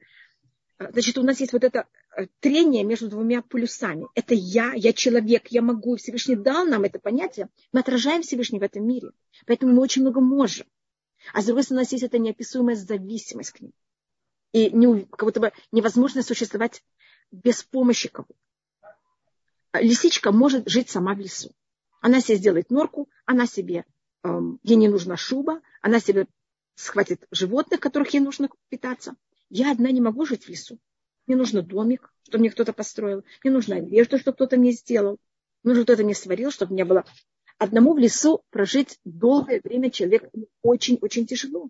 э, 0.78 0.92
значит, 0.92 1.18
у 1.18 1.22
нас 1.22 1.40
есть 1.40 1.52
вот 1.52 1.62
это 1.62 1.86
э, 2.16 2.26
трение 2.40 2.84
между 2.84 3.08
двумя 3.08 3.42
полюсами. 3.42 4.06
Это 4.14 4.34
я, 4.34 4.72
я 4.74 4.92
человек, 4.92 5.48
я 5.48 5.60
могу. 5.60 5.96
Всевышний 5.96 6.36
дал 6.36 6.64
нам 6.64 6.84
это 6.84 6.98
понятие. 6.98 7.48
Мы 7.72 7.80
отражаем 7.80 8.22
Всевышний 8.22 8.58
в 8.58 8.62
этом 8.62 8.86
мире. 8.86 9.10
Поэтому 9.46 9.74
мы 9.74 9.82
очень 9.82 10.02
много 10.02 10.20
можем. 10.20 10.66
А 11.34 11.42
с 11.42 11.46
другой 11.46 11.64
стороны, 11.64 11.80
у 11.80 11.82
нас 11.82 11.92
есть 11.92 12.04
эта 12.04 12.18
неописуемая 12.18 12.76
зависимость 12.76 13.52
к 13.52 13.60
ним. 13.60 13.72
И 14.52 14.70
не, 14.70 15.04
как 15.04 15.24
будто 15.24 15.40
бы 15.40 15.52
невозможно 15.72 16.22
существовать 16.22 16.82
без 17.30 17.62
помощи 17.62 18.08
кого-то. 18.08 18.34
Лисичка 19.74 20.32
может 20.32 20.66
жить 20.68 20.88
сама 20.88 21.14
в 21.14 21.18
лесу. 21.18 21.52
Она 22.00 22.20
себе 22.20 22.38
сделает 22.38 22.70
норку, 22.70 23.10
она 23.26 23.46
себе, 23.46 23.84
эм, 24.22 24.58
ей 24.62 24.76
не 24.76 24.88
нужна 24.88 25.16
шуба, 25.16 25.60
она 25.82 26.00
себе 26.00 26.26
схватит 26.78 27.26
животных, 27.30 27.80
которых 27.80 28.10
ей 28.10 28.20
нужно 28.20 28.48
питаться. 28.68 29.16
Я 29.50 29.72
одна 29.72 29.90
не 29.90 30.00
могу 30.00 30.24
жить 30.24 30.44
в 30.44 30.48
лесу. 30.48 30.78
Мне 31.26 31.36
нужен 31.36 31.64
домик, 31.64 32.12
чтобы 32.22 32.42
мне 32.42 32.50
кто-то 32.50 32.72
построил. 32.72 33.24
Мне 33.42 33.52
нужна 33.52 33.76
одежда, 33.76 34.18
чтобы 34.18 34.36
кто-то 34.36 34.56
мне 34.56 34.72
сделал. 34.72 35.18
Мне 35.62 35.74
нужно 35.74 35.84
кто-то 35.84 36.04
мне 36.04 36.14
сварил, 36.14 36.50
чтобы 36.50 36.74
мне 36.74 36.84
было 36.84 37.04
одному 37.58 37.92
в 37.92 37.98
лесу 37.98 38.42
прожить 38.50 38.98
долгое 39.04 39.60
время 39.62 39.90
человек 39.90 40.30
очень-очень 40.62 41.26
тяжело. 41.26 41.68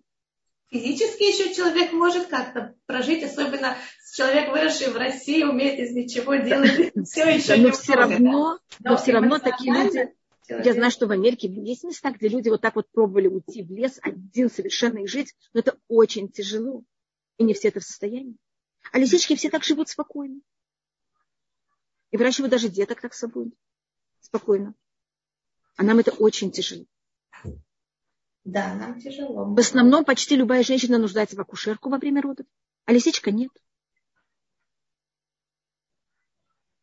Физически 0.71 1.23
еще 1.23 1.53
человек 1.55 1.93
может 1.93 2.27
как-то 2.27 2.75
прожить, 2.85 3.23
особенно 3.23 3.75
человек, 4.15 4.51
выросший 4.51 4.91
в 4.91 4.97
России, 4.97 5.43
умеет 5.43 5.79
из 5.79 5.95
ничего 5.95 6.35
делать 6.35 6.91
все 7.05 7.27
еще. 7.27 7.55
Но 7.55 7.71
все 7.71 7.93
равно, 7.93 8.59
но 8.79 8.97
все 8.97 9.13
равно 9.13 9.39
такие 9.39 9.73
люди, 9.73 10.13
я 10.49 10.73
знаю, 10.73 10.91
что 10.91 11.07
в 11.07 11.11
Америке 11.11 11.47
есть 11.47 11.83
места, 11.83 12.11
где 12.11 12.27
люди 12.27 12.49
вот 12.49 12.61
так 12.61 12.75
вот 12.75 12.89
пробовали 12.91 13.27
уйти 13.27 13.63
в 13.63 13.71
лес 13.71 13.99
один 14.01 14.49
совершенно 14.49 14.99
и 14.99 15.07
жить, 15.07 15.35
но 15.53 15.59
это 15.59 15.77
очень 15.87 16.29
тяжело. 16.29 16.83
И 17.37 17.43
не 17.43 17.53
все 17.53 17.69
это 17.69 17.79
в 17.79 17.83
состоянии. 17.83 18.35
А 18.91 18.99
лисички 18.99 19.35
все 19.35 19.49
так 19.49 19.63
живут 19.63 19.89
спокойно. 19.89 20.41
И 22.11 22.17
выращивают 22.17 22.51
даже 22.51 22.69
деток 22.69 23.01
так 23.01 23.13
собой. 23.13 23.53
Спокойно. 24.19 24.73
А 25.77 25.83
нам 25.83 25.99
это 25.99 26.11
очень 26.11 26.51
тяжело. 26.51 26.85
Да, 28.43 28.73
нам 28.73 28.99
тяжело. 28.99 29.45
В 29.45 29.59
основном 29.59 30.03
почти 30.03 30.35
любая 30.35 30.63
женщина 30.63 30.97
нуждается 30.97 31.35
в 31.35 31.39
акушерку 31.39 31.89
во 31.89 31.97
время 31.97 32.21
родов, 32.21 32.47
а 32.85 32.93
лисичка 32.93 33.31
нет. 33.31 33.51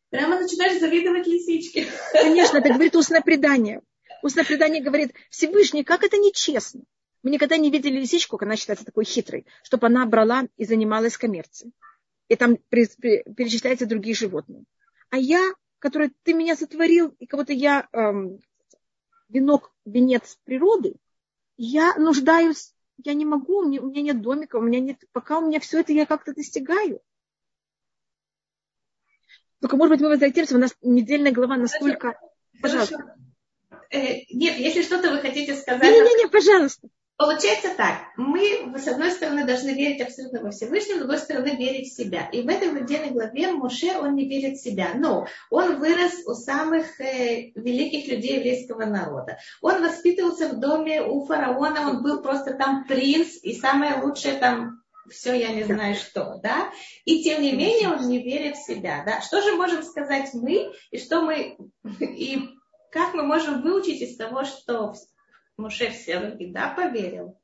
Прямо 0.09 0.39
начинаешь 0.39 0.79
завидовать 0.79 1.27
лисичке. 1.27 1.87
Конечно, 2.13 2.57
это 2.57 2.69
говорит 2.69 2.95
устное 2.95 3.21
предание. 3.21 3.81
Устное 4.23 4.45
предание 4.45 4.81
говорит, 4.81 5.13
Всевышний, 5.29 5.83
как 5.83 6.03
это 6.03 6.17
нечестно. 6.17 6.81
Мы 7.23 7.31
никогда 7.31 7.57
не 7.57 7.69
видели 7.69 7.99
лисичку, 7.99 8.37
она 8.41 8.55
считается 8.55 8.85
такой 8.85 9.03
хитрой, 9.03 9.45
чтобы 9.63 9.87
она 9.87 10.05
брала 10.05 10.43
и 10.55 10.65
занималась 10.65 11.17
коммерцией. 11.17 11.73
И 12.29 12.35
там 12.35 12.57
перечисляются 12.69 13.85
другие 13.85 14.15
животные. 14.15 14.63
А 15.09 15.17
я, 15.17 15.53
который 15.79 16.13
ты 16.23 16.33
меня 16.33 16.55
сотворил, 16.55 17.13
и 17.19 17.25
кого-то 17.25 17.53
я 17.53 17.87
эм, 17.91 18.39
венок, 19.29 19.73
венец 19.85 20.37
природы, 20.43 20.95
я 21.57 21.95
нуждаюсь, 21.95 22.73
я 23.03 23.13
не 23.13 23.25
могу, 23.25 23.59
у 23.59 23.67
меня, 23.67 23.81
у 23.81 23.87
меня 23.87 24.01
нет 24.01 24.21
домика, 24.21 24.57
у 24.57 24.61
меня 24.61 24.79
нет, 24.79 25.03
пока 25.11 25.39
у 25.39 25.47
меня 25.47 25.59
все 25.59 25.79
это 25.79 25.93
я 25.93 26.05
как-то 26.05 26.33
достигаю. 26.33 27.01
Только, 29.61 29.75
может 29.75 29.93
быть, 29.93 30.01
мы 30.01 30.09
возвратимся, 30.09 30.55
у 30.55 30.59
нас 30.59 30.75
недельная 30.81 31.31
глава 31.31 31.57
настолько... 31.57 32.19
Пожалуйста. 32.61 33.15
Э, 33.89 34.23
нет, 34.31 34.57
если 34.57 34.81
что-то 34.81 35.11
вы 35.11 35.19
хотите 35.19 35.55
сказать... 35.55 35.83
Не-не-не, 35.83 36.27
пожалуйста. 36.27 36.89
Получается 37.17 37.69
так, 37.75 37.97
мы, 38.15 38.71
с 38.77 38.87
одной 38.87 39.09
стороны, 39.09 39.43
должны 39.43 39.71
верить 39.71 40.01
абсолютно 40.01 40.39
во 40.39 40.51
Всевышнего, 40.51 40.97
с 40.97 40.99
другой 40.99 41.17
стороны, 41.17 41.55
верить 41.55 41.91
в 41.91 41.95
себя. 41.95 42.29
И 42.31 42.43
в 42.43 42.47
этой 42.47 42.71
недельной 42.71 43.09
главе 43.09 43.51
Моше, 43.53 43.97
он 43.97 44.13
не 44.13 44.29
верит 44.29 44.59
в 44.59 44.63
себя, 44.63 44.91
но 44.93 45.25
он 45.49 45.79
вырос 45.79 46.27
у 46.27 46.35
самых 46.35 47.01
э, 47.01 47.53
великих 47.55 48.07
людей 48.07 48.35
еврейского 48.35 48.85
народа. 48.85 49.39
Он 49.61 49.81
воспитывался 49.81 50.49
в 50.49 50.59
доме 50.59 51.01
у 51.01 51.25
фараона, 51.25 51.89
он 51.89 52.03
был 52.03 52.21
просто 52.21 52.53
там 52.53 52.85
принц, 52.85 53.29
и 53.41 53.55
самое 53.55 53.99
лучшее 54.03 54.35
там 54.35 54.83
все 55.09 55.33
я 55.33 55.53
не 55.53 55.63
знаю 55.63 55.95
что, 55.95 56.39
да, 56.41 56.71
и 57.05 57.23
тем 57.23 57.41
не 57.41 57.53
менее 57.53 57.89
он 57.89 58.07
не 58.07 58.21
верит 58.21 58.55
в 58.55 58.65
себя, 58.65 59.03
да. 59.05 59.21
Что 59.21 59.41
же 59.41 59.55
можем 59.55 59.83
сказать 59.83 60.29
мы, 60.33 60.73
и 60.91 60.97
что 60.97 61.21
мы, 61.21 61.57
и 61.99 62.49
как 62.91 63.13
мы 63.13 63.23
можем 63.23 63.61
выучить 63.61 64.01
из 64.01 64.17
того, 64.17 64.43
что 64.43 64.93
Муше 65.57 65.89
все-таки, 65.91 66.51
да, 66.51 66.69
поверил? 66.69 67.39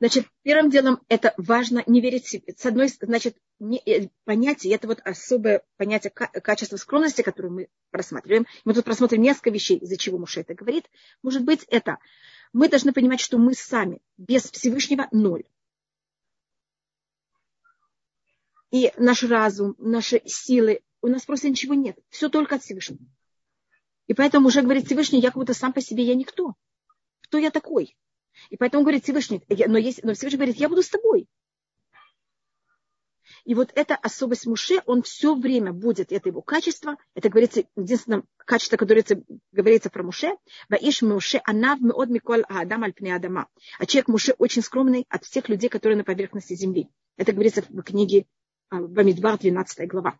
Значит, 0.00 0.26
первым 0.42 0.70
делом 0.70 1.00
это 1.08 1.32
важно 1.36 1.82
не 1.86 2.00
верить 2.00 2.26
себе. 2.26 2.52
С 2.56 2.66
одной 2.66 2.88
стороны, 2.88 3.12
значит, 3.12 3.36
не, 3.60 3.78
э, 3.78 4.08
понятие, 4.24 4.74
это 4.74 4.88
вот 4.88 5.00
особое 5.04 5.62
понятие 5.76 6.10
качества 6.10 6.76
скромности, 6.76 7.22
которое 7.22 7.50
мы 7.50 7.68
просматриваем. 7.90 8.46
Мы 8.64 8.74
тут 8.74 8.84
просмотрим 8.84 9.22
несколько 9.22 9.50
вещей, 9.50 9.78
из-за 9.78 9.96
чего 9.96 10.18
Муше 10.18 10.40
это 10.40 10.54
говорит. 10.54 10.86
Может 11.22 11.44
быть, 11.44 11.64
это 11.68 11.98
мы 12.52 12.68
должны 12.68 12.92
понимать, 12.92 13.20
что 13.20 13.38
мы 13.38 13.54
сами 13.54 14.00
без 14.16 14.50
Всевышнего 14.50 15.06
ноль. 15.12 15.44
И 18.76 18.92
наш 18.98 19.22
разум, 19.22 19.74
наши 19.78 20.20
силы, 20.26 20.80
у 21.00 21.06
нас 21.08 21.24
просто 21.24 21.48
ничего 21.48 21.72
нет. 21.72 21.96
Все 22.10 22.28
только 22.28 22.56
от 22.56 22.62
Всевышнего. 22.62 23.00
И 24.06 24.12
поэтому 24.12 24.48
уже 24.48 24.60
говорит 24.60 24.84
Всевышний, 24.84 25.20
я 25.20 25.30
как 25.30 25.38
будто 25.38 25.54
сам 25.54 25.72
по 25.72 25.80
себе 25.80 26.04
я 26.04 26.14
никто. 26.14 26.52
Кто 27.22 27.38
я 27.38 27.50
такой? 27.50 27.96
И 28.50 28.58
поэтому 28.58 28.82
говорит 28.82 29.04
Всевышний, 29.04 29.42
но, 29.48 29.78
есть, 29.78 30.04
но 30.04 30.12
Всевышний 30.12 30.36
говорит, 30.36 30.56
я 30.56 30.68
буду 30.68 30.82
с 30.82 30.90
тобой. 30.90 31.26
И 33.46 33.54
вот 33.54 33.70
эта 33.74 33.94
особость 33.94 34.44
Муше, 34.46 34.82
он 34.84 35.02
все 35.02 35.34
время 35.34 35.72
будет, 35.72 36.12
это 36.12 36.28
его 36.28 36.42
качество, 36.42 36.98
это 37.14 37.30
говорится, 37.30 37.64
единственное 37.76 38.24
качество, 38.36 38.76
которое 38.76 39.06
говорится 39.52 39.88
про 39.88 40.02
Муше, 40.02 40.36
Ваиш 40.68 41.00
Муше 41.00 41.40
Анав 41.44 41.80
Меод 41.80 42.10
Миколь 42.10 42.42
Адам 42.42 42.84
Альпне 42.84 43.14
Адама. 43.14 43.48
А 43.78 43.86
человек 43.86 44.08
Муше 44.08 44.34
очень 44.36 44.60
скромный 44.60 45.06
от 45.08 45.24
всех 45.24 45.48
людей, 45.48 45.70
которые 45.70 45.96
на 45.96 46.04
поверхности 46.04 46.52
земли. 46.52 46.90
Это 47.16 47.32
говорится 47.32 47.64
в 47.66 47.82
книге 47.82 48.26
Бамидбар, 48.70 49.38
12 49.38 49.88
глава. 49.88 50.18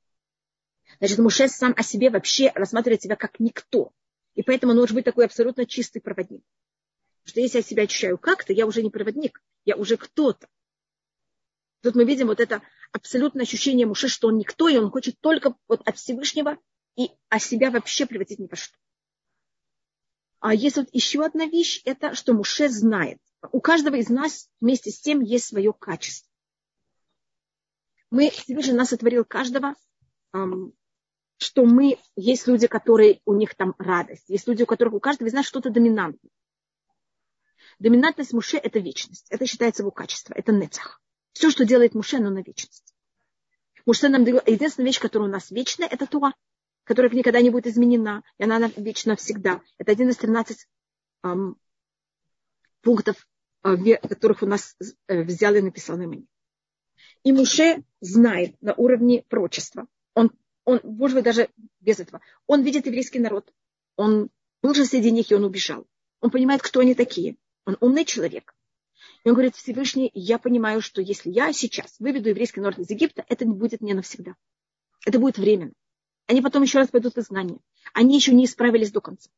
Значит, 0.98 1.18
Муше 1.18 1.48
сам 1.48 1.74
о 1.76 1.82
себе 1.82 2.10
вообще 2.10 2.52
рассматривает 2.54 3.02
себя 3.02 3.16
как 3.16 3.40
никто. 3.40 3.92
И 4.34 4.42
поэтому 4.42 4.72
он 4.72 4.78
может 4.78 4.94
быть 4.94 5.04
такой 5.04 5.24
абсолютно 5.24 5.66
чистый 5.66 6.00
проводник 6.00 6.42
что 7.26 7.40
если 7.40 7.58
я 7.58 7.62
себя 7.62 7.82
ощущаю 7.82 8.18
как-то, 8.18 8.52
я 8.52 8.66
уже 8.66 8.82
не 8.82 8.90
проводник, 8.90 9.42
я 9.64 9.76
уже 9.76 9.96
кто-то. 9.96 10.48
Тут 11.82 11.94
мы 11.94 12.04
видим 12.04 12.28
вот 12.28 12.40
это 12.40 12.62
абсолютное 12.92 13.42
ощущение 13.42 13.86
Муши, 13.86 14.08
что 14.08 14.28
он 14.28 14.38
никто, 14.38 14.68
и 14.68 14.76
он 14.76 14.90
хочет 14.90 15.20
только 15.20 15.54
вот 15.68 15.86
от 15.86 15.98
Всевышнего 15.98 16.56
и 16.96 17.10
о 17.28 17.38
себя 17.38 17.70
вообще 17.70 18.06
превратить 18.06 18.38
ни 18.38 18.46
во 18.46 18.56
что. 18.56 18.76
А 20.38 20.54
есть 20.54 20.76
вот 20.76 20.88
еще 20.92 21.24
одна 21.24 21.46
вещь, 21.46 21.82
это 21.84 22.14
что 22.14 22.32
Муше 22.32 22.68
знает. 22.68 23.18
У 23.52 23.60
каждого 23.60 23.96
из 23.96 24.08
нас 24.08 24.48
вместе 24.60 24.90
с 24.90 25.00
тем 25.00 25.20
есть 25.20 25.46
свое 25.46 25.72
качество. 25.72 26.25
Мы, 28.10 28.30
Всевышний 28.30 28.72
нас 28.72 28.90
сотворил 28.90 29.24
каждого, 29.24 29.74
что 31.38 31.64
мы, 31.64 31.98
есть 32.16 32.46
люди, 32.46 32.66
которые, 32.66 33.20
у 33.24 33.34
них 33.34 33.54
там 33.54 33.74
радость, 33.78 34.28
есть 34.28 34.46
люди, 34.46 34.62
у 34.62 34.66
которых 34.66 34.94
у 34.94 35.00
каждого 35.00 35.28
из 35.28 35.32
нас 35.32 35.46
что-то 35.46 35.70
доминантное. 35.70 36.30
Доминантность 37.78 38.32
Муше– 38.32 38.56
это 38.62 38.78
вечность. 38.78 39.26
Это 39.28 39.46
считается 39.46 39.82
его 39.82 39.90
качество. 39.90 40.32
Это 40.34 40.52
нецах. 40.52 41.02
Все, 41.32 41.50
что 41.50 41.66
делает 41.66 41.94
Муше, 41.94 42.16
оно 42.16 42.30
на 42.30 42.38
вечность. 42.38 42.94
Муше 43.84 44.08
нам 44.08 44.24
дает... 44.24 44.48
Единственная 44.48 44.86
вещь, 44.86 44.98
которая 44.98 45.28
у 45.28 45.32
нас 45.32 45.50
вечная, 45.50 45.86
это 45.86 46.06
Туа, 46.06 46.32
которая 46.84 47.12
никогда 47.12 47.42
не 47.42 47.50
будет 47.50 47.66
изменена. 47.66 48.22
И 48.38 48.44
она 48.44 48.70
вечна 48.76 49.14
всегда. 49.16 49.60
Это 49.76 49.92
один 49.92 50.08
из 50.08 50.16
13 50.16 50.66
эм, 51.24 51.58
пунктов, 52.80 53.28
э, 53.62 53.96
которых 54.08 54.42
у 54.42 54.46
нас 54.46 54.74
э, 55.08 55.22
взял 55.22 55.54
и 55.54 55.60
написал 55.60 55.98
на 55.98 56.06
мне. 56.06 56.26
И 57.26 57.32
Муше 57.32 57.82
знает 58.00 58.54
на 58.62 58.72
уровне 58.74 59.24
прочества. 59.28 59.88
Он, 60.14 60.30
он, 60.64 60.78
может 60.84 61.16
быть, 61.16 61.24
даже 61.24 61.48
без 61.80 61.98
этого. 61.98 62.20
Он 62.46 62.62
видит 62.62 62.86
еврейский 62.86 63.18
народ. 63.18 63.52
Он 63.96 64.30
был 64.62 64.74
же 64.74 64.84
среди 64.84 65.10
них, 65.10 65.28
и 65.28 65.34
он 65.34 65.42
убежал. 65.42 65.88
Он 66.20 66.30
понимает, 66.30 66.62
кто 66.62 66.78
они 66.78 66.94
такие. 66.94 67.36
Он 67.64 67.76
умный 67.80 68.04
человек. 68.04 68.54
И 69.24 69.28
он 69.28 69.34
говорит, 69.34 69.56
Всевышний, 69.56 70.08
я 70.14 70.38
понимаю, 70.38 70.80
что 70.80 71.02
если 71.02 71.28
я 71.30 71.52
сейчас 71.52 71.96
выведу 71.98 72.28
еврейский 72.28 72.60
народ 72.60 72.78
из 72.78 72.90
Египта, 72.90 73.24
это 73.28 73.44
не 73.44 73.54
будет 73.54 73.80
не 73.80 73.92
навсегда. 73.92 74.36
Это 75.04 75.18
будет 75.18 75.36
временно. 75.36 75.72
Они 76.28 76.40
потом 76.40 76.62
еще 76.62 76.78
раз 76.78 76.90
пойдут 76.90 77.14
в 77.14 77.18
изгнание. 77.18 77.58
Они 77.92 78.14
еще 78.14 78.32
не 78.34 78.44
исправились 78.44 78.92
до 78.92 79.00
конца. 79.00 79.28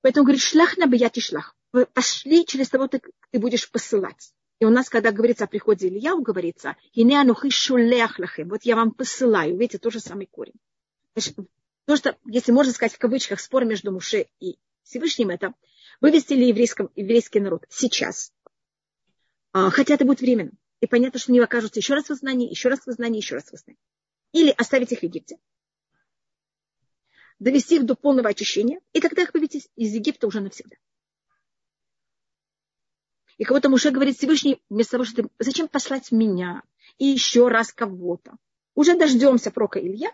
Поэтому 0.00 0.24
говорит, 0.24 0.40
шлах 0.40 0.78
на 0.78 0.86
бияти 0.86 1.20
шлах. 1.20 1.54
Пошли 1.92 2.46
через 2.46 2.70
того, 2.70 2.88
ты, 2.88 3.02
ты 3.32 3.38
будешь 3.38 3.70
посылать. 3.70 4.32
И 4.62 4.64
у 4.64 4.70
нас, 4.70 4.88
когда 4.88 5.10
говорится 5.10 5.42
о 5.42 5.48
приходе 5.48 5.88
Илья, 5.88 6.14
говорится, 6.14 6.76
вот 6.94 8.62
я 8.62 8.76
вам 8.76 8.92
посылаю. 8.92 9.58
Видите, 9.58 9.78
тот 9.78 9.92
же 9.92 9.98
самый 9.98 10.26
корень. 10.26 10.54
То, 11.84 11.96
что, 11.96 12.16
если 12.26 12.52
можно 12.52 12.72
сказать 12.72 12.94
в 12.94 12.98
кавычках, 12.98 13.40
спор 13.40 13.64
между 13.64 13.90
Муше 13.90 14.28
и 14.38 14.60
Всевышним 14.84 15.30
это 15.30 15.52
вывести 16.00 16.34
ли 16.34 16.46
еврейский, 16.46 17.40
народ 17.40 17.64
сейчас. 17.70 18.32
А, 19.52 19.68
хотя 19.70 19.94
это 19.94 20.04
будет 20.04 20.20
временно. 20.20 20.52
И 20.78 20.86
понятно, 20.86 21.18
что 21.18 21.32
они 21.32 21.40
окажутся 21.40 21.80
еще 21.80 21.94
раз 21.94 22.04
в 22.04 22.12
изгнании, 22.12 22.48
еще 22.48 22.68
раз 22.68 22.86
в 22.86 22.88
изгнании, 22.88 23.18
еще 23.18 23.34
раз 23.34 23.50
в 23.50 23.54
изгнании. 23.54 23.80
Или 24.30 24.54
оставить 24.56 24.92
их 24.92 25.00
в 25.00 25.02
Египте. 25.02 25.38
Довести 27.40 27.78
их 27.78 27.84
до 27.84 27.96
полного 27.96 28.28
очищения, 28.28 28.78
и 28.92 29.00
тогда 29.00 29.22
их 29.22 29.34
вывести 29.34 29.64
из 29.74 29.92
Египта 29.92 30.28
уже 30.28 30.40
навсегда. 30.40 30.76
И 33.38 33.44
кого-то 33.44 33.68
Муше 33.68 33.90
говорит 33.90 34.16
Всевышний, 34.16 34.62
вместо 34.68 34.92
того, 34.92 35.04
что 35.04 35.22
ты, 35.22 35.28
зачем 35.38 35.68
послать 35.68 36.12
меня 36.12 36.62
и 36.98 37.06
еще 37.06 37.48
раз 37.48 37.72
кого-то. 37.72 38.36
Уже 38.74 38.96
дождемся 38.96 39.50
прока 39.50 39.80
Илья, 39.80 40.10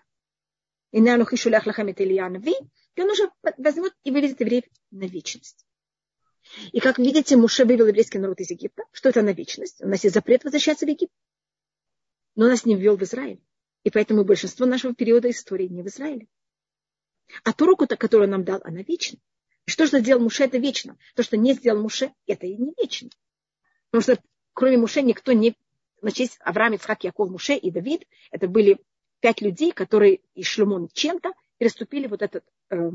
и 0.92 1.00
Нанух 1.00 1.32
Ишулях 1.32 1.66
Лахамит 1.66 2.00
Илья 2.00 2.28
Нави, 2.28 2.54
и 2.94 3.02
он 3.02 3.10
уже 3.10 3.30
возьмет 3.58 3.92
и 4.04 4.10
выведет 4.10 4.40
евреев 4.40 4.64
на 4.90 5.04
вечность. 5.04 5.66
И 6.72 6.80
как 6.80 6.98
видите, 6.98 7.36
Муше 7.36 7.64
вывел 7.64 7.86
еврейский 7.86 8.18
народ 8.18 8.40
из 8.40 8.50
Египта. 8.50 8.84
Что 8.92 9.10
это 9.10 9.22
на 9.22 9.32
вечность? 9.32 9.82
У 9.82 9.88
нас 9.88 10.02
есть 10.02 10.14
запрет 10.14 10.44
возвращаться 10.44 10.86
в 10.86 10.88
Египет. 10.88 11.14
Но 12.36 12.48
нас 12.48 12.64
не 12.64 12.74
ввел 12.74 12.96
в 12.96 13.02
Израиль. 13.02 13.42
И 13.84 13.90
поэтому 13.90 14.24
большинство 14.24 14.64
нашего 14.64 14.94
периода 14.94 15.28
истории 15.30 15.68
не 15.68 15.82
в 15.82 15.88
Израиле. 15.88 16.26
А 17.44 17.52
ту 17.52 17.66
руку, 17.66 17.86
которую 17.86 18.30
нам 18.30 18.44
дал, 18.44 18.60
она 18.64 18.82
вечна. 18.82 19.18
И 19.68 19.70
что 19.70 19.84
же 19.84 20.00
сделал 20.00 20.22
Муше, 20.22 20.44
это 20.44 20.56
вечно. 20.56 20.96
То, 21.14 21.22
что 21.22 21.36
не 21.36 21.52
сделал 21.52 21.82
Муше, 21.82 22.10
это 22.26 22.46
и 22.46 22.56
не 22.56 22.72
вечно. 22.80 23.10
Потому 23.90 24.02
что 24.02 24.22
кроме 24.54 24.78
Муше 24.78 25.02
никто 25.02 25.32
не... 25.32 25.54
Значит, 26.00 26.38
Авраам, 26.40 26.72
Ицхак, 26.72 27.04
Яков, 27.04 27.28
Муше 27.28 27.54
и 27.54 27.70
Давид, 27.70 28.06
это 28.30 28.48
были 28.48 28.78
пять 29.20 29.42
людей, 29.42 29.72
которые 29.72 30.20
и 30.34 30.42
Шлюмон 30.42 30.88
чем-то 30.94 31.34
переступили 31.58 32.06
вот 32.06 32.22
этот, 32.22 32.44
э, 32.70 32.90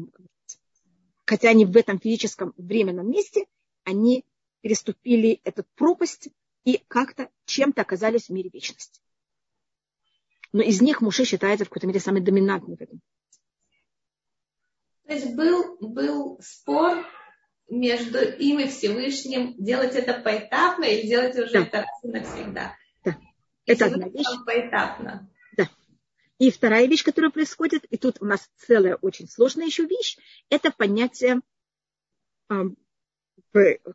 хотя 1.27 1.49
они 1.51 1.65
в 1.65 1.77
этом 1.77 1.99
физическом 1.99 2.55
временном 2.57 3.07
месте, 3.07 3.45
они 3.83 4.25
переступили 4.61 5.41
эту 5.43 5.65
пропасть 5.75 6.29
и 6.63 6.81
как-то 6.87 7.29
чем-то 7.45 7.83
оказались 7.83 8.29
в 8.29 8.29
мире 8.31 8.49
вечности. 8.51 8.99
Но 10.51 10.63
из 10.63 10.81
них 10.81 11.01
Муше 11.01 11.23
считается 11.25 11.65
в 11.65 11.69
какой-то 11.69 11.85
мере 11.85 11.99
самый 11.99 12.23
доминантный 12.23 12.77
в 12.77 12.81
этом. 12.81 12.99
То 15.05 15.13
есть 15.13 15.35
был, 15.35 15.77
был 15.79 16.39
спор 16.41 17.05
между 17.69 18.19
им 18.19 18.59
и 18.59 18.67
Всевышним, 18.67 19.55
делать 19.57 19.95
это 19.95 20.13
поэтапно 20.21 20.85
или 20.85 21.07
делать 21.07 21.37
уже 21.37 21.53
да. 21.53 21.59
это 21.61 21.77
раз 21.77 22.03
и 22.03 22.07
навсегда. 22.07 22.75
Да. 23.03 23.17
Это 23.65 23.85
одна 23.85 24.07
вещь. 24.09 24.25
Поэтапно. 24.45 25.29
И 26.39 26.51
вторая 26.51 26.87
вещь, 26.87 27.05
которая 27.05 27.31
происходит, 27.31 27.85
и 27.85 27.97
тут 27.97 28.17
у 28.19 28.25
нас 28.25 28.49
целая 28.57 28.95
очень 28.95 29.29
сложная 29.29 29.67
еще 29.67 29.85
вещь, 29.85 30.17
это 30.49 30.71
понятие, 30.71 31.39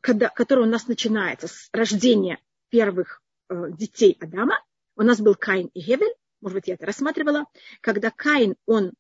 когда, 0.00 0.28
которое 0.30 0.62
у 0.62 0.70
нас 0.70 0.86
начинается 0.88 1.48
с 1.48 1.68
рождения 1.72 2.38
первых 2.70 3.22
э, 3.48 3.70
детей 3.72 4.16
Адама. 4.20 4.64
У 4.96 5.02
нас 5.02 5.20
был 5.20 5.34
Каин 5.34 5.66
и 5.74 5.80
Гевель, 5.80 6.14
может 6.40 6.54
быть, 6.54 6.68
я 6.68 6.74
это 6.74 6.86
рассматривала, 6.86 7.44
когда 7.80 8.10
Каин, 8.10 8.56
он, 8.66 8.92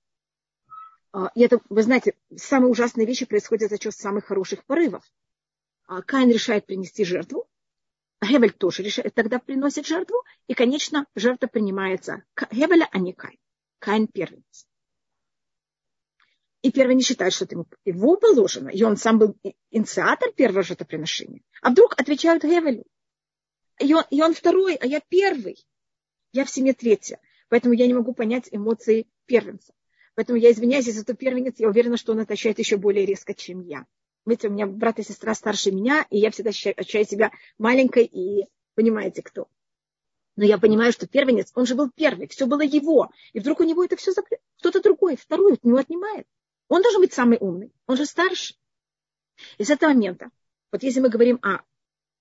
и 1.34 1.42
это, 1.42 1.60
вы 1.68 1.82
знаете, 1.82 2.14
самые 2.36 2.70
ужасные 2.70 3.06
вещи 3.06 3.26
происходят 3.26 3.70
за 3.70 3.80
счет 3.80 3.94
самых 3.94 4.26
хороших 4.26 4.64
порывов. 4.64 5.04
А, 5.86 6.02
Каин 6.02 6.30
решает 6.30 6.66
принести 6.66 7.04
жертву, 7.04 7.48
Гевель 8.20 8.52
тоже 8.52 8.82
решает, 8.82 9.14
тогда 9.14 9.38
приносит 9.38 9.86
жертву, 9.86 10.16
и, 10.46 10.54
конечно, 10.54 11.06
жертва 11.14 11.46
принимается 11.46 12.24
Гевеля, 12.50 12.88
а 12.90 12.98
не 12.98 13.12
Кайн. 13.12 13.38
Кайн 13.78 14.08
первенец. 14.08 14.66
и 16.62 16.72
первый 16.72 16.96
не 16.96 17.02
считает, 17.02 17.32
что 17.32 17.44
это 17.44 17.64
его 17.84 18.16
положено, 18.16 18.68
и 18.68 18.82
он 18.82 18.96
сам 18.96 19.18
был 19.18 19.36
инициатор 19.70 20.32
первого 20.32 20.62
жертвоприношения, 20.62 21.42
а 21.62 21.70
вдруг 21.70 21.94
отвечают 21.98 22.42
Гевелю. 22.42 22.84
И 23.78 23.94
он, 23.94 24.04
и 24.10 24.20
он 24.20 24.34
второй, 24.34 24.74
а 24.74 24.86
я 24.86 25.00
первый. 25.08 25.64
Я 26.32 26.44
в 26.44 26.50
семье 26.50 26.72
третья. 26.74 27.20
Поэтому 27.48 27.74
я 27.74 27.86
не 27.86 27.94
могу 27.94 28.12
понять 28.12 28.48
эмоции 28.50 29.06
первенца. 29.26 29.72
Поэтому 30.18 30.36
я 30.36 30.50
извиняюсь, 30.50 30.88
если 30.88 31.02
это 31.02 31.14
первенец, 31.14 31.60
я 31.60 31.68
уверена, 31.68 31.96
что 31.96 32.10
он 32.10 32.18
отвечает 32.18 32.58
еще 32.58 32.76
более 32.76 33.06
резко, 33.06 33.34
чем 33.34 33.60
я. 33.60 33.86
Видите, 34.26 34.48
у 34.48 34.50
меня 34.50 34.66
брат 34.66 34.98
и 34.98 35.04
сестра 35.04 35.32
старше 35.32 35.70
меня, 35.70 36.08
и 36.10 36.18
я 36.18 36.32
всегда 36.32 36.50
ощущаю 36.50 37.04
себя 37.04 37.30
маленькой 37.56 38.02
и 38.02 38.48
понимаете 38.74 39.22
кто. 39.22 39.46
Но 40.34 40.44
я 40.44 40.58
понимаю, 40.58 40.90
что 40.92 41.06
первенец, 41.06 41.52
он 41.54 41.66
же 41.66 41.76
был 41.76 41.88
первый, 41.94 42.26
все 42.26 42.48
было 42.48 42.62
его. 42.62 43.12
И 43.32 43.38
вдруг 43.38 43.60
у 43.60 43.62
него 43.62 43.84
это 43.84 43.94
все 43.94 44.10
закрыто. 44.10 44.42
Кто-то 44.58 44.82
другой, 44.82 45.14
второй 45.14 45.52
от 45.52 45.62
него 45.62 45.76
отнимает. 45.76 46.26
Он 46.66 46.82
должен 46.82 47.00
быть 47.00 47.12
самый 47.12 47.38
умный, 47.40 47.72
он 47.86 47.96
же 47.96 48.04
старше. 48.04 48.56
И 49.58 49.62
с 49.62 49.70
этого 49.70 49.90
момента, 49.90 50.30
вот 50.72 50.82
если 50.82 50.98
мы 50.98 51.10
говорим 51.10 51.38
о 51.42 51.60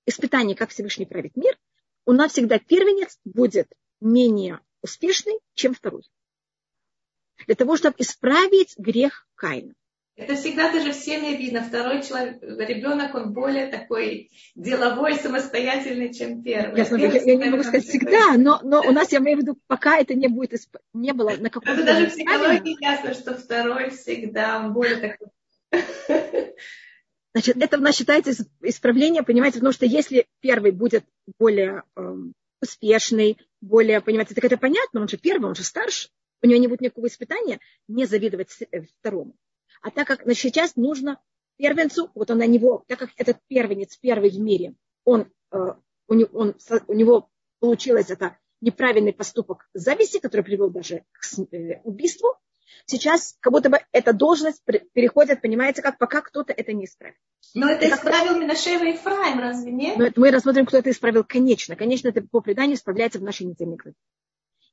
испытании, 0.06 0.54
как 0.54 0.70
Всевышний 0.70 1.08
правит 1.08 1.36
мир, 1.36 1.58
у 2.06 2.12
нас 2.12 2.34
всегда 2.34 2.60
первенец 2.60 3.18
будет 3.26 3.74
менее 4.00 4.60
успешный, 4.84 5.40
чем 5.56 5.74
второй. 5.74 6.04
Для 7.46 7.56
того, 7.56 7.78
чтобы 7.78 7.96
исправить 8.00 8.76
грех 8.78 9.28
Каина. 9.36 9.74
Это 10.18 10.36
всегда 10.36 10.72
даже 10.72 10.94
в 10.94 10.96
семье 10.96 11.38
видно. 11.38 11.64
Второй 11.64 12.02
человек, 12.02 12.42
ребенок, 12.42 13.14
он 13.14 13.34
более 13.34 13.68
такой 13.68 14.32
деловой, 14.56 15.14
самостоятельный, 15.14 16.12
чем 16.12 16.42
первый. 16.42 16.80
Я, 16.80 16.86
смотрю, 16.86 17.12
я, 17.12 17.22
я 17.22 17.36
не 17.36 17.50
могу 17.52 17.62
сказать 17.62 17.86
всегда, 17.86 18.36
но, 18.36 18.60
но 18.64 18.82
у 18.82 18.92
нас, 18.92 19.12
я 19.12 19.20
имею 19.20 19.38
в 19.38 19.42
виду, 19.42 19.60
пока 19.68 20.00
это 20.00 20.16
не 20.16 20.28
будет, 20.28 20.60
не 20.94 21.14
было 21.14 21.34
на 21.38 21.52
каком-то... 21.52 21.72
Это 21.72 21.84
даже 21.84 22.08
в 22.08 22.14
психологии 22.14 22.84
ясно, 22.84 23.14
что 23.14 23.36
второй 23.36 23.92
всегда, 23.92 24.60
он 24.60 24.74
более 24.74 24.98
такой... 24.98 25.28
Значит, 27.34 27.58
это 27.58 27.78
у 27.78 27.82
нас 27.82 27.96
считается 27.96 28.32
исправление, 28.64 29.22
понимаете, 29.22 29.60
потому 29.60 29.74
что 29.74 29.86
если 29.86 30.26
первый 30.40 30.72
будет 30.72 31.04
более 31.38 31.84
э, 31.96 32.16
успешный, 32.64 33.38
более, 33.62 34.02
понимаете, 34.02 34.34
так 34.34 34.46
это 34.46 34.58
понятно, 34.58 35.02
он 35.02 35.08
же 35.08 35.18
первый, 35.18 35.46
он 35.46 35.54
же 35.54 35.64
старше, 35.64 36.10
у 36.42 36.48
него 36.48 36.60
не 36.60 36.68
будет 36.68 36.82
никакого 36.82 37.08
испытания, 37.08 37.60
не 37.88 38.06
завидовать 38.06 38.50
э, 38.72 38.82
второму. 39.00 39.36
А 39.82 39.92
так 39.92 40.08
как 40.08 40.24
значит, 40.24 40.42
сейчас 40.42 40.76
нужно 40.76 41.20
первенцу, 41.58 42.12
вот 42.16 42.30
он 42.32 42.40
на 42.40 42.48
него, 42.48 42.84
так 42.88 43.00
как 43.00 43.10
этот 43.18 43.38
первенец 43.48 43.98
первый 43.98 44.30
в 44.30 44.40
мире, 44.40 44.76
он, 45.04 45.32
э, 45.52 45.58
у, 46.08 46.14
него, 46.14 46.30
он, 46.34 46.56
у 46.88 46.94
него 46.94 47.30
получилось 47.60 48.10
это 48.10 48.38
неправильный 48.62 49.14
поступок 49.14 49.70
зависти, 49.74 50.20
который 50.20 50.42
привел 50.42 50.70
даже 50.70 51.04
к 51.12 51.54
э, 51.54 51.82
убийству, 51.84 52.36
сейчас 52.86 53.36
как 53.40 53.54
будто 53.54 53.70
бы 53.70 53.80
эта 53.92 54.14
должность 54.14 54.64
переходит, 54.66 55.42
понимаете, 55.42 55.82
как 55.82 55.98
пока 55.98 56.22
кто-то 56.22 56.54
это 56.54 56.74
не 56.74 56.86
исправит. 56.86 57.18
Но 57.54 57.70
это 57.70 57.90
как 57.90 58.00
исправил 58.00 58.40
Минашева 58.40 58.84
и 58.84 58.98
Фрайм, 58.98 59.40
разве 59.40 59.72
нет? 59.72 59.98
Но 59.98 60.10
мы 60.16 60.32
рассмотрим, 60.32 60.66
кто 60.66 60.78
это 60.78 60.92
исправил. 60.92 61.24
Конечно, 61.24 61.76
конечно, 61.76 62.10
это 62.10 62.22
по 62.22 62.42
преданию 62.42 62.76
исправляется 62.76 63.20
в 63.20 63.24
нашей 63.24 63.46
недельной 63.46 63.78
главе. 63.78 63.96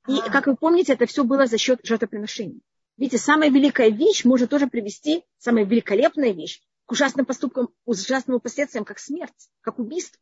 И, 0.06 0.18
а. 0.18 0.30
как 0.30 0.46
вы 0.46 0.56
помните, 0.56 0.92
это 0.92 1.06
все 1.06 1.24
было 1.24 1.46
за 1.46 1.58
счет 1.58 1.80
жертвоприношений. 1.82 2.60
Видите, 2.96 3.18
самая 3.18 3.50
великая 3.50 3.90
вещь 3.90 4.24
может 4.24 4.50
тоже 4.50 4.68
привести, 4.68 5.24
самая 5.38 5.64
великолепная 5.64 6.32
вещь, 6.32 6.62
к 6.86 6.92
ужасным 6.92 7.26
поступкам, 7.26 7.68
к 7.68 7.72
ужасным 7.86 8.40
последствиям, 8.40 8.84
как 8.84 8.98
смерть, 8.98 9.50
как 9.62 9.78
убийство. 9.78 10.20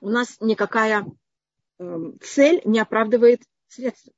У 0.00 0.08
нас 0.08 0.36
никакая 0.40 1.06
э, 1.78 1.96
цель 2.20 2.62
не 2.64 2.80
оправдывает 2.80 3.42
средства. 3.68 4.12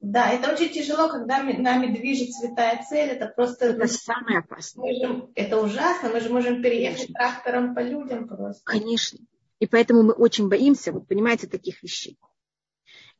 Да, 0.00 0.30
это 0.30 0.52
очень 0.52 0.72
тяжело, 0.72 1.10
когда 1.10 1.42
нами 1.42 1.94
движет 1.94 2.32
святая 2.32 2.82
цель. 2.88 3.10
Это 3.10 3.26
просто... 3.26 3.66
Это 3.66 3.86
самое 3.86 4.38
опасное. 4.38 4.94
Же, 4.94 5.28
это 5.34 5.60
ужасно. 5.60 6.08
Мы 6.08 6.20
же 6.20 6.30
можем 6.30 6.62
переехать 6.62 7.00
Конечно. 7.00 7.14
трактором 7.14 7.74
по 7.74 7.80
людям 7.80 8.26
просто. 8.26 8.62
Конечно. 8.64 9.18
И 9.58 9.66
поэтому 9.66 10.02
мы 10.02 10.14
очень 10.14 10.48
боимся, 10.48 10.90
вот 10.90 11.06
понимаете, 11.06 11.46
таких 11.46 11.82
вещей. 11.82 12.18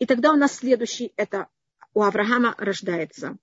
И 0.00 0.06
тогда 0.06 0.32
у 0.32 0.36
нас 0.36 0.56
следующий, 0.56 1.12
это 1.16 1.48
у 1.92 2.02
Авраама 2.02 2.54
рождается 2.56 3.36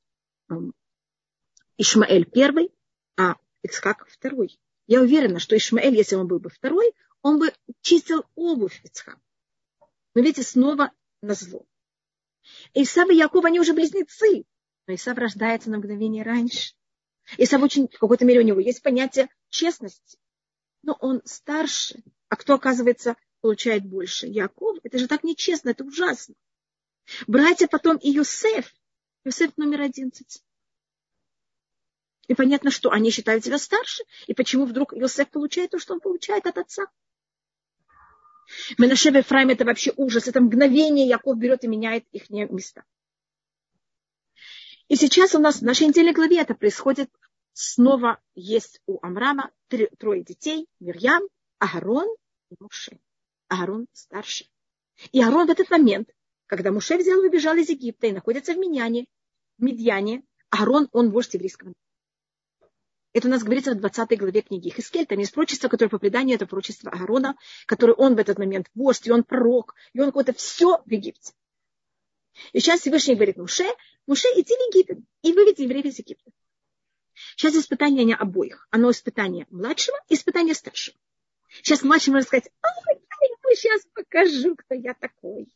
Ишмаэль 1.78 2.26
первый, 2.26 2.74
а 3.16 3.36
Ицхак 3.62 4.08
второй. 4.10 4.60
Я 4.88 5.02
уверена, 5.02 5.40
что 5.40 5.56
Ишмаэль, 5.56 5.96
если 5.96 6.16
он 6.16 6.28
был 6.28 6.40
бы 6.40 6.50
второй, 6.50 6.94
он 7.22 7.38
бы 7.38 7.54
чистил 7.82 8.26
обувь 8.34 8.82
Ицхака. 8.84 9.22
Но 10.16 10.22
видите, 10.22 10.42
снова 10.42 10.92
на 11.22 11.36
зло. 11.36 11.64
Исав 12.74 13.08
и 13.12 13.16
Яков, 13.16 13.46
они 13.46 13.60
уже 13.60 13.74
близнецы. 13.74 14.46
Но 14.88 14.96
Исав 14.96 15.16
рождается 15.20 15.70
на 15.70 15.78
мгновение 15.78 16.24
раньше. 16.24 16.74
Исав 17.38 17.62
очень, 17.62 17.88
в 17.88 18.00
какой-то 18.00 18.26
мере 18.26 18.40
у 18.40 18.44
него 18.44 18.60
есть 18.60 18.82
понятие 18.82 19.30
честности. 19.50 20.18
Но 20.82 20.98
он 21.00 21.22
старше. 21.26 22.02
А 22.30 22.36
кто, 22.36 22.56
оказывается, 22.56 23.16
получает 23.42 23.86
больше? 23.86 24.26
Яков. 24.26 24.80
Это 24.82 24.98
же 24.98 25.08
так 25.08 25.24
нечестно, 25.24 25.70
это 25.70 25.84
ужасно. 25.84 26.34
Братья 27.28 27.68
потом 27.68 27.98
и 27.98 28.10
Юсеф. 28.10 28.74
Юсеф 29.24 29.56
номер 29.58 29.82
одиннадцать. 29.82 30.44
И 32.28 32.34
понятно, 32.34 32.72
что 32.72 32.92
они 32.92 33.10
считают 33.10 33.46
себя 33.46 33.58
старше. 33.58 34.04
И 34.28 34.34
почему 34.34 34.66
вдруг 34.66 34.94
Юсеф 34.94 35.30
получает 35.30 35.72
то, 35.72 35.80
что 35.80 35.94
он 35.94 36.02
получает 36.02 36.46
от 36.46 36.58
отца. 36.58 36.88
Менаше 38.78 39.10
Ефраим 39.10 39.50
это 39.50 39.66
вообще 39.66 39.94
ужас. 39.96 40.28
Это 40.28 40.42
мгновение 40.42 41.08
Яков 41.08 41.38
берет 41.38 41.64
и 41.64 41.68
меняет 41.68 42.06
их 42.12 42.30
места. 42.30 42.84
И 44.88 44.96
сейчас 44.96 45.36
у 45.36 45.40
нас 45.40 45.58
в 45.60 45.64
нашей 45.64 45.88
недельной 45.88 46.14
главе 46.14 46.40
это 46.40 46.56
происходит. 46.56 47.10
Снова 47.54 48.22
есть 48.36 48.82
у 48.86 49.00
Амрама 49.02 49.52
три, 49.68 49.90
трое 49.98 50.24
детей. 50.24 50.68
Мирьям, 50.80 51.24
Агарон 51.60 52.08
и 52.50 52.56
Муше. 52.60 53.00
Агарон 53.48 53.88
старший. 53.94 54.52
И 55.12 55.22
Аарон 55.22 55.48
в 55.48 55.50
этот 55.50 55.70
момент, 55.70 56.10
когда 56.48 56.72
Муше 56.72 56.98
взял 56.98 57.22
и 57.22 57.28
убежал 57.28 57.56
из 57.56 57.70
Египта 57.70 58.08
и 58.08 58.12
находится 58.12 58.54
в 58.54 58.58
Миньяне, 58.58 59.06
в 59.58 59.64
Медьяне, 59.64 60.24
Аарон, 60.50 60.90
он 60.92 61.12
вождь 61.12 61.34
еврейского 61.34 61.74
это 63.18 63.28
у 63.28 63.32
нас 63.32 63.44
говорится 63.44 63.72
в 63.72 63.80
20 63.80 64.18
главе 64.20 64.42
книги 64.42 64.70
Хискель. 64.70 65.08
Там 65.08 65.18
есть 65.18 65.34
прочество, 65.34 65.70
которое 65.70 65.90
по 65.90 65.98
преданию 65.98 66.36
это 66.36 66.46
прочество 66.46 66.92
Аарона, 66.92 67.36
который 67.66 67.96
он 67.96 68.16
в 68.16 68.20
этот 68.20 68.38
момент 68.38 68.70
вождь, 68.76 69.08
и 69.08 69.12
он 69.12 69.24
пророк, 69.24 69.74
и 69.94 70.00
он 70.00 70.08
какое-то 70.08 70.34
все 70.34 70.84
в 70.86 70.92
Египте. 70.92 71.34
И 72.54 72.60
сейчас 72.60 72.82
Всевышний 72.82 73.16
говорит 73.16 73.38
Муше, 73.38 73.66
Муше, 74.06 74.28
иди 74.36 74.54
в 74.54 74.76
Египет 74.76 75.00
и 75.24 75.34
выведи 75.34 75.64
евреев 75.64 75.86
из 75.86 75.98
Египта. 75.98 76.30
Сейчас 77.36 77.56
испытание 77.56 78.06
не 78.06 78.14
обоих. 78.14 78.68
Оно 78.70 78.92
испытание 78.92 79.48
младшего 79.50 79.98
и 80.08 80.14
испытание 80.14 80.54
старшего. 80.54 80.96
Сейчас 81.64 81.82
младший 81.82 82.14
может 82.14 82.28
сказать, 82.28 82.52
ой, 82.62 83.02
я 83.50 83.56
сейчас 83.56 83.82
покажу, 83.94 84.56
кто 84.56 84.76
я 84.76 84.94
такой. 84.94 85.48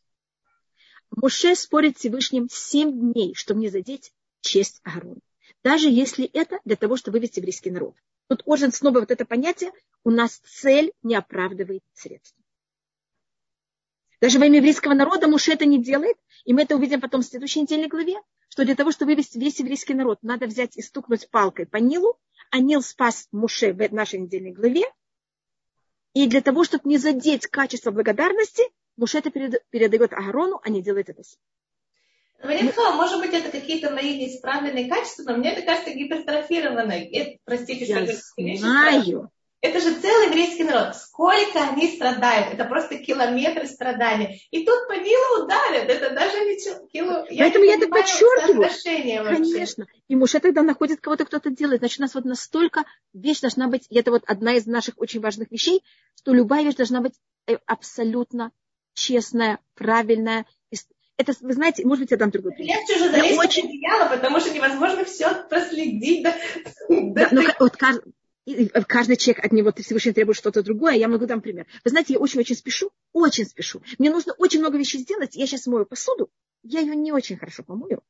Муше 1.16 1.54
спорит 1.54 1.96
с 1.96 2.00
Всевышним 2.00 2.48
семь 2.50 3.12
дней, 3.12 3.34
чтобы 3.34 3.60
не 3.60 3.68
задеть 3.68 4.12
честь 4.40 4.80
Аарона 4.84 5.20
даже 5.62 5.88
если 5.88 6.24
это 6.26 6.60
для 6.64 6.76
того, 6.76 6.96
чтобы 6.96 7.18
вывести 7.18 7.38
еврейский 7.38 7.70
народ. 7.70 7.94
Тут 8.28 8.42
очень 8.44 8.72
снова 8.72 9.00
вот 9.00 9.10
это 9.10 9.24
понятие, 9.24 9.72
у 10.04 10.10
нас 10.10 10.40
цель 10.44 10.92
не 11.02 11.14
оправдывает 11.14 11.82
средства. 11.92 12.42
Даже 14.20 14.38
во 14.38 14.46
имя 14.46 14.58
еврейского 14.58 14.94
народа 14.94 15.28
Муше 15.28 15.52
это 15.52 15.64
не 15.64 15.82
делает, 15.82 16.16
и 16.44 16.52
мы 16.52 16.62
это 16.62 16.76
увидим 16.76 17.00
потом 17.00 17.22
в 17.22 17.26
следующей 17.26 17.60
недельной 17.62 17.88
главе, 17.88 18.14
что 18.48 18.64
для 18.64 18.76
того, 18.76 18.92
чтобы 18.92 19.12
вывести 19.12 19.38
весь 19.38 19.58
еврейский 19.58 19.94
народ, 19.94 20.18
надо 20.22 20.46
взять 20.46 20.76
и 20.76 20.82
стукнуть 20.82 21.28
палкой 21.30 21.66
по 21.66 21.78
Нилу, 21.78 22.18
а 22.50 22.60
Нил 22.60 22.82
спас 22.82 23.28
Муше 23.32 23.72
в 23.72 23.92
нашей 23.92 24.20
недельной 24.20 24.52
главе, 24.52 24.84
и 26.14 26.28
для 26.28 26.40
того, 26.40 26.62
чтобы 26.62 26.88
не 26.88 26.98
задеть 26.98 27.46
качество 27.46 27.90
благодарности, 27.90 28.62
Муше 28.96 29.18
это 29.18 29.30
передает 29.30 30.12
Агарону, 30.12 30.60
а 30.62 30.68
не 30.68 30.82
делает 30.82 31.08
это 31.08 31.22
сам. 31.22 31.38
Вариант, 32.42 32.74
может 32.96 33.20
быть, 33.20 33.32
это 33.32 33.50
какие-то 33.50 33.90
мои 33.90 34.18
неисправленные 34.18 34.88
качества, 34.88 35.22
но 35.30 35.36
мне 35.36 35.52
это 35.52 35.62
кажется 35.62 35.92
гипертрофированной. 35.92 37.04
Это, 37.04 37.38
простите, 37.44 37.84
что 37.84 38.00
я 38.36 38.56
знаю. 38.56 39.30
Это 39.60 39.78
же 39.78 39.94
целый 39.94 40.26
еврейский 40.26 40.64
народ. 40.64 40.96
Сколько 40.96 41.62
они 41.62 41.86
страдают. 41.94 42.52
Это 42.52 42.64
просто 42.64 42.98
километры 42.98 43.68
страданий. 43.68 44.44
И 44.50 44.64
тут 44.66 44.88
по 44.88 44.94
Нилу 44.94 45.44
ударят. 45.44 45.88
Это 45.88 46.12
даже 46.12 46.36
не 46.40 46.56
кило... 46.88 47.24
Поэтому 47.28 47.64
я, 47.64 47.74
я 47.74 47.78
это 47.78 47.86
подчеркиваю. 47.86 49.24
Конечно. 49.24 49.86
И 50.08 50.16
Муше 50.16 50.40
тогда 50.40 50.62
находит 50.62 51.00
кого-то, 51.00 51.24
кто-то 51.24 51.50
делает. 51.50 51.78
Значит, 51.78 52.00
у 52.00 52.02
нас 52.02 52.14
вот 52.16 52.24
настолько 52.24 52.84
вещь 53.12 53.40
должна 53.40 53.68
быть, 53.68 53.86
и 53.88 53.96
это 53.96 54.10
вот 54.10 54.24
одна 54.26 54.54
из 54.54 54.66
наших 54.66 54.98
очень 54.98 55.20
важных 55.20 55.52
вещей, 55.52 55.84
что 56.16 56.34
любая 56.34 56.64
вещь 56.64 56.74
должна 56.74 57.00
быть 57.00 57.14
э, 57.46 57.58
абсолютно 57.66 58.50
честная, 58.94 59.58
правильная, 59.74 60.46
это, 61.18 61.34
вы 61.40 61.52
знаете, 61.52 61.84
может 61.86 62.02
быть, 62.02 62.10
я 62.10 62.16
дам 62.16 62.30
другой 62.30 62.52
пример. 62.52 62.78
Легче 62.78 62.96
уже 62.96 63.10
залезть 63.10 63.38
очень... 63.38 63.68
одеяло, 63.68 64.08
потому 64.08 64.40
что 64.40 64.50
невозможно 64.50 65.04
все 65.04 65.46
проследить. 65.48 66.24
Да, 66.24 66.36
да, 66.88 67.28
но 67.30 67.42
вот 67.60 67.76
каждый, 67.76 68.12
каждый 68.88 69.16
человек 69.16 69.44
от 69.44 69.52
него 69.52 69.72
Всевышний 69.76 70.12
требует 70.12 70.36
что-то 70.36 70.62
другое, 70.62 70.94
я 70.94 71.08
могу 71.08 71.26
дам 71.26 71.40
пример. 71.40 71.66
Вы 71.84 71.90
знаете, 71.90 72.14
я 72.14 72.18
очень-очень 72.18 72.56
спешу, 72.56 72.90
очень 73.12 73.44
спешу. 73.44 73.82
Мне 73.98 74.10
нужно 74.10 74.32
очень 74.34 74.60
много 74.60 74.78
вещей 74.78 74.98
сделать, 74.98 75.36
я 75.36 75.46
сейчас 75.46 75.66
мою 75.66 75.86
посуду, 75.86 76.30
я 76.62 76.80
ее 76.80 76.96
не 76.96 77.12
очень 77.12 77.36
хорошо 77.36 77.62
помою. 77.62 78.02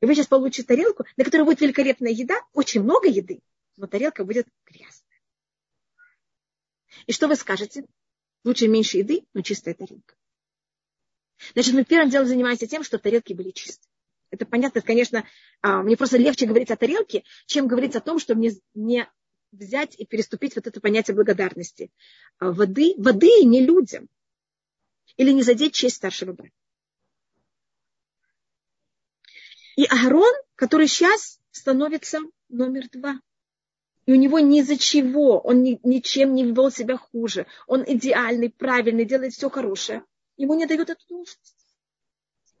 И 0.00 0.06
вы 0.06 0.14
сейчас 0.14 0.26
получите 0.26 0.66
тарелку, 0.66 1.04
на 1.16 1.24
которой 1.24 1.42
будет 1.42 1.60
великолепная 1.60 2.12
еда, 2.12 2.40
очень 2.52 2.82
много 2.82 3.08
еды, 3.08 3.40
но 3.76 3.86
тарелка 3.86 4.24
будет 4.24 4.46
грязная. 4.64 5.20
И 7.06 7.12
что 7.12 7.28
вы 7.28 7.36
скажете? 7.36 7.84
Лучше 8.44 8.68
меньше 8.68 8.98
еды, 8.98 9.24
но 9.34 9.42
чистая 9.42 9.74
тарелка. 9.74 10.14
Значит, 11.52 11.74
мы 11.74 11.84
первым 11.84 12.10
делом 12.10 12.26
занимаемся 12.26 12.66
тем, 12.66 12.82
что 12.82 12.98
тарелки 12.98 13.32
были 13.32 13.50
чистые. 13.50 13.90
Это 14.30 14.46
понятно, 14.46 14.80
конечно, 14.80 15.24
а, 15.60 15.82
мне 15.82 15.96
просто 15.96 16.18
легче 16.18 16.46
говорить 16.46 16.70
о 16.70 16.76
тарелке, 16.76 17.22
чем 17.46 17.68
говорить 17.68 17.94
о 17.94 18.00
том, 18.00 18.18
что 18.18 18.34
мне 18.34 18.52
не 18.74 19.08
взять 19.52 19.94
и 19.98 20.04
переступить 20.04 20.56
вот 20.56 20.66
это 20.66 20.80
понятие 20.80 21.14
благодарности. 21.14 21.90
А, 22.38 22.50
воды, 22.50 22.94
воды 22.98 23.44
не 23.44 23.64
людям. 23.64 24.08
Или 25.16 25.30
не 25.30 25.42
задеть 25.42 25.74
честь 25.74 25.96
старшего 25.96 26.32
брата. 26.32 26.52
И 29.76 29.84
Аарон, 29.84 30.32
который 30.56 30.88
сейчас 30.88 31.40
становится 31.50 32.20
номер 32.48 32.88
два. 32.92 33.20
И 34.06 34.12
у 34.12 34.16
него 34.16 34.38
ни 34.38 34.60
за 34.60 34.76
чего, 34.76 35.38
он 35.38 35.62
ни, 35.62 35.80
ничем 35.82 36.34
не 36.34 36.44
вел 36.44 36.70
себя 36.70 36.96
хуже. 36.96 37.46
Он 37.66 37.84
идеальный, 37.86 38.50
правильный, 38.50 39.04
делает 39.04 39.32
все 39.32 39.48
хорошее. 39.48 40.04
Ему 40.36 40.54
не 40.54 40.66
дают 40.66 40.90
эту 40.90 41.04
должность. 41.08 41.66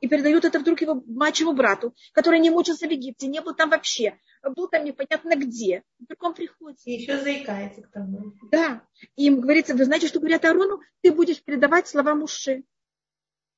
И 0.00 0.08
передают 0.08 0.44
это 0.44 0.58
вдруг 0.58 0.80
его 0.82 1.02
мачьему 1.06 1.54
брату, 1.54 1.94
который 2.12 2.38
не 2.38 2.50
мучился 2.50 2.86
в 2.86 2.90
Египте, 2.90 3.26
не 3.26 3.40
был 3.40 3.54
там 3.54 3.70
вообще, 3.70 4.18
был 4.42 4.68
там 4.68 4.84
непонятно 4.84 5.34
где. 5.36 5.82
Вдруг 5.98 6.22
он 6.22 6.34
приходит. 6.34 6.80
И 6.84 6.92
еще 6.92 7.18
заикается 7.20 7.82
к 7.82 7.90
тому. 7.90 8.34
Да. 8.50 8.86
И 9.16 9.26
им 9.26 9.40
говорится, 9.40 9.74
вы 9.74 9.84
знаете, 9.84 10.08
что 10.08 10.20
говорят 10.20 10.44
Арону? 10.44 10.80
Ты 11.00 11.12
будешь 11.12 11.42
передавать 11.42 11.88
слова 11.88 12.14
Муше. 12.14 12.64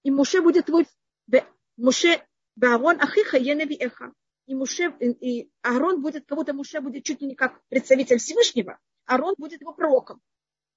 И 0.03 0.11
Муше 0.11 0.41
будет 0.41 0.67
твой... 0.67 0.87
Муше 1.77 2.23
Баарон 2.55 3.01
Ахиха 3.01 3.37
Еневи 3.37 3.77
Эха. 3.77 4.13
И, 4.47 4.55
Муше, 4.55 4.95
и 5.01 5.51
Аарон 5.63 6.01
будет, 6.01 6.27
кого-то 6.27 6.53
Муше 6.53 6.81
будет 6.81 7.05
чуть 7.05 7.21
ли 7.21 7.27
не 7.27 7.35
как 7.35 7.61
представитель 7.69 8.19
Всевышнего, 8.19 8.79
Аарон 9.05 9.35
будет 9.37 9.61
его 9.61 9.73
пророком. 9.73 10.23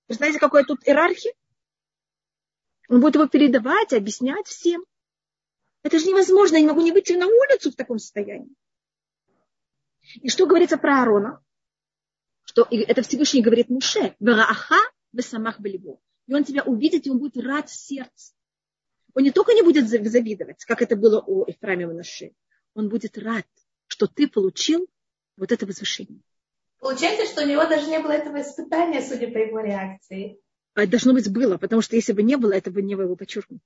Вы 0.08 0.16
знаете, 0.16 0.40
какая 0.40 0.64
тут 0.64 0.80
иерархия? 0.88 1.34
Он 2.90 3.02
будет 3.02 3.16
его 3.16 3.28
передавать, 3.28 3.94
объяснять 3.94 4.48
всем. 4.48 4.84
Это 5.84 6.00
же 6.00 6.08
невозможно, 6.08 6.56
я 6.56 6.62
не 6.62 6.68
могу 6.68 6.82
не 6.82 6.92
выйти 6.92 7.14
на 7.14 7.28
улицу 7.28 7.72
в 7.72 7.76
таком 7.76 8.00
состоянии. 8.00 8.54
И 10.16 10.30
что 10.30 10.48
говорится 10.48 10.78
про 10.78 11.02
Аарона? 11.02 11.42
Что 12.44 12.68
это 12.70 13.04
Всевышний 13.04 13.42
говорит 13.42 13.70
Муше, 13.70 14.16
Верааха 14.20 14.76
самах 15.20 15.60
болеву. 15.60 16.02
И 16.28 16.34
он 16.34 16.44
тебя 16.44 16.64
увидит, 16.64 17.06
и 17.06 17.12
он 17.12 17.20
будет 17.20 17.38
рад 17.38 17.70
в 17.70 17.74
сердце. 17.74 18.34
Он 19.14 19.24
не 19.24 19.32
только 19.32 19.54
не 19.54 19.62
будет 19.62 19.88
завидовать, 19.88 20.64
как 20.66 20.82
это 20.82 20.96
было 20.96 21.22
у 21.22 21.46
Ефрама 21.48 21.88
Манаши, 21.88 22.34
он 22.74 22.90
будет 22.90 23.18
рад, 23.18 23.46
что 23.88 24.08
ты 24.08 24.28
получил 24.28 24.88
вот 25.38 25.52
это 25.52 25.66
возвышение. 25.66 26.22
Получается, 26.80 27.26
что 27.26 27.44
у 27.44 27.48
него 27.48 27.66
даже 27.66 27.88
не 27.88 28.00
было 28.00 28.12
этого 28.12 28.42
испытания, 28.42 29.02
судя 29.02 29.32
по 29.32 29.38
его 29.38 29.60
реакции. 29.60 30.40
А 30.80 30.88
должно 30.88 31.12
быть 31.12 31.30
было, 31.30 31.58
потому 31.58 31.82
что 31.82 31.98
если 31.98 32.14
бы 32.14 32.24
не 32.24 32.38
было, 32.38 32.54
это 32.54 32.72
бы 32.72 32.82
не 32.82 32.96
было 32.96 33.14
подчеркнуто. 33.14 33.62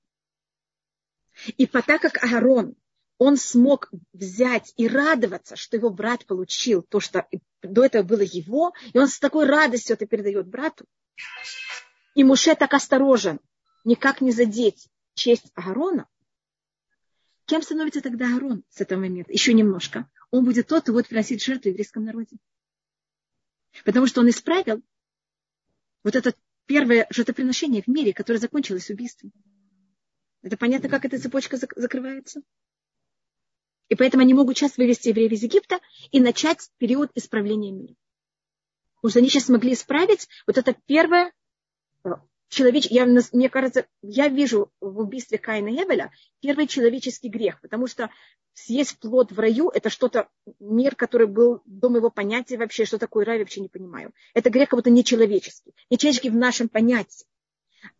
И 1.56 1.64
так 1.66 2.00
как 2.00 2.20
Аарон, 2.24 2.74
он 3.18 3.36
смог 3.36 3.88
взять 4.12 4.72
и 4.76 4.88
радоваться, 4.88 5.54
что 5.54 5.76
его 5.76 5.90
брат 5.90 6.26
получил 6.26 6.82
то, 6.82 6.98
что 6.98 7.28
до 7.62 7.84
этого 7.84 8.02
было 8.02 8.22
его, 8.22 8.72
и 8.92 8.98
он 8.98 9.06
с 9.06 9.20
такой 9.20 9.46
радостью 9.46 9.94
это 9.94 10.06
передает 10.06 10.48
брату. 10.48 10.86
И 12.16 12.24
Муше 12.24 12.56
так 12.56 12.74
осторожен, 12.74 13.38
никак 13.84 14.20
не 14.20 14.32
задеть 14.32 14.88
честь 15.14 15.52
Аарона, 15.54 16.08
Кем 17.46 17.62
становится 17.62 18.00
тогда 18.00 18.26
Аарон 18.26 18.64
с 18.70 18.80
этого 18.80 18.98
момента? 18.98 19.30
Еще 19.30 19.52
немножко. 19.52 20.10
Он 20.30 20.44
будет 20.44 20.66
тот, 20.66 20.82
кто 20.82 20.92
будет 20.92 21.08
приносить 21.08 21.44
жертву 21.44 21.64
в 21.68 21.72
еврейском 21.72 22.02
народе. 22.02 22.38
Потому 23.84 24.06
что 24.06 24.22
он 24.22 24.30
исправил 24.30 24.82
вот 26.02 26.16
это 26.16 26.34
первое 26.66 27.06
жертвоприношение 27.10 27.82
в 27.82 27.88
мире, 27.88 28.12
которое 28.12 28.38
закончилось 28.38 28.90
убийством. 28.90 29.32
Это 30.42 30.56
понятно, 30.56 30.88
как 30.88 31.04
эта 31.04 31.18
цепочка 31.18 31.56
закрывается? 31.56 32.42
И 33.88 33.94
поэтому 33.94 34.22
они 34.22 34.34
могут 34.34 34.56
сейчас 34.56 34.76
вывести 34.76 35.08
евреев 35.08 35.32
из 35.32 35.42
Египта 35.42 35.80
и 36.10 36.20
начать 36.20 36.70
период 36.78 37.10
исправления 37.14 37.72
мира. 37.72 37.94
Потому 38.96 39.10
что 39.10 39.18
они 39.20 39.28
сейчас 39.28 39.44
смогли 39.44 39.74
исправить 39.74 40.28
вот 40.46 40.58
это 40.58 40.74
первое 40.86 41.32
человеч... 42.54 42.86
я, 42.90 43.04
мне 43.04 43.48
кажется, 43.48 43.86
я 44.02 44.28
вижу 44.28 44.70
в 44.80 45.00
убийстве 45.00 45.38
Каина 45.38 45.68
и 45.68 45.76
Эвеля 45.76 46.10
первый 46.40 46.66
человеческий 46.66 47.28
грех, 47.28 47.60
потому 47.60 47.86
что 47.86 48.10
съесть 48.54 48.98
плод 48.98 49.32
в 49.32 49.38
раю– 49.38 49.68
это 49.74 49.90
что-то, 49.90 50.28
мир, 50.60 50.94
который 50.94 51.26
был 51.26 51.60
до 51.66 51.90
моего 51.90 52.10
понятия 52.10 52.56
вообще, 52.56 52.84
что 52.84 52.98
такое 52.98 53.24
рай, 53.24 53.38
вообще 53.38 53.60
не 53.60 53.68
понимаю. 53.68 54.12
Это 54.32 54.50
грех 54.50 54.70
как 54.70 54.78
будто 54.78 54.90
нечеловеческий, 54.90 55.74
нечеловеческий 55.90 56.30
в 56.30 56.36
нашем 56.36 56.68
понятии. 56.68 57.26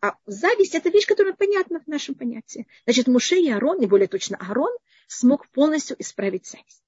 А 0.01 0.15
зависть– 0.25 0.73
это 0.75 0.89
вещь, 0.89 1.05
которая 1.05 1.33
понятна 1.33 1.79
в 1.79 1.87
нашем 1.87 2.15
понятии. 2.15 2.67
Значит, 2.85 3.07
Муше 3.07 3.37
и 3.39 3.51
Арон, 3.51 3.79
не 3.79 3.85
более 3.85 4.07
точно 4.07 4.37
Арон, 4.37 4.75
смог 5.07 5.47
полностью 5.49 5.95
исправить 5.99 6.47
зависть. 6.47 6.81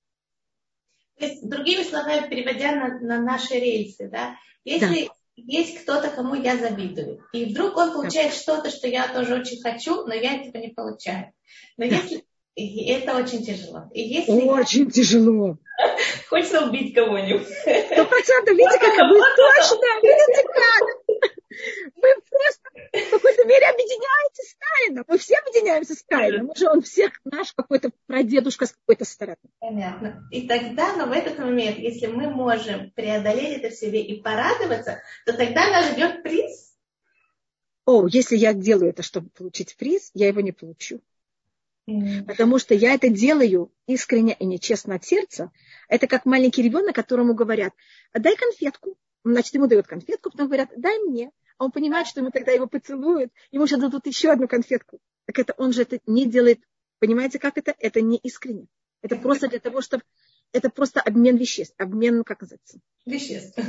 То 1.19 1.25
есть, 1.25 1.47
другими 1.47 1.83
словами, 1.83 2.27
переводя 2.29 2.75
на, 2.75 2.99
на 2.99 3.21
наши 3.21 3.55
рельсы, 3.55 4.07
да, 4.07 4.35
если 4.63 5.05
да 5.05 5.13
есть 5.37 5.83
кто-то, 5.83 6.09
кому 6.09 6.35
я 6.35 6.57
завидую. 6.57 7.23
И 7.31 7.45
вдруг 7.45 7.77
он 7.77 7.93
получает 7.93 8.33
что-то, 8.33 8.69
что 8.69 8.87
я 8.87 9.07
тоже 9.07 9.35
очень 9.35 9.61
хочу, 9.61 10.05
но 10.05 10.13
я 10.13 10.35
этого 10.35 10.57
не 10.61 10.69
получаю. 10.69 11.31
Но 11.77 11.85
если... 11.85 12.25
И 12.55 12.89
это 12.89 13.15
очень 13.15 13.45
тяжело. 13.45 13.83
И 13.93 14.01
если... 14.01 14.31
Очень 14.31 14.89
тяжело. 14.89 15.59
Хочется 16.29 16.65
убить 16.65 16.95
кого-нибудь. 16.95 17.45
Сто 17.45 18.05
процентов, 18.05 18.57
видите, 18.57 18.79
как 18.79 19.11
вы 19.11 19.21
точно, 19.35 19.87
видите, 20.01 20.43
как. 20.43 21.36
Мы 22.01 22.13
просто 22.29 23.07
в 23.07 23.11
какой-то 23.11 23.45
мере 23.45 23.65
объединяетесь 23.67 24.51
с 24.51 24.55
Каином. 24.59 25.05
Мы 25.07 25.17
все 25.17 25.35
объединяемся 25.35 25.95
с 25.95 26.03
Каином. 26.03 26.49
Уже 26.51 26.69
он 26.69 26.81
всех 26.81 27.11
наш 27.25 27.53
какой-то 27.53 27.91
прадедушка 28.05 28.67
с 28.67 28.71
какой-то 28.71 29.05
стороны. 29.05 29.37
Понятно. 29.59 30.27
И 30.31 30.47
тогда, 30.47 30.95
но 30.95 31.07
в 31.07 31.11
этот 31.11 31.39
момент, 31.39 31.79
если 31.79 32.07
мы 32.07 32.29
можем 32.29 32.91
преодолеть 32.91 33.59
это 33.59 33.69
в 33.69 33.77
себе 33.77 34.03
и 34.03 34.21
порадоваться, 34.21 35.01
то 35.25 35.33
тогда 35.33 35.69
нас 35.69 35.91
ждет 35.91 36.21
приз. 36.21 36.75
О, 37.85 38.07
если 38.07 38.35
я 38.35 38.53
делаю 38.53 38.89
это, 38.89 39.01
чтобы 39.01 39.29
получить 39.29 39.75
приз, 39.75 40.11
я 40.13 40.27
его 40.27 40.41
не 40.41 40.51
получу. 40.51 41.01
Потому 42.27 42.59
что 42.59 42.75
я 42.75 42.93
это 42.93 43.07
делаю 43.07 43.71
искренне 43.87 44.35
и 44.37 44.45
нечестно 44.45 44.95
от 44.95 45.05
сердца. 45.05 45.51
Это 45.87 46.05
как 46.05 46.25
маленький 46.25 46.61
ребенок, 46.61 46.93
которому 46.93 47.33
говорят, 47.33 47.73
дай 48.13 48.35
конфетку. 48.35 48.97
Значит, 49.23 49.55
ему 49.55 49.67
дают 49.67 49.87
конфетку, 49.87 50.29
потом 50.29 50.47
говорят, 50.47 50.69
дай 50.75 50.99
мне 50.99 51.31
а 51.57 51.65
он 51.65 51.71
понимает, 51.71 52.07
что 52.07 52.19
ему 52.19 52.31
тогда 52.31 52.51
его 52.51 52.67
поцелуют, 52.67 53.31
ему 53.51 53.65
сейчас 53.65 53.79
дадут 53.79 54.05
еще 54.05 54.31
одну 54.31 54.47
конфетку. 54.47 54.99
Так 55.25 55.39
это 55.39 55.53
он 55.57 55.73
же 55.73 55.81
это 55.81 55.99
не 56.05 56.25
делает. 56.25 56.61
Понимаете, 56.99 57.39
как 57.39 57.57
это? 57.57 57.75
Это 57.79 58.01
не 58.01 58.17
искренне. 58.17 58.67
Это 59.01 59.15
просто 59.15 59.47
для 59.47 59.59
того, 59.59 59.81
чтобы... 59.81 60.03
Это 60.53 60.69
просто 60.69 61.01
обмен 61.01 61.35
веществ. 61.35 61.75
Обмен, 61.77 62.23
как 62.23 62.41
называется? 62.41 62.79
Веществ. 63.05 63.59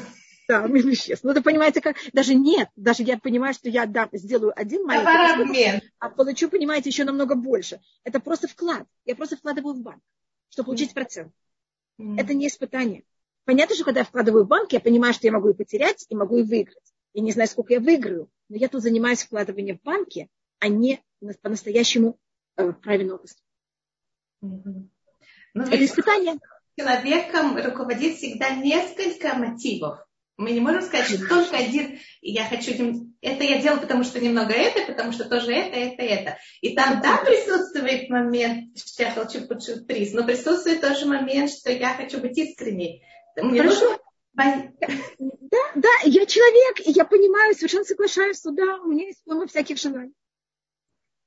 Да, 0.48 0.64
обмен 0.64 0.88
веществ. 0.88 1.24
Ну, 1.24 1.32
это 1.32 1.42
понимаете, 1.42 1.80
как... 1.80 1.96
Даже 2.12 2.34
нет. 2.34 2.68
Даже 2.76 3.02
я 3.02 3.18
понимаю, 3.18 3.52
что 3.52 3.68
я 3.68 3.86
дам, 3.86 4.08
сделаю 4.12 4.52
один 4.58 4.84
маленький... 4.84 5.42
обмен. 5.42 5.80
А 5.98 6.08
получу, 6.08 6.48
понимаете, 6.48 6.88
еще 6.90 7.04
намного 7.04 7.34
больше. 7.34 7.80
Это 8.04 8.20
просто 8.20 8.48
вклад. 8.48 8.86
Я 9.04 9.16
просто 9.16 9.36
вкладываю 9.36 9.74
в 9.74 9.82
банк, 9.82 10.02
чтобы 10.50 10.66
получить 10.66 10.94
процент. 10.94 11.32
Mm. 12.00 12.20
Это 12.20 12.34
не 12.34 12.46
испытание. 12.46 13.04
Понятно, 13.44 13.74
что 13.74 13.84
когда 13.84 14.00
я 14.00 14.04
вкладываю 14.04 14.44
в 14.44 14.48
банк, 14.48 14.72
я 14.72 14.80
понимаю, 14.80 15.12
что 15.12 15.26
я 15.26 15.32
могу 15.32 15.50
и 15.50 15.54
потерять, 15.54 16.06
и 16.08 16.14
могу 16.14 16.38
и 16.38 16.42
выиграть 16.42 16.87
я 17.18 17.24
не 17.24 17.32
знаю, 17.32 17.48
сколько 17.48 17.72
я 17.72 17.80
выиграю, 17.80 18.30
но 18.48 18.56
я 18.56 18.68
тут 18.68 18.80
занимаюсь 18.80 19.24
вкладыванием 19.24 19.76
в 19.76 19.82
банке, 19.82 20.28
а 20.60 20.68
не 20.68 21.02
по-настоящему 21.42 22.16
э, 22.56 22.72
правильно 22.72 23.16
область. 23.16 23.42
Mm-hmm. 24.44 24.88
Это 25.54 25.84
испытание. 25.84 26.38
Человеком 26.78 27.56
руководит 27.56 28.18
всегда 28.18 28.50
несколько 28.50 29.34
мотивов. 29.34 29.98
Мы 30.36 30.52
не 30.52 30.60
можем 30.60 30.82
сказать, 30.82 31.08
что 31.08 31.26
только 31.26 31.56
один, 31.56 31.98
я 32.20 32.44
хочу, 32.44 32.70
это 33.20 33.42
я 33.42 33.60
делаю, 33.60 33.80
потому 33.80 34.04
что 34.04 34.20
немного 34.20 34.52
это, 34.52 34.86
потому 34.86 35.10
что 35.10 35.28
тоже 35.28 35.52
это, 35.52 35.76
это, 35.76 36.02
это. 36.02 36.38
И 36.60 36.76
там, 36.76 37.00
да, 37.02 37.16
присутствует 37.16 38.08
момент, 38.08 38.78
что 38.78 39.02
я 39.02 39.10
хочу 39.10 39.44
получить 39.48 39.88
приз, 39.88 40.12
но 40.12 40.22
присутствует 40.22 40.80
тоже 40.80 41.06
момент, 41.06 41.50
что 41.50 41.72
я 41.72 41.94
хочу 41.94 42.20
быть 42.20 42.38
искренней. 42.38 43.02
Мне 43.34 43.62
Хорошо. 43.62 43.80
нужно 43.80 43.98
да, 45.18 45.58
да, 45.74 45.88
я 46.04 46.26
человек, 46.26 46.86
и 46.86 46.92
я 46.92 47.04
понимаю, 47.04 47.54
совершенно 47.54 47.84
соглашаюсь, 47.84 48.38
что 48.38 48.52
да, 48.52 48.76
у 48.80 48.88
меня 48.88 49.06
есть 49.06 49.22
много 49.26 49.46
всяких 49.46 49.78
желаний. 49.78 50.14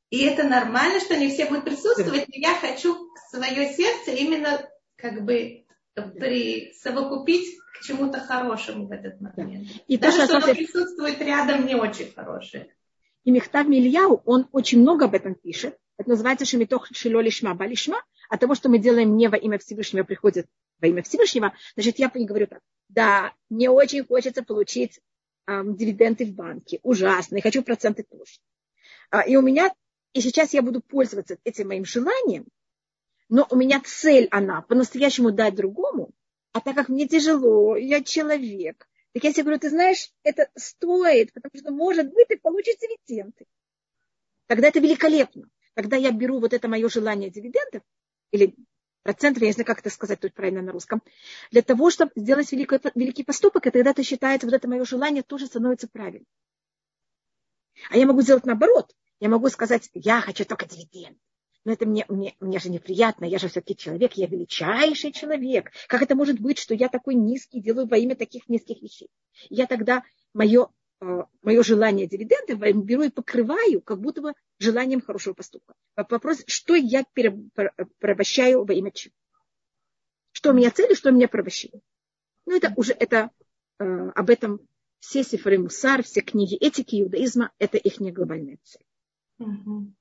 И 0.10 0.24
это 0.24 0.44
нормально, 0.44 1.00
что 1.00 1.18
не 1.18 1.30
все 1.30 1.46
будут 1.46 1.66
присутствовать, 1.66 2.28
но 2.28 2.34
я 2.36 2.56
хочу 2.56 3.10
свое 3.30 3.74
сердце 3.74 4.12
именно 4.12 4.70
как 4.98 5.24
бы 5.24 5.66
присовокупить 5.94 7.58
к 7.74 7.84
чему-то 7.84 8.20
хорошему 8.20 8.88
в 8.88 8.92
этот 8.92 9.20
момент. 9.22 9.68
И 9.88 9.98
Даже 9.98 10.20
то, 10.20 10.26
что 10.26 10.38
оно 10.38 10.54
присутствует 10.54 11.20
рядом, 11.22 11.66
не 11.66 11.76
очень 11.76 12.12
хорошее. 12.14 12.74
И 13.24 13.32
Мехтав 13.32 13.68
Мильяу, 13.68 14.22
он 14.26 14.48
очень 14.52 14.82
много 14.82 15.06
об 15.06 15.16
этом 15.16 15.36
пишет. 15.36 15.78
Это 15.98 16.10
называется 16.10 16.46
Шемитох 16.46 16.88
Шило 16.92 17.22
Лишма 17.22 17.54
Балишма, 17.54 18.04
от 18.30 18.40
того, 18.40 18.56
что 18.56 18.70
мы 18.70 18.80
делаем 18.80 19.16
не 19.16 19.28
во 19.28 19.38
имя 19.38 19.60
Всевышнего, 19.60 20.04
приходит 20.04 20.48
во 20.82 20.88
имя 20.88 21.04
Всевышнего, 21.04 21.54
значит, 21.76 22.00
я 22.00 22.12
не 22.14 22.26
говорю 22.26 22.48
так, 22.48 22.62
да, 22.90 23.34
мне 23.50 23.70
очень 23.70 24.06
хочется 24.06 24.44
получить 24.44 25.00
эм, 25.48 25.76
дивиденды 25.76 26.26
в 26.26 26.34
банке, 26.34 26.80
ужасно, 26.84 27.38
и 27.38 27.42
хочу 27.42 27.64
проценты 27.64 28.04
тоже. 28.04 28.40
А, 29.10 29.22
и 29.22 29.36
у 29.36 29.42
меня, 29.42 29.72
и 30.14 30.22
сейчас 30.22 30.54
я 30.54 30.62
буду 30.62 30.82
пользоваться 30.82 31.38
этим 31.44 31.70
моим 31.70 31.86
желанием, 31.86 32.48
но 33.30 33.48
у 33.50 33.56
меня 33.56 33.82
цель 33.86 34.28
она 34.32 34.62
по-настоящему 34.62 35.32
дать 35.32 35.56
другому, 35.56 36.12
а 36.52 36.60
так 36.60 36.76
как 36.76 36.90
мне 36.90 37.08
тяжело, 37.08 37.78
я 37.78 38.04
человек, 38.04 38.88
так 39.14 39.24
я 39.24 39.32
тебе 39.32 39.44
говорю, 39.44 39.60
ты 39.60 39.70
знаешь, 39.70 40.12
это 40.24 40.50
стоит, 40.56 41.34
потому 41.34 41.52
что, 41.56 41.72
может 41.72 42.12
быть, 42.12 42.28
ты 42.28 42.38
получишь 42.38 42.76
дивиденды. 42.80 43.46
Тогда 44.48 44.70
это 44.70 44.80
великолепно. 44.80 45.50
Тогда 45.74 45.96
я 45.96 46.12
беру 46.12 46.40
вот 46.40 46.54
это 46.54 46.68
мое 46.68 46.90
желание 46.90 47.30
дивидендов, 47.30 47.84
или 48.32 48.56
процентов, 49.04 49.42
я 49.42 49.48
не 49.48 49.54
знаю, 49.54 49.66
как 49.66 49.80
это 49.80 49.90
сказать 49.90 50.20
тут 50.20 50.34
правильно 50.34 50.62
на 50.62 50.72
русском, 50.72 51.02
для 51.52 51.62
того, 51.62 51.90
чтобы 51.90 52.12
сделать 52.16 52.52
великий, 52.52 52.80
великий 52.96 53.24
поступок, 53.24 53.68
и 53.68 53.72
тогда 53.72 53.92
это 53.92 54.04
считается, 54.04 54.48
вот 54.48 54.54
это 54.54 54.68
мое 54.68 54.84
желание 54.86 55.24
тоже 55.24 55.48
становится 55.48 55.88
правильным. 55.88 56.28
А 57.90 57.98
я 57.98 58.06
могу 58.06 58.22
сделать 58.22 58.46
наоборот. 58.46 58.94
Я 59.20 59.30
могу 59.30 59.50
сказать, 59.50 59.90
я 59.94 60.22
хочу 60.22 60.46
только 60.46 60.68
дивиденд. 60.68 61.18
Но 61.64 61.74
это 61.74 61.86
мне, 61.86 62.06
мне, 62.08 62.36
мне 62.40 62.58
же 62.58 62.70
неприятно, 62.70 63.26
я 63.26 63.38
же 63.38 63.48
все-таки 63.48 63.78
человек, 63.78 64.14
я 64.14 64.26
величайший 64.26 65.12
человек. 65.12 65.72
Как 65.88 66.02
это 66.02 66.16
может 66.16 66.40
быть, 66.40 66.58
что 66.58 66.74
я 66.74 66.90
такой 66.90 67.14
низкий 67.14 67.62
делаю 67.62 67.88
во 67.88 67.98
имя 67.98 68.16
таких 68.16 68.50
низких 68.50 68.82
вещей? 68.82 69.10
Я 69.50 69.68
тогда 69.68 70.04
мое, 70.34 70.70
мое 71.02 71.64
желание 71.64 72.08
дивидендов 72.08 72.60
беру 72.60 73.04
и 73.04 73.10
покрываю, 73.10 73.82
как 73.82 74.00
будто 74.00 74.22
бы 74.22 74.34
желанием 74.60 75.02
хорошего 75.02 75.34
поступка. 75.34 75.74
Вопрос, 75.96 76.44
что 76.48 76.76
я 76.76 77.04
порабощаю 78.00 78.66
во 78.66 78.74
имя 78.74 78.92
чего? 78.92 79.14
Что 80.32 80.52
у 80.52 80.54
меня 80.54 80.72
цель 80.72 80.92
и 80.92 80.96
что 80.96 81.10
у 81.10 81.14
меня 81.14 81.28
порабощение? 81.28 81.82
Ну, 82.46 82.56
это 82.56 82.74
уже, 82.76 82.94
это, 82.94 83.32
э, 83.80 83.84
об 83.84 84.30
этом 84.30 84.60
все 85.00 85.24
сифры 85.24 85.58
мусар, 85.58 86.04
все 86.04 86.22
книги 86.22 86.56
этики 86.56 87.02
иудаизма, 87.02 87.52
это 87.58 87.78
их 87.78 88.00
не 88.00 88.12
глобальная 88.12 88.60
цель. 88.64 88.86
Угу. 89.40 89.94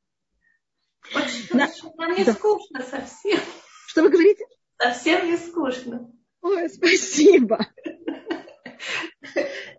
Очень 1.15 1.59
да. 1.59 1.71
Нам 1.97 2.17
не 2.17 2.25
да. 2.25 2.35
скучно 2.35 2.83
совсем. 2.83 3.41
Что 3.87 4.03
вы 4.03 4.11
говорите? 4.11 4.45
Совсем 4.79 5.27
не 5.27 5.37
скучно. 5.37 6.13
Ой, 6.43 6.69
спасибо. 6.69 7.67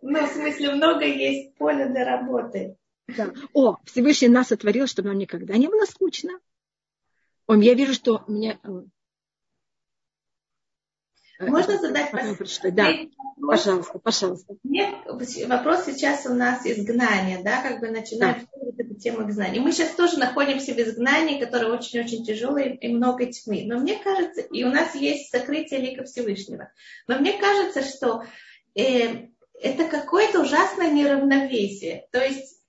Ну, 0.02 0.26
в 0.26 0.32
смысле, 0.32 0.76
много 0.76 1.06
есть 1.06 1.56
поля 1.56 1.88
для 1.88 2.04
работы. 2.06 2.76
Да. 3.08 3.32
О, 3.54 3.78
Всевышний 3.86 4.30
нас 4.30 4.48
сотворил, 4.48 4.88
чтобы 4.88 5.10
нам 5.10 5.18
никогда 5.18 5.58
не 5.58 5.68
было 5.68 5.86
скучно. 5.86 6.40
О, 7.48 7.56
я 7.56 7.74
вижу, 7.74 7.94
что 7.94 8.24
у 8.28 8.32
меня... 8.32 8.60
Э, 11.40 11.46
Можно 11.48 11.78
задать 11.78 12.14
вопрос? 12.14 12.60
Да, 12.72 12.94
пожалуйста, 13.46 14.00
пожалуйста. 14.00 14.56
Нет, 14.64 14.96
вопрос 15.48 15.86
сейчас 15.86 16.26
у 16.26 16.34
нас 16.34 16.66
изгнание, 16.66 17.44
да, 17.44 17.62
как 17.62 17.80
бы 17.82 17.90
начинаем 17.90 18.48
да. 18.56 18.84
эту 18.84 18.96
тему 18.96 19.30
изгнания. 19.30 19.60
Мы 19.60 19.72
сейчас 19.72 19.96
тоже 19.96 20.18
находимся 20.18 20.74
в 20.74 20.78
изгнании, 20.78 21.40
которое 21.40 21.74
очень-очень 21.74 22.24
тяжелое 22.24 22.76
и 22.76 22.88
много 22.94 23.26
тьмы. 23.26 23.64
Но 23.66 23.80
мне 23.80 24.00
кажется, 24.02 24.42
и 24.42 24.64
у 24.64 24.70
нас 24.70 24.96
есть 24.96 25.30
сокрытие 25.32 25.82
лика 25.82 26.06
Всевышнего. 26.06 26.72
Но 27.08 27.20
мне 27.20 27.34
кажется, 27.34 27.84
что 27.84 28.24
э, 28.76 29.31
это 29.62 29.86
какое-то 29.86 30.42
ужасное 30.42 30.92
неравновесие. 30.92 32.08
То 32.12 32.24
есть 32.24 32.62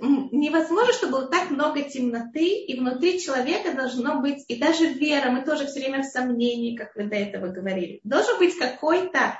невозможно, 0.00 0.92
чтобы 0.92 1.12
было 1.12 1.26
так 1.28 1.50
много 1.50 1.82
темноты, 1.82 2.46
и 2.46 2.78
внутри 2.78 3.20
человека 3.20 3.74
должно 3.74 4.20
быть, 4.20 4.44
и 4.48 4.56
даже 4.56 4.86
вера, 4.86 5.30
мы 5.30 5.44
тоже 5.44 5.66
все 5.66 5.80
время 5.80 6.02
в 6.02 6.06
сомнении, 6.06 6.76
как 6.76 6.94
вы 6.94 7.04
до 7.04 7.16
этого 7.16 7.48
говорили, 7.48 8.00
должен 8.04 8.38
быть 8.38 8.56
какой-то 8.56 9.38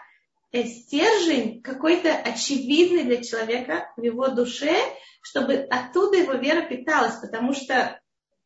э, 0.52 0.64
стержень, 0.64 1.62
какой-то 1.62 2.12
очевидный 2.12 3.04
для 3.04 3.22
человека 3.22 3.92
в 3.96 4.02
его 4.02 4.28
душе, 4.28 4.74
чтобы 5.22 5.54
оттуда 5.54 6.18
его 6.18 6.32
вера 6.32 6.62
питалась, 6.62 7.16
потому 7.20 7.52
что 7.54 8.00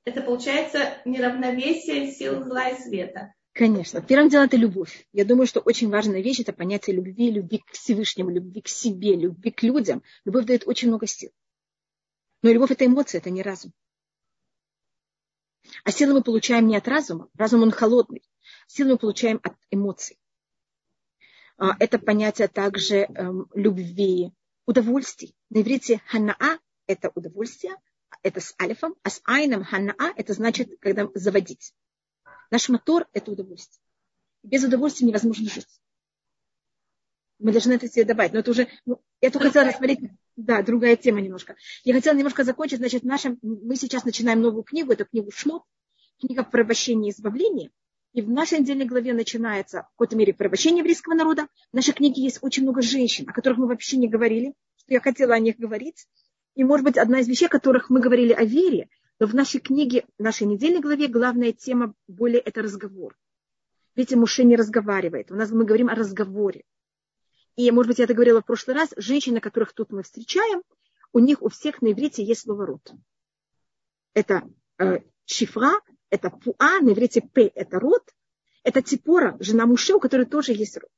это 0.05 0.21
получается 0.21 0.99
неравновесие 1.05 2.13
сил 2.13 2.45
зла 2.45 2.69
и 2.69 2.81
света. 2.81 3.33
Конечно. 3.55 4.03
Первым 4.03 4.29
делом 4.29 4.47
это 4.47 4.57
любовь. 4.57 5.07
Я 5.13 5.25
думаю, 5.25 5.47
что 5.47 5.61
очень 5.61 5.89
важная 5.89 6.21
вещь 6.21 6.41
это 6.41 6.53
понятие 6.53 6.97
любви, 6.97 7.31
любви 7.31 7.59
к 7.59 7.71
Всевышнему, 7.71 8.31
любви 8.31 8.61
к 8.61 8.67
себе, 8.67 9.15
любви 9.15 9.53
к 9.53 9.63
людям. 9.63 10.03
Любовь 10.25 10.45
дает 10.45 10.67
очень 10.67 10.89
много 10.89 11.07
сил. 11.07 11.31
Но 12.43 12.51
любовь 12.51 12.73
это 12.73 12.85
эмоция, 12.85 13.21
это 13.21 13.31
не 13.31 13.43
разум. 13.43 13.73
А 15.85 15.93
силы 15.93 16.15
мы 16.15 16.23
получаем 16.23 16.67
не 16.67 16.77
от 16.77 16.89
разума. 16.89 17.29
Разум 17.35 17.63
он 17.63 17.71
холодный. 17.71 18.25
Силы 18.67 18.91
мы 18.91 18.99
получаем 18.99 19.39
от 19.45 19.55
эмоций. 19.71 20.19
А, 21.57 21.77
это 21.79 22.01
понятие 22.01 22.49
также 22.49 23.03
эм, 23.03 23.49
любви, 23.55 24.33
удовольствий. 24.67 25.37
На 25.51 25.63
иврите 25.63 26.03
ханаа– 26.07 26.59
это 26.89 27.13
удовольствие, 27.15 27.77
это 28.25 28.41
с 28.41 28.53
алифом, 28.61 28.97
а 29.05 29.11
с 29.11 29.21
айном 29.25 29.63
ханаа– 29.63 30.13
это 30.17 30.33
значит, 30.33 30.71
когда 30.81 31.09
заводить. 31.15 31.73
Наш 32.51 32.69
мотор– 32.69 33.07
это 33.13 33.33
удовольствие. 33.33 33.83
Без 34.43 34.65
удовольствия 34.65 35.07
невозможно 35.07 35.49
жить. 35.49 35.81
Мы 37.39 37.53
должны 37.53 37.73
это 37.73 37.89
себе 37.89 38.05
добавить. 38.05 38.33
Но 38.33 38.41
это 38.41 38.51
уже, 38.51 38.69
ну, 38.87 39.01
я 39.21 39.31
только 39.31 39.49
хотела 39.49 39.67
рассмотреть 39.67 40.01
да, 40.37 40.63
другая 40.63 40.97
тема 40.97 41.21
немножко. 41.21 41.57
Я 41.85 41.95
хотела 41.95 42.15
немножко 42.15 42.45
закончить. 42.45 42.79
Значит, 42.79 43.05
нашем, 43.05 43.39
мы 43.43 43.77
сейчас 43.77 44.05
начинаем 44.05 44.41
новую 44.41 44.65
книгу, 44.65 44.93
это 44.93 45.05
книгу 45.05 45.31
Шмот, 45.31 45.63
книга 46.21 46.43
про 46.43 46.63
обощение 46.63 47.11
и 47.11 47.15
избавление. 47.15 47.71
И 48.13 48.23
в 48.23 48.31
нашей 48.31 48.61
недельной 48.61 48.85
главе 48.85 49.13
начинается, 49.13 49.83
в 49.83 49.91
какой-то 49.91 50.17
мере, 50.17 50.33
порабощение 50.33 50.81
еврейского 50.81 51.15
народа. 51.15 51.49
В 51.73 51.77
нашей 51.77 51.95
книге 51.95 52.23
есть 52.23 52.39
очень 52.43 52.63
много 52.63 52.81
женщин, 52.81 53.29
о 53.29 53.33
которых 53.33 53.59
мы 53.59 53.67
вообще 53.67 53.97
не 53.97 54.09
говорили, 54.09 54.55
что 54.77 54.95
я 54.95 55.01
хотела 55.01 55.35
о 55.35 55.39
них 55.41 55.57
говорить. 55.57 56.07
И, 56.55 56.63
может 56.63 56.85
быть, 56.85 56.97
одна 56.97 57.21
из 57.21 57.29
вещей, 57.29 57.47
о 57.47 57.51
которых 57.51 57.91
мы 57.91 58.01
говорили 58.01 58.33
о 58.33 58.45
вере, 58.45 58.89
но 59.19 59.27
в 59.27 59.35
нашей 59.35 59.61
книге, 59.61 60.05
в 60.19 60.23
нашей 60.23 60.47
недельной 60.47 60.81
главе 60.81 61.09
главная 61.09 61.53
тема 61.53 61.95
более 62.09 62.41
это 62.41 62.63
разговор. 62.63 63.17
Видите, 63.95 64.17
Муше 64.17 64.45
не 64.45 64.57
разговаривает. 64.57 65.31
У 65.31 65.35
нас 65.35 65.51
мы 65.51 65.65
говорим 65.65 65.89
о 65.89 65.95
разговоре. 65.95 66.65
И, 67.57 67.71
может 67.71 67.89
быть, 67.89 67.99
я 67.99 68.05
это 68.05 68.15
говорила 68.15 68.41
в 68.41 68.47
прошлый 68.47 68.77
раз, 68.77 68.93
женщины, 68.97 69.41
которых 69.41 69.73
тут 69.73 69.93
мы 69.93 70.03
встречаем, 70.03 70.63
у 71.13 71.21
них 71.21 71.43
у 71.43 71.49
всех 71.49 71.81
на 71.81 71.93
иврите 71.93 72.25
есть 72.25 72.43
слово 72.43 72.67
рот. 72.67 72.93
Это 74.15 74.43
э, 74.79 74.99
шифра, 75.25 75.81
это 76.11 76.31
пуа, 76.31 76.81
на 76.81 76.93
иврите 76.93 77.21
п– 77.21 77.43
это 77.55 77.79
рот. 77.79 78.03
Это 78.65 78.83
типора, 78.83 79.37
жена 79.41 79.67
Муше, 79.67 79.95
у 79.95 80.01
которой 80.01 80.27
тоже 80.27 80.53
есть 80.53 80.77
рот. 80.77 80.91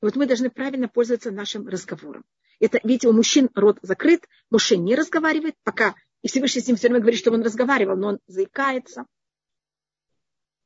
вот 0.00 0.16
мы 0.16 0.26
должны 0.26 0.50
правильно 0.50 0.88
пользоваться 0.88 1.30
нашим 1.30 1.66
разговором. 1.68 2.24
Это, 2.60 2.78
видите, 2.84 3.08
у 3.08 3.12
мужчин 3.12 3.50
рот 3.54 3.78
закрыт, 3.82 4.26
Муше 4.48 4.76
не 4.76 4.94
разговаривает, 4.94 5.56
пока 5.64 5.96
и 6.22 6.28
Всевышний 6.28 6.62
с 6.62 6.66
ним 6.66 6.76
все 6.76 6.88
время 6.88 7.00
говорит, 7.00 7.20
что 7.20 7.32
он 7.32 7.42
разговаривал, 7.42 7.96
но 7.96 8.08
он 8.08 8.18
заикается. 8.26 9.06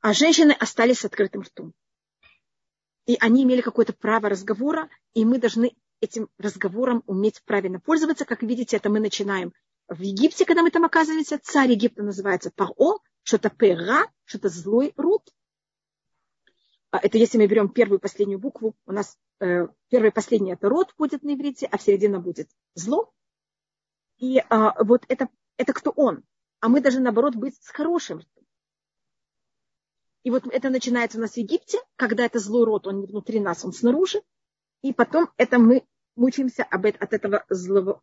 А 0.01 0.13
женщины 0.13 0.53
остались 0.53 1.01
с 1.01 1.05
открытым 1.05 1.43
ртом 1.43 1.75
и 3.07 3.17
они 3.21 3.45
имели 3.45 3.61
какое-то 3.61 3.93
право 3.93 4.29
разговора, 4.29 4.91
и 5.15 5.25
мы 5.25 5.39
должны 5.39 5.75
этим 6.01 6.29
разговором 6.39 7.03
уметь 7.07 7.43
правильно 7.45 7.81
пользоваться. 7.81 8.25
Как 8.25 8.43
видите, 8.43 8.77
это 8.77 8.91
мы 8.91 9.01
начинаем 9.01 9.53
в 9.89 10.01
Египте, 10.01 10.45
когда 10.45 10.63
мы 10.63 10.71
там 10.71 10.85
оказываемся. 10.85 11.39
Царь 11.39 11.71
Египта 11.71 12.03
называется 12.03 12.51
Паро, 12.55 12.99
что-то 13.23 13.49
Пера, 13.49 14.07
что-то 14.25 14.49
злой 14.49 14.93
род. 14.97 15.23
А 16.91 16.99
это 16.99 17.17
если 17.17 17.39
мы 17.39 17.47
берем 17.47 17.69
первую 17.69 17.99
и 17.99 18.03
последнюю 18.03 18.41
букву, 18.41 18.77
у 18.87 18.93
нас 18.93 19.17
э, 19.41 19.69
первая 19.89 20.11
и 20.11 20.15
последняя 20.15 20.55
это 20.55 20.69
род 20.69 20.93
будет 20.99 21.23
на 21.23 21.35
иврите, 21.35 21.67
а 21.71 21.79
в 21.79 21.83
середине 21.83 22.19
будет 22.19 22.49
зло. 22.75 23.13
И 24.19 24.39
а, 24.49 24.83
вот 24.83 25.05
это, 25.09 25.29
это 25.57 25.73
кто 25.73 25.91
он. 25.91 26.23
А 26.61 26.69
мы 26.69 26.81
должны, 26.81 27.01
наоборот, 27.01 27.35
быть 27.35 27.57
с 27.63 27.69
хорошим 27.69 28.23
и 30.27 30.31
вот 30.31 30.43
это 30.51 30.71
начинается 30.71 31.19
у 31.19 31.21
нас 31.21 31.35
в 31.35 31.37
Египте, 31.37 31.79
когда 31.95 32.25
это 32.25 32.41
злой 32.41 32.65
род, 32.65 32.89
он 32.89 32.99
не 32.99 33.07
внутри 33.07 33.39
нас, 33.39 33.65
он 33.65 33.73
снаружи. 33.73 34.23
И 34.83 34.93
потом 34.93 35.31
это 35.37 35.61
мы 35.61 35.85
мучаемся 36.17 36.65
об, 36.65 36.85
от 36.85 37.13
этого 37.13 37.45
злого, 37.49 38.03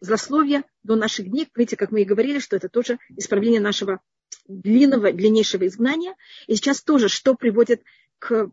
злословия 0.00 0.64
до 0.84 0.96
наших 0.96 1.28
дней. 1.28 1.50
Видите, 1.54 1.76
как 1.76 1.90
мы 1.90 2.00
и 2.00 2.06
говорили, 2.06 2.38
что 2.38 2.56
это 2.56 2.70
тоже 2.70 2.98
исправление 3.10 3.60
нашего 3.60 4.00
длинного, 4.48 5.12
длиннейшего 5.12 5.66
изгнания. 5.66 6.16
И 6.46 6.54
сейчас 6.54 6.80
тоже, 6.80 7.10
что 7.10 7.34
приводит 7.34 7.82
к 8.18 8.50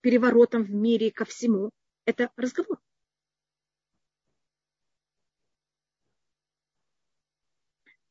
переворотам 0.00 0.64
в 0.64 0.70
мире, 0.70 1.10
ко 1.10 1.26
всему, 1.26 1.68
это 2.06 2.30
разговор. 2.34 2.78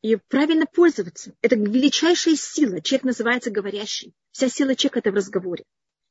И 0.02 0.16
правильно 0.16 0.66
пользоваться. 0.66 1.34
Это 1.42 1.56
величайшая 1.56 2.36
сила. 2.36 2.82
Человек 2.82 3.06
называется 3.06 3.52
говорящий. 3.52 4.14
Вся 4.32 4.50
сила 4.50 4.76
человека 4.76 5.00
это 5.00 5.12
в 5.12 5.16
разговоре. 5.16 5.66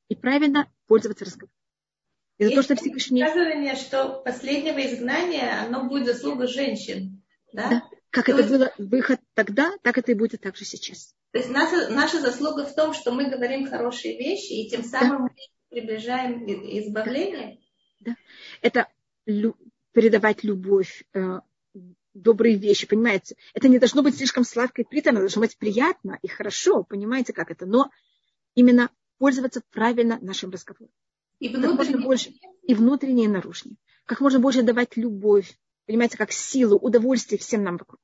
И 0.09 0.15
правильно 0.15 0.71
пользоваться 0.87 1.25
разговором. 1.25 1.53
Это 2.39 2.55
то, 2.57 2.63
что 2.63 2.77
Всевышний... 2.77 3.25
Сказывание, 3.25 3.77
что 3.77 4.21
последнего 4.23 4.79
изгнания, 4.79 5.63
оно 5.63 5.89
будет 5.89 6.07
заслуга 6.07 6.47
женщин. 6.47 7.23
Да? 7.53 7.71
да. 7.71 7.83
Как 8.11 8.27
то 8.27 8.33
это 8.33 8.41
есть... 8.43 8.53
было 8.53 8.73
выход 8.79 9.21
тогда, 9.35 9.73
так 9.83 9.99
это 9.99 10.13
и 10.13 10.15
будет 10.15 10.43
также 10.43 10.65
сейчас. 10.65 11.15
То 11.33 11.39
есть 11.39 11.51
наша, 11.51 11.89
наша 11.91 12.21
заслуга 12.21 12.67
в 12.67 12.75
том, 12.75 12.93
что 12.93 13.13
мы 13.13 13.31
говорим 13.31 13.69
хорошие 13.69 14.19
вещи, 14.19 14.53
и 14.53 14.69
тем 14.69 14.85
самым 14.85 15.11
да. 15.11 15.19
мы 15.19 15.31
приближаем 15.71 16.45
избавление. 16.47 17.59
Да. 18.01 18.17
Это 18.61 18.89
лю- 19.27 19.57
передавать 19.93 20.45
любовь, 20.45 21.05
э, 21.15 21.41
добрые 22.23 22.57
вещи, 22.57 22.87
понимаете? 22.87 23.37
Это 23.55 23.69
не 23.69 23.79
должно 23.79 24.03
быть 24.03 24.17
слишком 24.17 24.45
сладко 24.45 24.83
и 24.83 24.85
приторно, 24.85 25.21
должно 25.21 25.43
быть 25.43 25.57
приятно 25.57 26.19
и 26.23 26.29
хорошо, 26.29 26.85
понимаете, 26.85 27.33
как 27.33 27.51
это? 27.51 27.67
Но 27.67 27.91
именно 28.55 28.91
пользоваться 29.19 29.63
правильно 29.71 30.19
нашим 30.21 30.51
разговором. 30.51 30.93
И 31.39 31.49
внутренне, 31.49 31.99
больше, 31.99 32.33
и 32.63 32.75
внутренне, 32.75 33.25
и 33.25 33.29
наружнее. 33.29 33.77
Как 34.07 34.21
можно 34.21 34.39
больше 34.39 34.63
давать 34.63 34.97
любовь, 34.97 35.59
понимаете, 35.87 36.17
как 36.17 36.33
силу, 36.33 36.79
удовольствие 36.79 37.39
всем 37.39 37.63
нам 37.63 37.77
вокруг. 37.77 38.01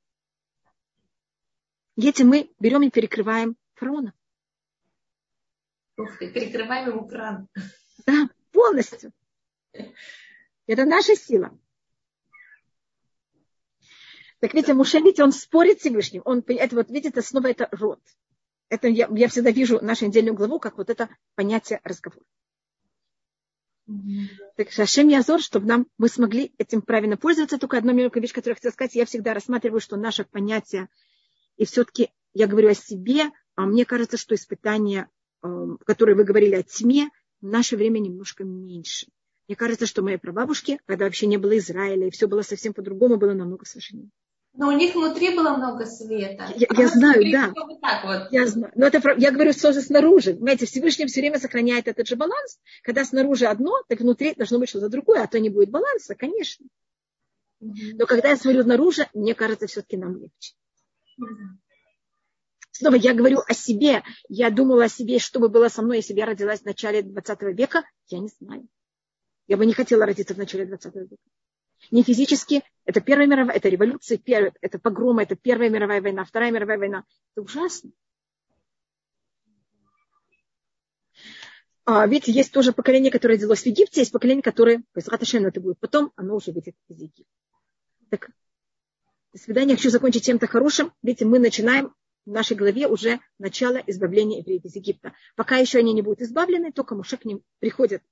И 1.97 2.09
этим 2.09 2.29
мы 2.29 2.51
берем 2.59 2.83
и 2.83 2.91
перекрываем 2.91 3.57
фараона. 3.75 4.15
Ух 5.97 6.19
ты, 6.19 6.33
перекрываем 6.33 6.89
ему 6.89 7.07
кран. 7.07 7.49
Да, 8.07 8.29
полностью. 8.51 9.13
Это 10.67 10.85
наша 10.85 11.15
сила. 11.15 11.59
Так 14.43 14.55
видите, 14.55 14.75
Муше, 14.75 14.99
видите, 14.99 15.23
он 15.23 15.31
спорит 15.31 15.79
с 15.79 15.81
Всевышним. 15.83 16.23
Он, 16.25 16.43
это 16.45 16.75
вот, 16.75 16.91
видите, 16.91 17.23
снова 17.23 17.47
это 17.47 17.69
род. 17.71 18.01
Это 18.69 18.89
я, 18.89 19.09
я 19.15 19.29
всегда 19.29 19.53
вижу 19.53 19.79
нашу 19.81 20.07
недельную 20.07 20.35
главу, 20.35 20.59
как 20.59 20.79
вот 20.79 20.91
это 20.91 21.09
понятие 21.37 21.81
разговора. 21.85 22.25
Так 24.57 24.73
Шашем 24.73 25.07
Язор, 25.07 25.41
чтобы 25.41 25.67
нам, 25.67 25.87
мы 25.97 26.09
смогли 26.09 26.53
этим 26.59 26.83
правильно 26.83 27.17
пользоваться. 27.17 27.57
Только 27.57 27.79
одна 27.79 27.93
мелкая 27.93 28.21
вещь, 28.21 28.33
которую 28.33 28.55
я 28.55 28.57
хотела 28.57 28.73
сказать, 28.73 28.97
я 28.97 29.05
всегда 29.07 29.33
рассматриваю, 29.33 29.81
что 29.81 29.97
наше 29.97 30.25
понятие, 30.25 30.89
и 31.57 31.65
все-таки 31.65 32.11
я 32.35 32.49
говорю 32.49 32.71
о 32.71 32.75
себе, 32.75 33.27
а 33.55 33.67
мне 33.67 33.85
кажется, 33.85 34.17
что 34.17 34.35
испытания, 34.35 35.09
эм, 35.45 35.79
которые 35.87 36.17
вы 36.17 36.25
говорили 36.25 36.57
о 36.57 36.65
тьме, 36.65 37.11
в 37.41 37.47
наше 37.47 37.77
время 37.77 38.01
немножко 38.01 38.43
меньше. 38.43 39.07
Мне 39.47 39.55
кажется, 39.55 39.87
что 39.87 40.03
моей 40.03 40.19
прабабушке, 40.19 40.81
когда 40.87 41.05
вообще 41.05 41.27
не 41.27 41.37
было 41.37 41.57
Израиля, 41.59 42.09
и 42.09 42.11
все 42.11 42.27
было 42.27 42.43
совсем 42.43 42.75
по-другому, 42.75 43.19
было 43.19 43.35
намного 43.35 43.67
сложнее. 43.67 44.11
Но 44.55 44.69
у 44.69 44.73
них 44.73 44.95
внутри 44.95 45.35
было 45.35 45.57
много 45.57 45.87
света. 45.87 46.47
Я, 46.57 46.67
а 46.69 46.81
я 46.81 46.89
знаю, 46.89 47.33
да. 47.33 47.53
Вот 47.57 47.81
вот. 48.05 48.33
Я 48.33 48.47
знаю. 48.47 48.73
Но 48.77 48.87
это, 48.87 49.01
я 49.17 49.31
говорю, 49.31 49.53
что 49.53 49.73
же 49.73 49.81
снаружи. 49.81 50.35
Понимаете, 50.35 50.67
Всевышний 50.67 51.07
все 51.07 51.21
время 51.21 51.39
сохраняет 51.39 51.89
этот 51.89 52.07
же 52.07 52.17
баланс. 52.17 52.61
Когда 52.83 53.05
снаружи 53.05 53.47
одно, 53.47 53.83
так 53.89 54.01
внутри 54.01 54.35
должно 54.35 54.59
быть 54.59 54.69
что-то 54.69 54.91
другое, 54.91 55.23
а 55.23 55.27
то 55.27 55.41
не 55.41 55.49
будет 55.49 55.71
баланса, 55.71 56.15
конечно. 56.15 56.67
Но 57.61 58.07
когда 58.07 58.31
я 58.31 58.37
смотрю 58.37 58.65
наружу, 58.65 59.05
мне 59.15 59.35
кажется, 59.35 59.67
все-таки 59.69 59.97
нам 59.97 60.17
легче. 60.17 60.55
Снова 62.73 62.97
я 62.97 63.15
говорю 63.15 63.39
о 63.47 63.55
себе. 63.55 64.03
Я 64.29 64.51
думала 64.51 64.85
о 64.85 64.89
себе, 64.89 65.19
что 65.19 65.41
бы 65.41 65.49
было 65.49 65.69
со 65.69 65.81
мной, 65.81 65.99
если 65.99 66.13
бы 66.13 66.21
я 66.21 66.27
родилась 66.27 66.61
в 66.61 66.67
начале 66.67 67.03
20 67.03 67.43
века. 67.57 67.85
Я 68.09 68.19
не 68.19 68.29
знаю. 68.29 68.69
Я 69.47 69.57
бы 69.57 69.65
не 69.65 69.73
хотела 69.73 70.05
родиться 70.05 70.35
в 70.35 70.39
начале 70.39 70.67
20 70.67 70.95
века. 70.95 71.17
Не 71.91 72.03
физически. 72.03 72.63
Это 72.85 73.01
Первая 73.01 73.27
мировая, 73.27 73.57
это 73.57 73.69
революция, 73.69 74.19
первая, 74.19 74.53
это 74.61 74.79
погромы, 74.79 75.23
это 75.23 75.37
Первая 75.37 75.71
мировая 75.71 76.01
война, 76.01 76.25
Вторая 76.25 76.51
мировая 76.51 76.79
война. 76.79 77.05
Это 77.35 77.43
ужасно. 77.43 77.93
А, 81.85 82.07
видите, 82.07 82.33
есть 82.33 82.53
тоже 82.53 82.73
поколение, 82.73 83.11
которое 83.11 83.35
родилось 83.35 83.63
в 83.63 83.67
Египте, 83.67 84.01
есть 84.01 84.13
поколение, 84.13 84.43
которое, 84.43 84.85
Песраташен 84.93 85.45
это 85.47 85.61
будет 85.61 85.79
потом, 85.81 86.13
оно 86.17 86.37
уже 86.37 86.53
выйдет 86.53 86.77
из 86.89 87.01
Египта. 87.01 87.33
Так, 88.09 88.31
до 89.33 89.39
свидания. 89.39 89.75
Хочу 89.75 89.91
закончить 89.91 90.25
чем-то 90.25 90.47
хорошим. 90.47 90.93
Видите, 91.03 91.25
мы 91.25 91.39
начинаем 91.39 91.95
в 92.25 92.31
нашей 92.31 92.57
голове 92.57 92.87
уже 92.87 93.21
начало 93.39 93.79
избавления 93.87 94.39
евреев 94.41 94.65
из 94.65 94.77
Египта. 94.77 95.13
Пока 95.35 95.57
еще 95.57 95.79
они 95.79 95.93
не 95.93 96.03
будут 96.03 96.21
избавлены, 96.21 96.71
только 96.71 96.95
Муше 96.95 97.17
к 97.17 97.25
ним 97.25 97.43
приходит 97.59 98.03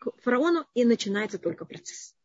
к 0.00 0.10
фараону, 0.22 0.66
и 0.74 0.84
начинается 0.84 1.38
только 1.38 1.64
процесс. 1.64 2.16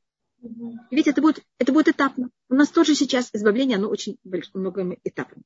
Ведь 0.92 1.08
это 1.08 1.22
будет, 1.22 1.44
это 1.58 1.72
будет 1.72 1.88
этапно. 1.88 2.30
У 2.50 2.56
нас 2.56 2.70
тоже 2.70 2.96
сейчас 2.96 3.30
избавление, 3.34 3.78
оно 3.78 3.90
очень 3.90 4.18
много 4.54 4.98
этапами. 5.04 5.44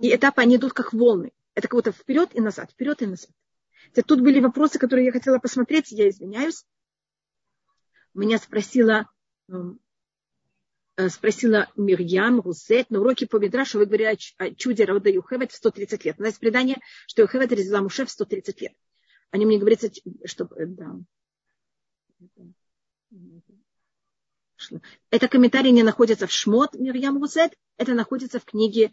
И 0.00 0.14
этапы, 0.14 0.42
они 0.42 0.56
идут 0.56 0.72
как 0.72 0.92
волны. 0.92 1.32
Это 1.54 1.68
как 1.68 1.78
будто 1.78 1.92
вперед 1.92 2.30
и 2.34 2.40
назад, 2.40 2.70
вперед 2.70 3.02
и 3.02 3.06
назад. 3.06 3.30
Тут 4.06 4.20
были 4.20 4.40
вопросы, 4.40 4.78
которые 4.78 5.06
я 5.06 5.12
хотела 5.12 5.38
посмотреть, 5.38 5.90
я 5.90 6.08
извиняюсь. 6.08 6.64
Меня 8.12 8.38
спросила, 8.38 9.10
эм, 9.48 9.80
э, 10.96 11.08
спросила 11.08 11.68
Мирьям 11.76 12.40
Русет 12.40 12.90
на 12.90 13.00
уроке 13.00 13.26
по 13.26 13.38
Мидрашу, 13.38 13.78
вы 13.78 13.86
говорили 13.86 14.16
о 14.38 14.54
чуде 14.54 14.84
рода 14.84 15.10
Юхевет 15.10 15.50
в 15.50 15.56
130 15.56 16.04
лет. 16.04 16.16
У 16.18 16.22
нас 16.22 16.30
есть 16.30 16.40
предание, 16.40 16.78
что 17.08 17.22
Юхевет 17.22 17.50
родила 17.50 17.82
Муше 17.82 18.04
в 18.04 18.10
130 18.10 18.60
лет. 18.60 18.72
Они 19.30 19.46
мне 19.46 19.58
говорят, 19.58 19.80
что... 20.24 20.44
Э, 20.56 20.66
да. 20.66 20.96
Это 25.10 25.28
комментарий 25.28 25.70
не 25.70 25.82
находится 25.82 26.26
в 26.26 26.32
Шмот 26.32 26.74
Мирьям 26.74 27.18
Русет, 27.18 27.52
это 27.76 27.94
находится 27.94 28.38
в 28.38 28.44
книге, 28.44 28.92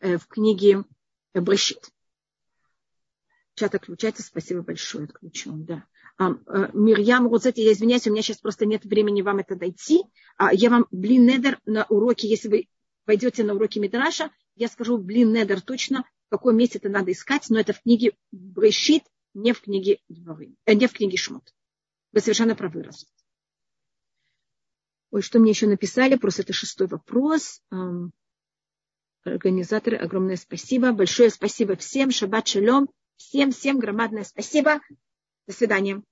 э, 0.00 0.18
в 0.18 0.26
книге 0.26 0.84
Брешит. 1.34 1.90
Чат 3.54 3.74
отключается, 3.74 4.22
спасибо 4.22 4.62
большое, 4.62 5.04
отключен, 5.04 5.64
да. 5.64 5.84
А, 6.16 6.30
э, 6.30 6.70
Мирьям 6.72 7.28
Рузет, 7.28 7.58
я 7.58 7.72
извиняюсь, 7.72 8.06
у 8.06 8.10
меня 8.10 8.22
сейчас 8.22 8.38
просто 8.38 8.66
нет 8.66 8.84
времени 8.84 9.22
вам 9.22 9.38
это 9.38 9.56
дойти. 9.56 10.02
А, 10.36 10.52
я 10.52 10.70
вам 10.70 10.86
блин 10.90 11.26
недер 11.26 11.60
на 11.64 11.84
уроке, 11.84 12.28
если 12.28 12.48
вы 12.48 12.68
пойдете 13.04 13.44
на 13.44 13.54
уроки 13.54 13.78
Мидраша, 13.78 14.30
я 14.54 14.68
скажу 14.68 14.98
блин 14.98 15.32
недер 15.32 15.60
точно, 15.60 16.04
в 16.28 16.30
каком 16.30 16.56
месте 16.56 16.78
это 16.78 16.88
надо 16.88 17.12
искать, 17.12 17.48
но 17.48 17.58
это 17.58 17.72
в 17.72 17.82
книге 17.82 18.12
Брешит, 18.32 19.04
не 19.34 19.52
в 19.52 19.60
книге, 19.60 19.98
э, 20.66 20.74
не 20.74 20.86
в 20.86 20.92
книге 20.92 21.16
Шмот. 21.16 21.52
Вы 22.12 22.20
совершенно 22.20 22.54
правы, 22.54 22.82
Расут. 22.82 23.08
Ой, 25.14 25.22
что 25.22 25.38
мне 25.38 25.50
еще 25.50 25.68
написали? 25.68 26.16
Просто 26.16 26.42
это 26.42 26.52
шестой 26.52 26.88
вопрос. 26.88 27.62
Организаторы, 29.22 29.96
огромное 29.96 30.34
спасибо. 30.34 30.90
Большое 30.90 31.30
спасибо 31.30 31.76
всем. 31.76 32.10
Шаббат 32.10 32.48
шалом. 32.48 32.90
Всем, 33.14 33.52
всем 33.52 33.78
громадное 33.78 34.24
спасибо. 34.24 34.80
До 35.46 35.54
свидания. 35.54 36.02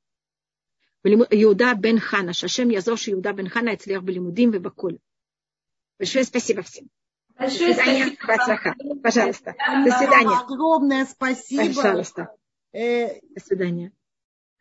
Иуда 1.02 1.74
бен 1.74 1.98
Хана. 1.98 2.32
Шашем 2.32 2.68
Язош 2.68 3.08
Иуда 3.08 3.32
бен 3.32 3.48
Хана. 3.48 3.74
Эцлех 3.74 4.04
Балимудим 4.04 4.52
Вебаколь. 4.52 5.00
Большое 5.98 6.24
спасибо 6.24 6.62
всем. 6.62 6.88
Большое 7.36 7.74
До 7.74 7.82
свидания. 7.82 8.16
Спасибо. 8.22 9.00
Пожалуйста. 9.02 9.56
До 9.84 9.98
свидания. 9.98 10.38
Огромное 10.44 11.06
спасибо. 11.06 11.74
Пожалуйста. 11.74 12.36
Э, 12.72 13.18
До 13.34 13.40
свидания 13.44 13.92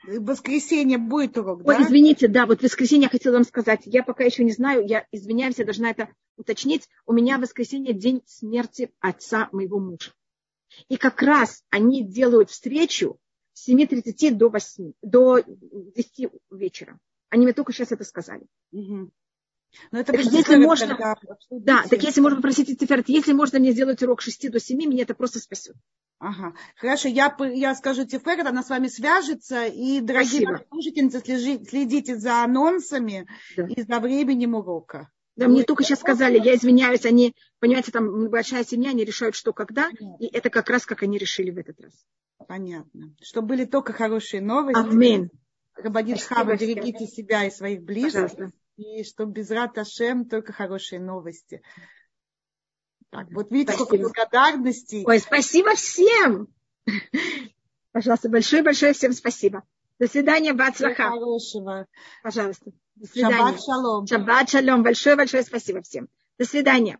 воскресенье 0.03 0.97
будет 0.97 1.37
урок, 1.37 1.63
да? 1.63 1.77
Ой, 1.77 1.83
извините, 1.83 2.27
да, 2.27 2.45
вот 2.45 2.59
в 2.59 2.63
воскресенье 2.63 3.03
я 3.03 3.09
хотела 3.09 3.33
вам 3.33 3.43
сказать. 3.43 3.81
Я 3.85 4.03
пока 4.03 4.23
еще 4.23 4.43
не 4.43 4.51
знаю, 4.51 4.85
я 4.87 5.05
извиняюсь, 5.11 5.57
я 5.57 5.65
должна 5.65 5.91
это 5.91 6.09
уточнить. 6.37 6.87
У 7.05 7.13
меня 7.13 7.37
в 7.37 7.41
воскресенье 7.41 7.93
день 7.93 8.21
смерти 8.25 8.91
отца 8.99 9.49
моего 9.51 9.79
мужа. 9.79 10.11
И 10.87 10.97
как 10.97 11.21
раз 11.21 11.63
они 11.69 12.03
делают 12.03 12.49
встречу 12.49 13.19
с 13.53 13.69
7.30 13.69 14.31
до 14.31 14.49
8, 14.49 14.93
до 15.01 15.39
10 15.45 16.31
вечера. 16.51 16.99
Они 17.29 17.45
мне 17.45 17.53
только 17.53 17.73
сейчас 17.73 17.91
это 17.91 18.03
сказали. 18.03 18.45
Угу. 18.71 19.11
Но 19.91 19.99
это 19.99 20.11
так 20.11 20.21
если 20.21 20.57
можно, 20.57 21.15
да, 21.49 21.83
так 21.89 22.03
если 22.03 22.19
можно 22.19 22.37
попросить 22.37 22.77
Тиферет, 22.77 23.07
если 23.07 23.31
можно 23.33 23.59
мне 23.59 23.71
сделать 23.71 24.01
урок 24.03 24.21
6 24.21 24.51
до 24.51 24.59
7, 24.59 24.77
меня 24.77 25.03
это 25.03 25.15
просто 25.15 25.39
спасет. 25.39 25.75
Ага. 26.21 26.53
Хорошо, 26.75 27.09
я, 27.09 27.35
я 27.51 27.73
скажу 27.73 28.05
Тиферет, 28.05 28.45
она 28.45 28.61
с 28.61 28.69
вами 28.69 28.87
свяжется. 28.87 29.65
И, 29.65 30.01
дорогие 30.01 30.63
слушательницы, 30.69 31.19
следите 31.19 32.15
за 32.15 32.43
анонсами 32.43 33.27
да. 33.57 33.65
и 33.65 33.81
за 33.81 33.99
временем 33.99 34.53
урока. 34.53 35.09
Да, 35.35 35.47
мне 35.47 35.63
только 35.63 35.83
сейчас 35.83 35.99
сказали, 35.99 36.39
я 36.39 36.55
извиняюсь, 36.55 37.05
они, 37.05 37.33
понимаете, 37.59 37.91
там 37.91 38.29
большая 38.29 38.63
семья, 38.63 38.91
они 38.91 39.03
решают, 39.03 39.33
что 39.33 39.51
когда, 39.51 39.85
Понятно. 39.85 40.17
и 40.19 40.27
это 40.27 40.51
как 40.51 40.69
раз, 40.69 40.85
как 40.85 41.01
они 41.01 41.17
решили 41.17 41.49
в 41.49 41.57
этот 41.57 41.79
раз. 41.81 41.93
Понятно. 42.47 43.15
Что 43.19 43.41
были 43.41 43.65
только 43.65 43.91
хорошие 43.91 44.41
новости. 44.41 44.79
Амин. 44.79 45.31
Рабадит 45.75 46.21
Хава, 46.21 46.55
берегите 46.55 47.07
себя 47.07 47.45
и 47.45 47.49
своих 47.49 47.81
близких. 47.81 48.29
Пожалуйста. 48.29 48.51
И 48.77 49.03
что 49.03 49.25
без 49.25 49.49
Раташем 49.49 50.25
только 50.25 50.53
хорошие 50.53 50.99
новости. 50.99 51.63
Так, 53.11 53.27
вот 53.31 53.51
видите, 53.51 53.73
спасибо. 53.73 53.85
сколько 53.85 54.03
благодарности. 54.03 55.03
Ой, 55.05 55.19
спасибо 55.19 55.75
всем. 55.75 56.47
Пожалуйста, 57.91 58.29
большое-большое 58.29 58.93
всем 58.93 59.11
спасибо. 59.11 59.63
До 59.99 60.07
свидания, 60.07 60.53
Бацлаха. 60.53 61.09
хорошего. 61.09 61.87
Пожалуйста. 62.23 62.71
До 62.95 63.07
свидания. 63.07 63.35
Шаббат 63.37 63.63
шалом. 63.63 64.07
Шаббат 64.07 64.49
шалом. 64.49 64.83
Большое-большое 64.83 65.43
спасибо 65.43 65.81
всем. 65.81 66.07
До 66.39 66.45
свидания. 66.45 66.97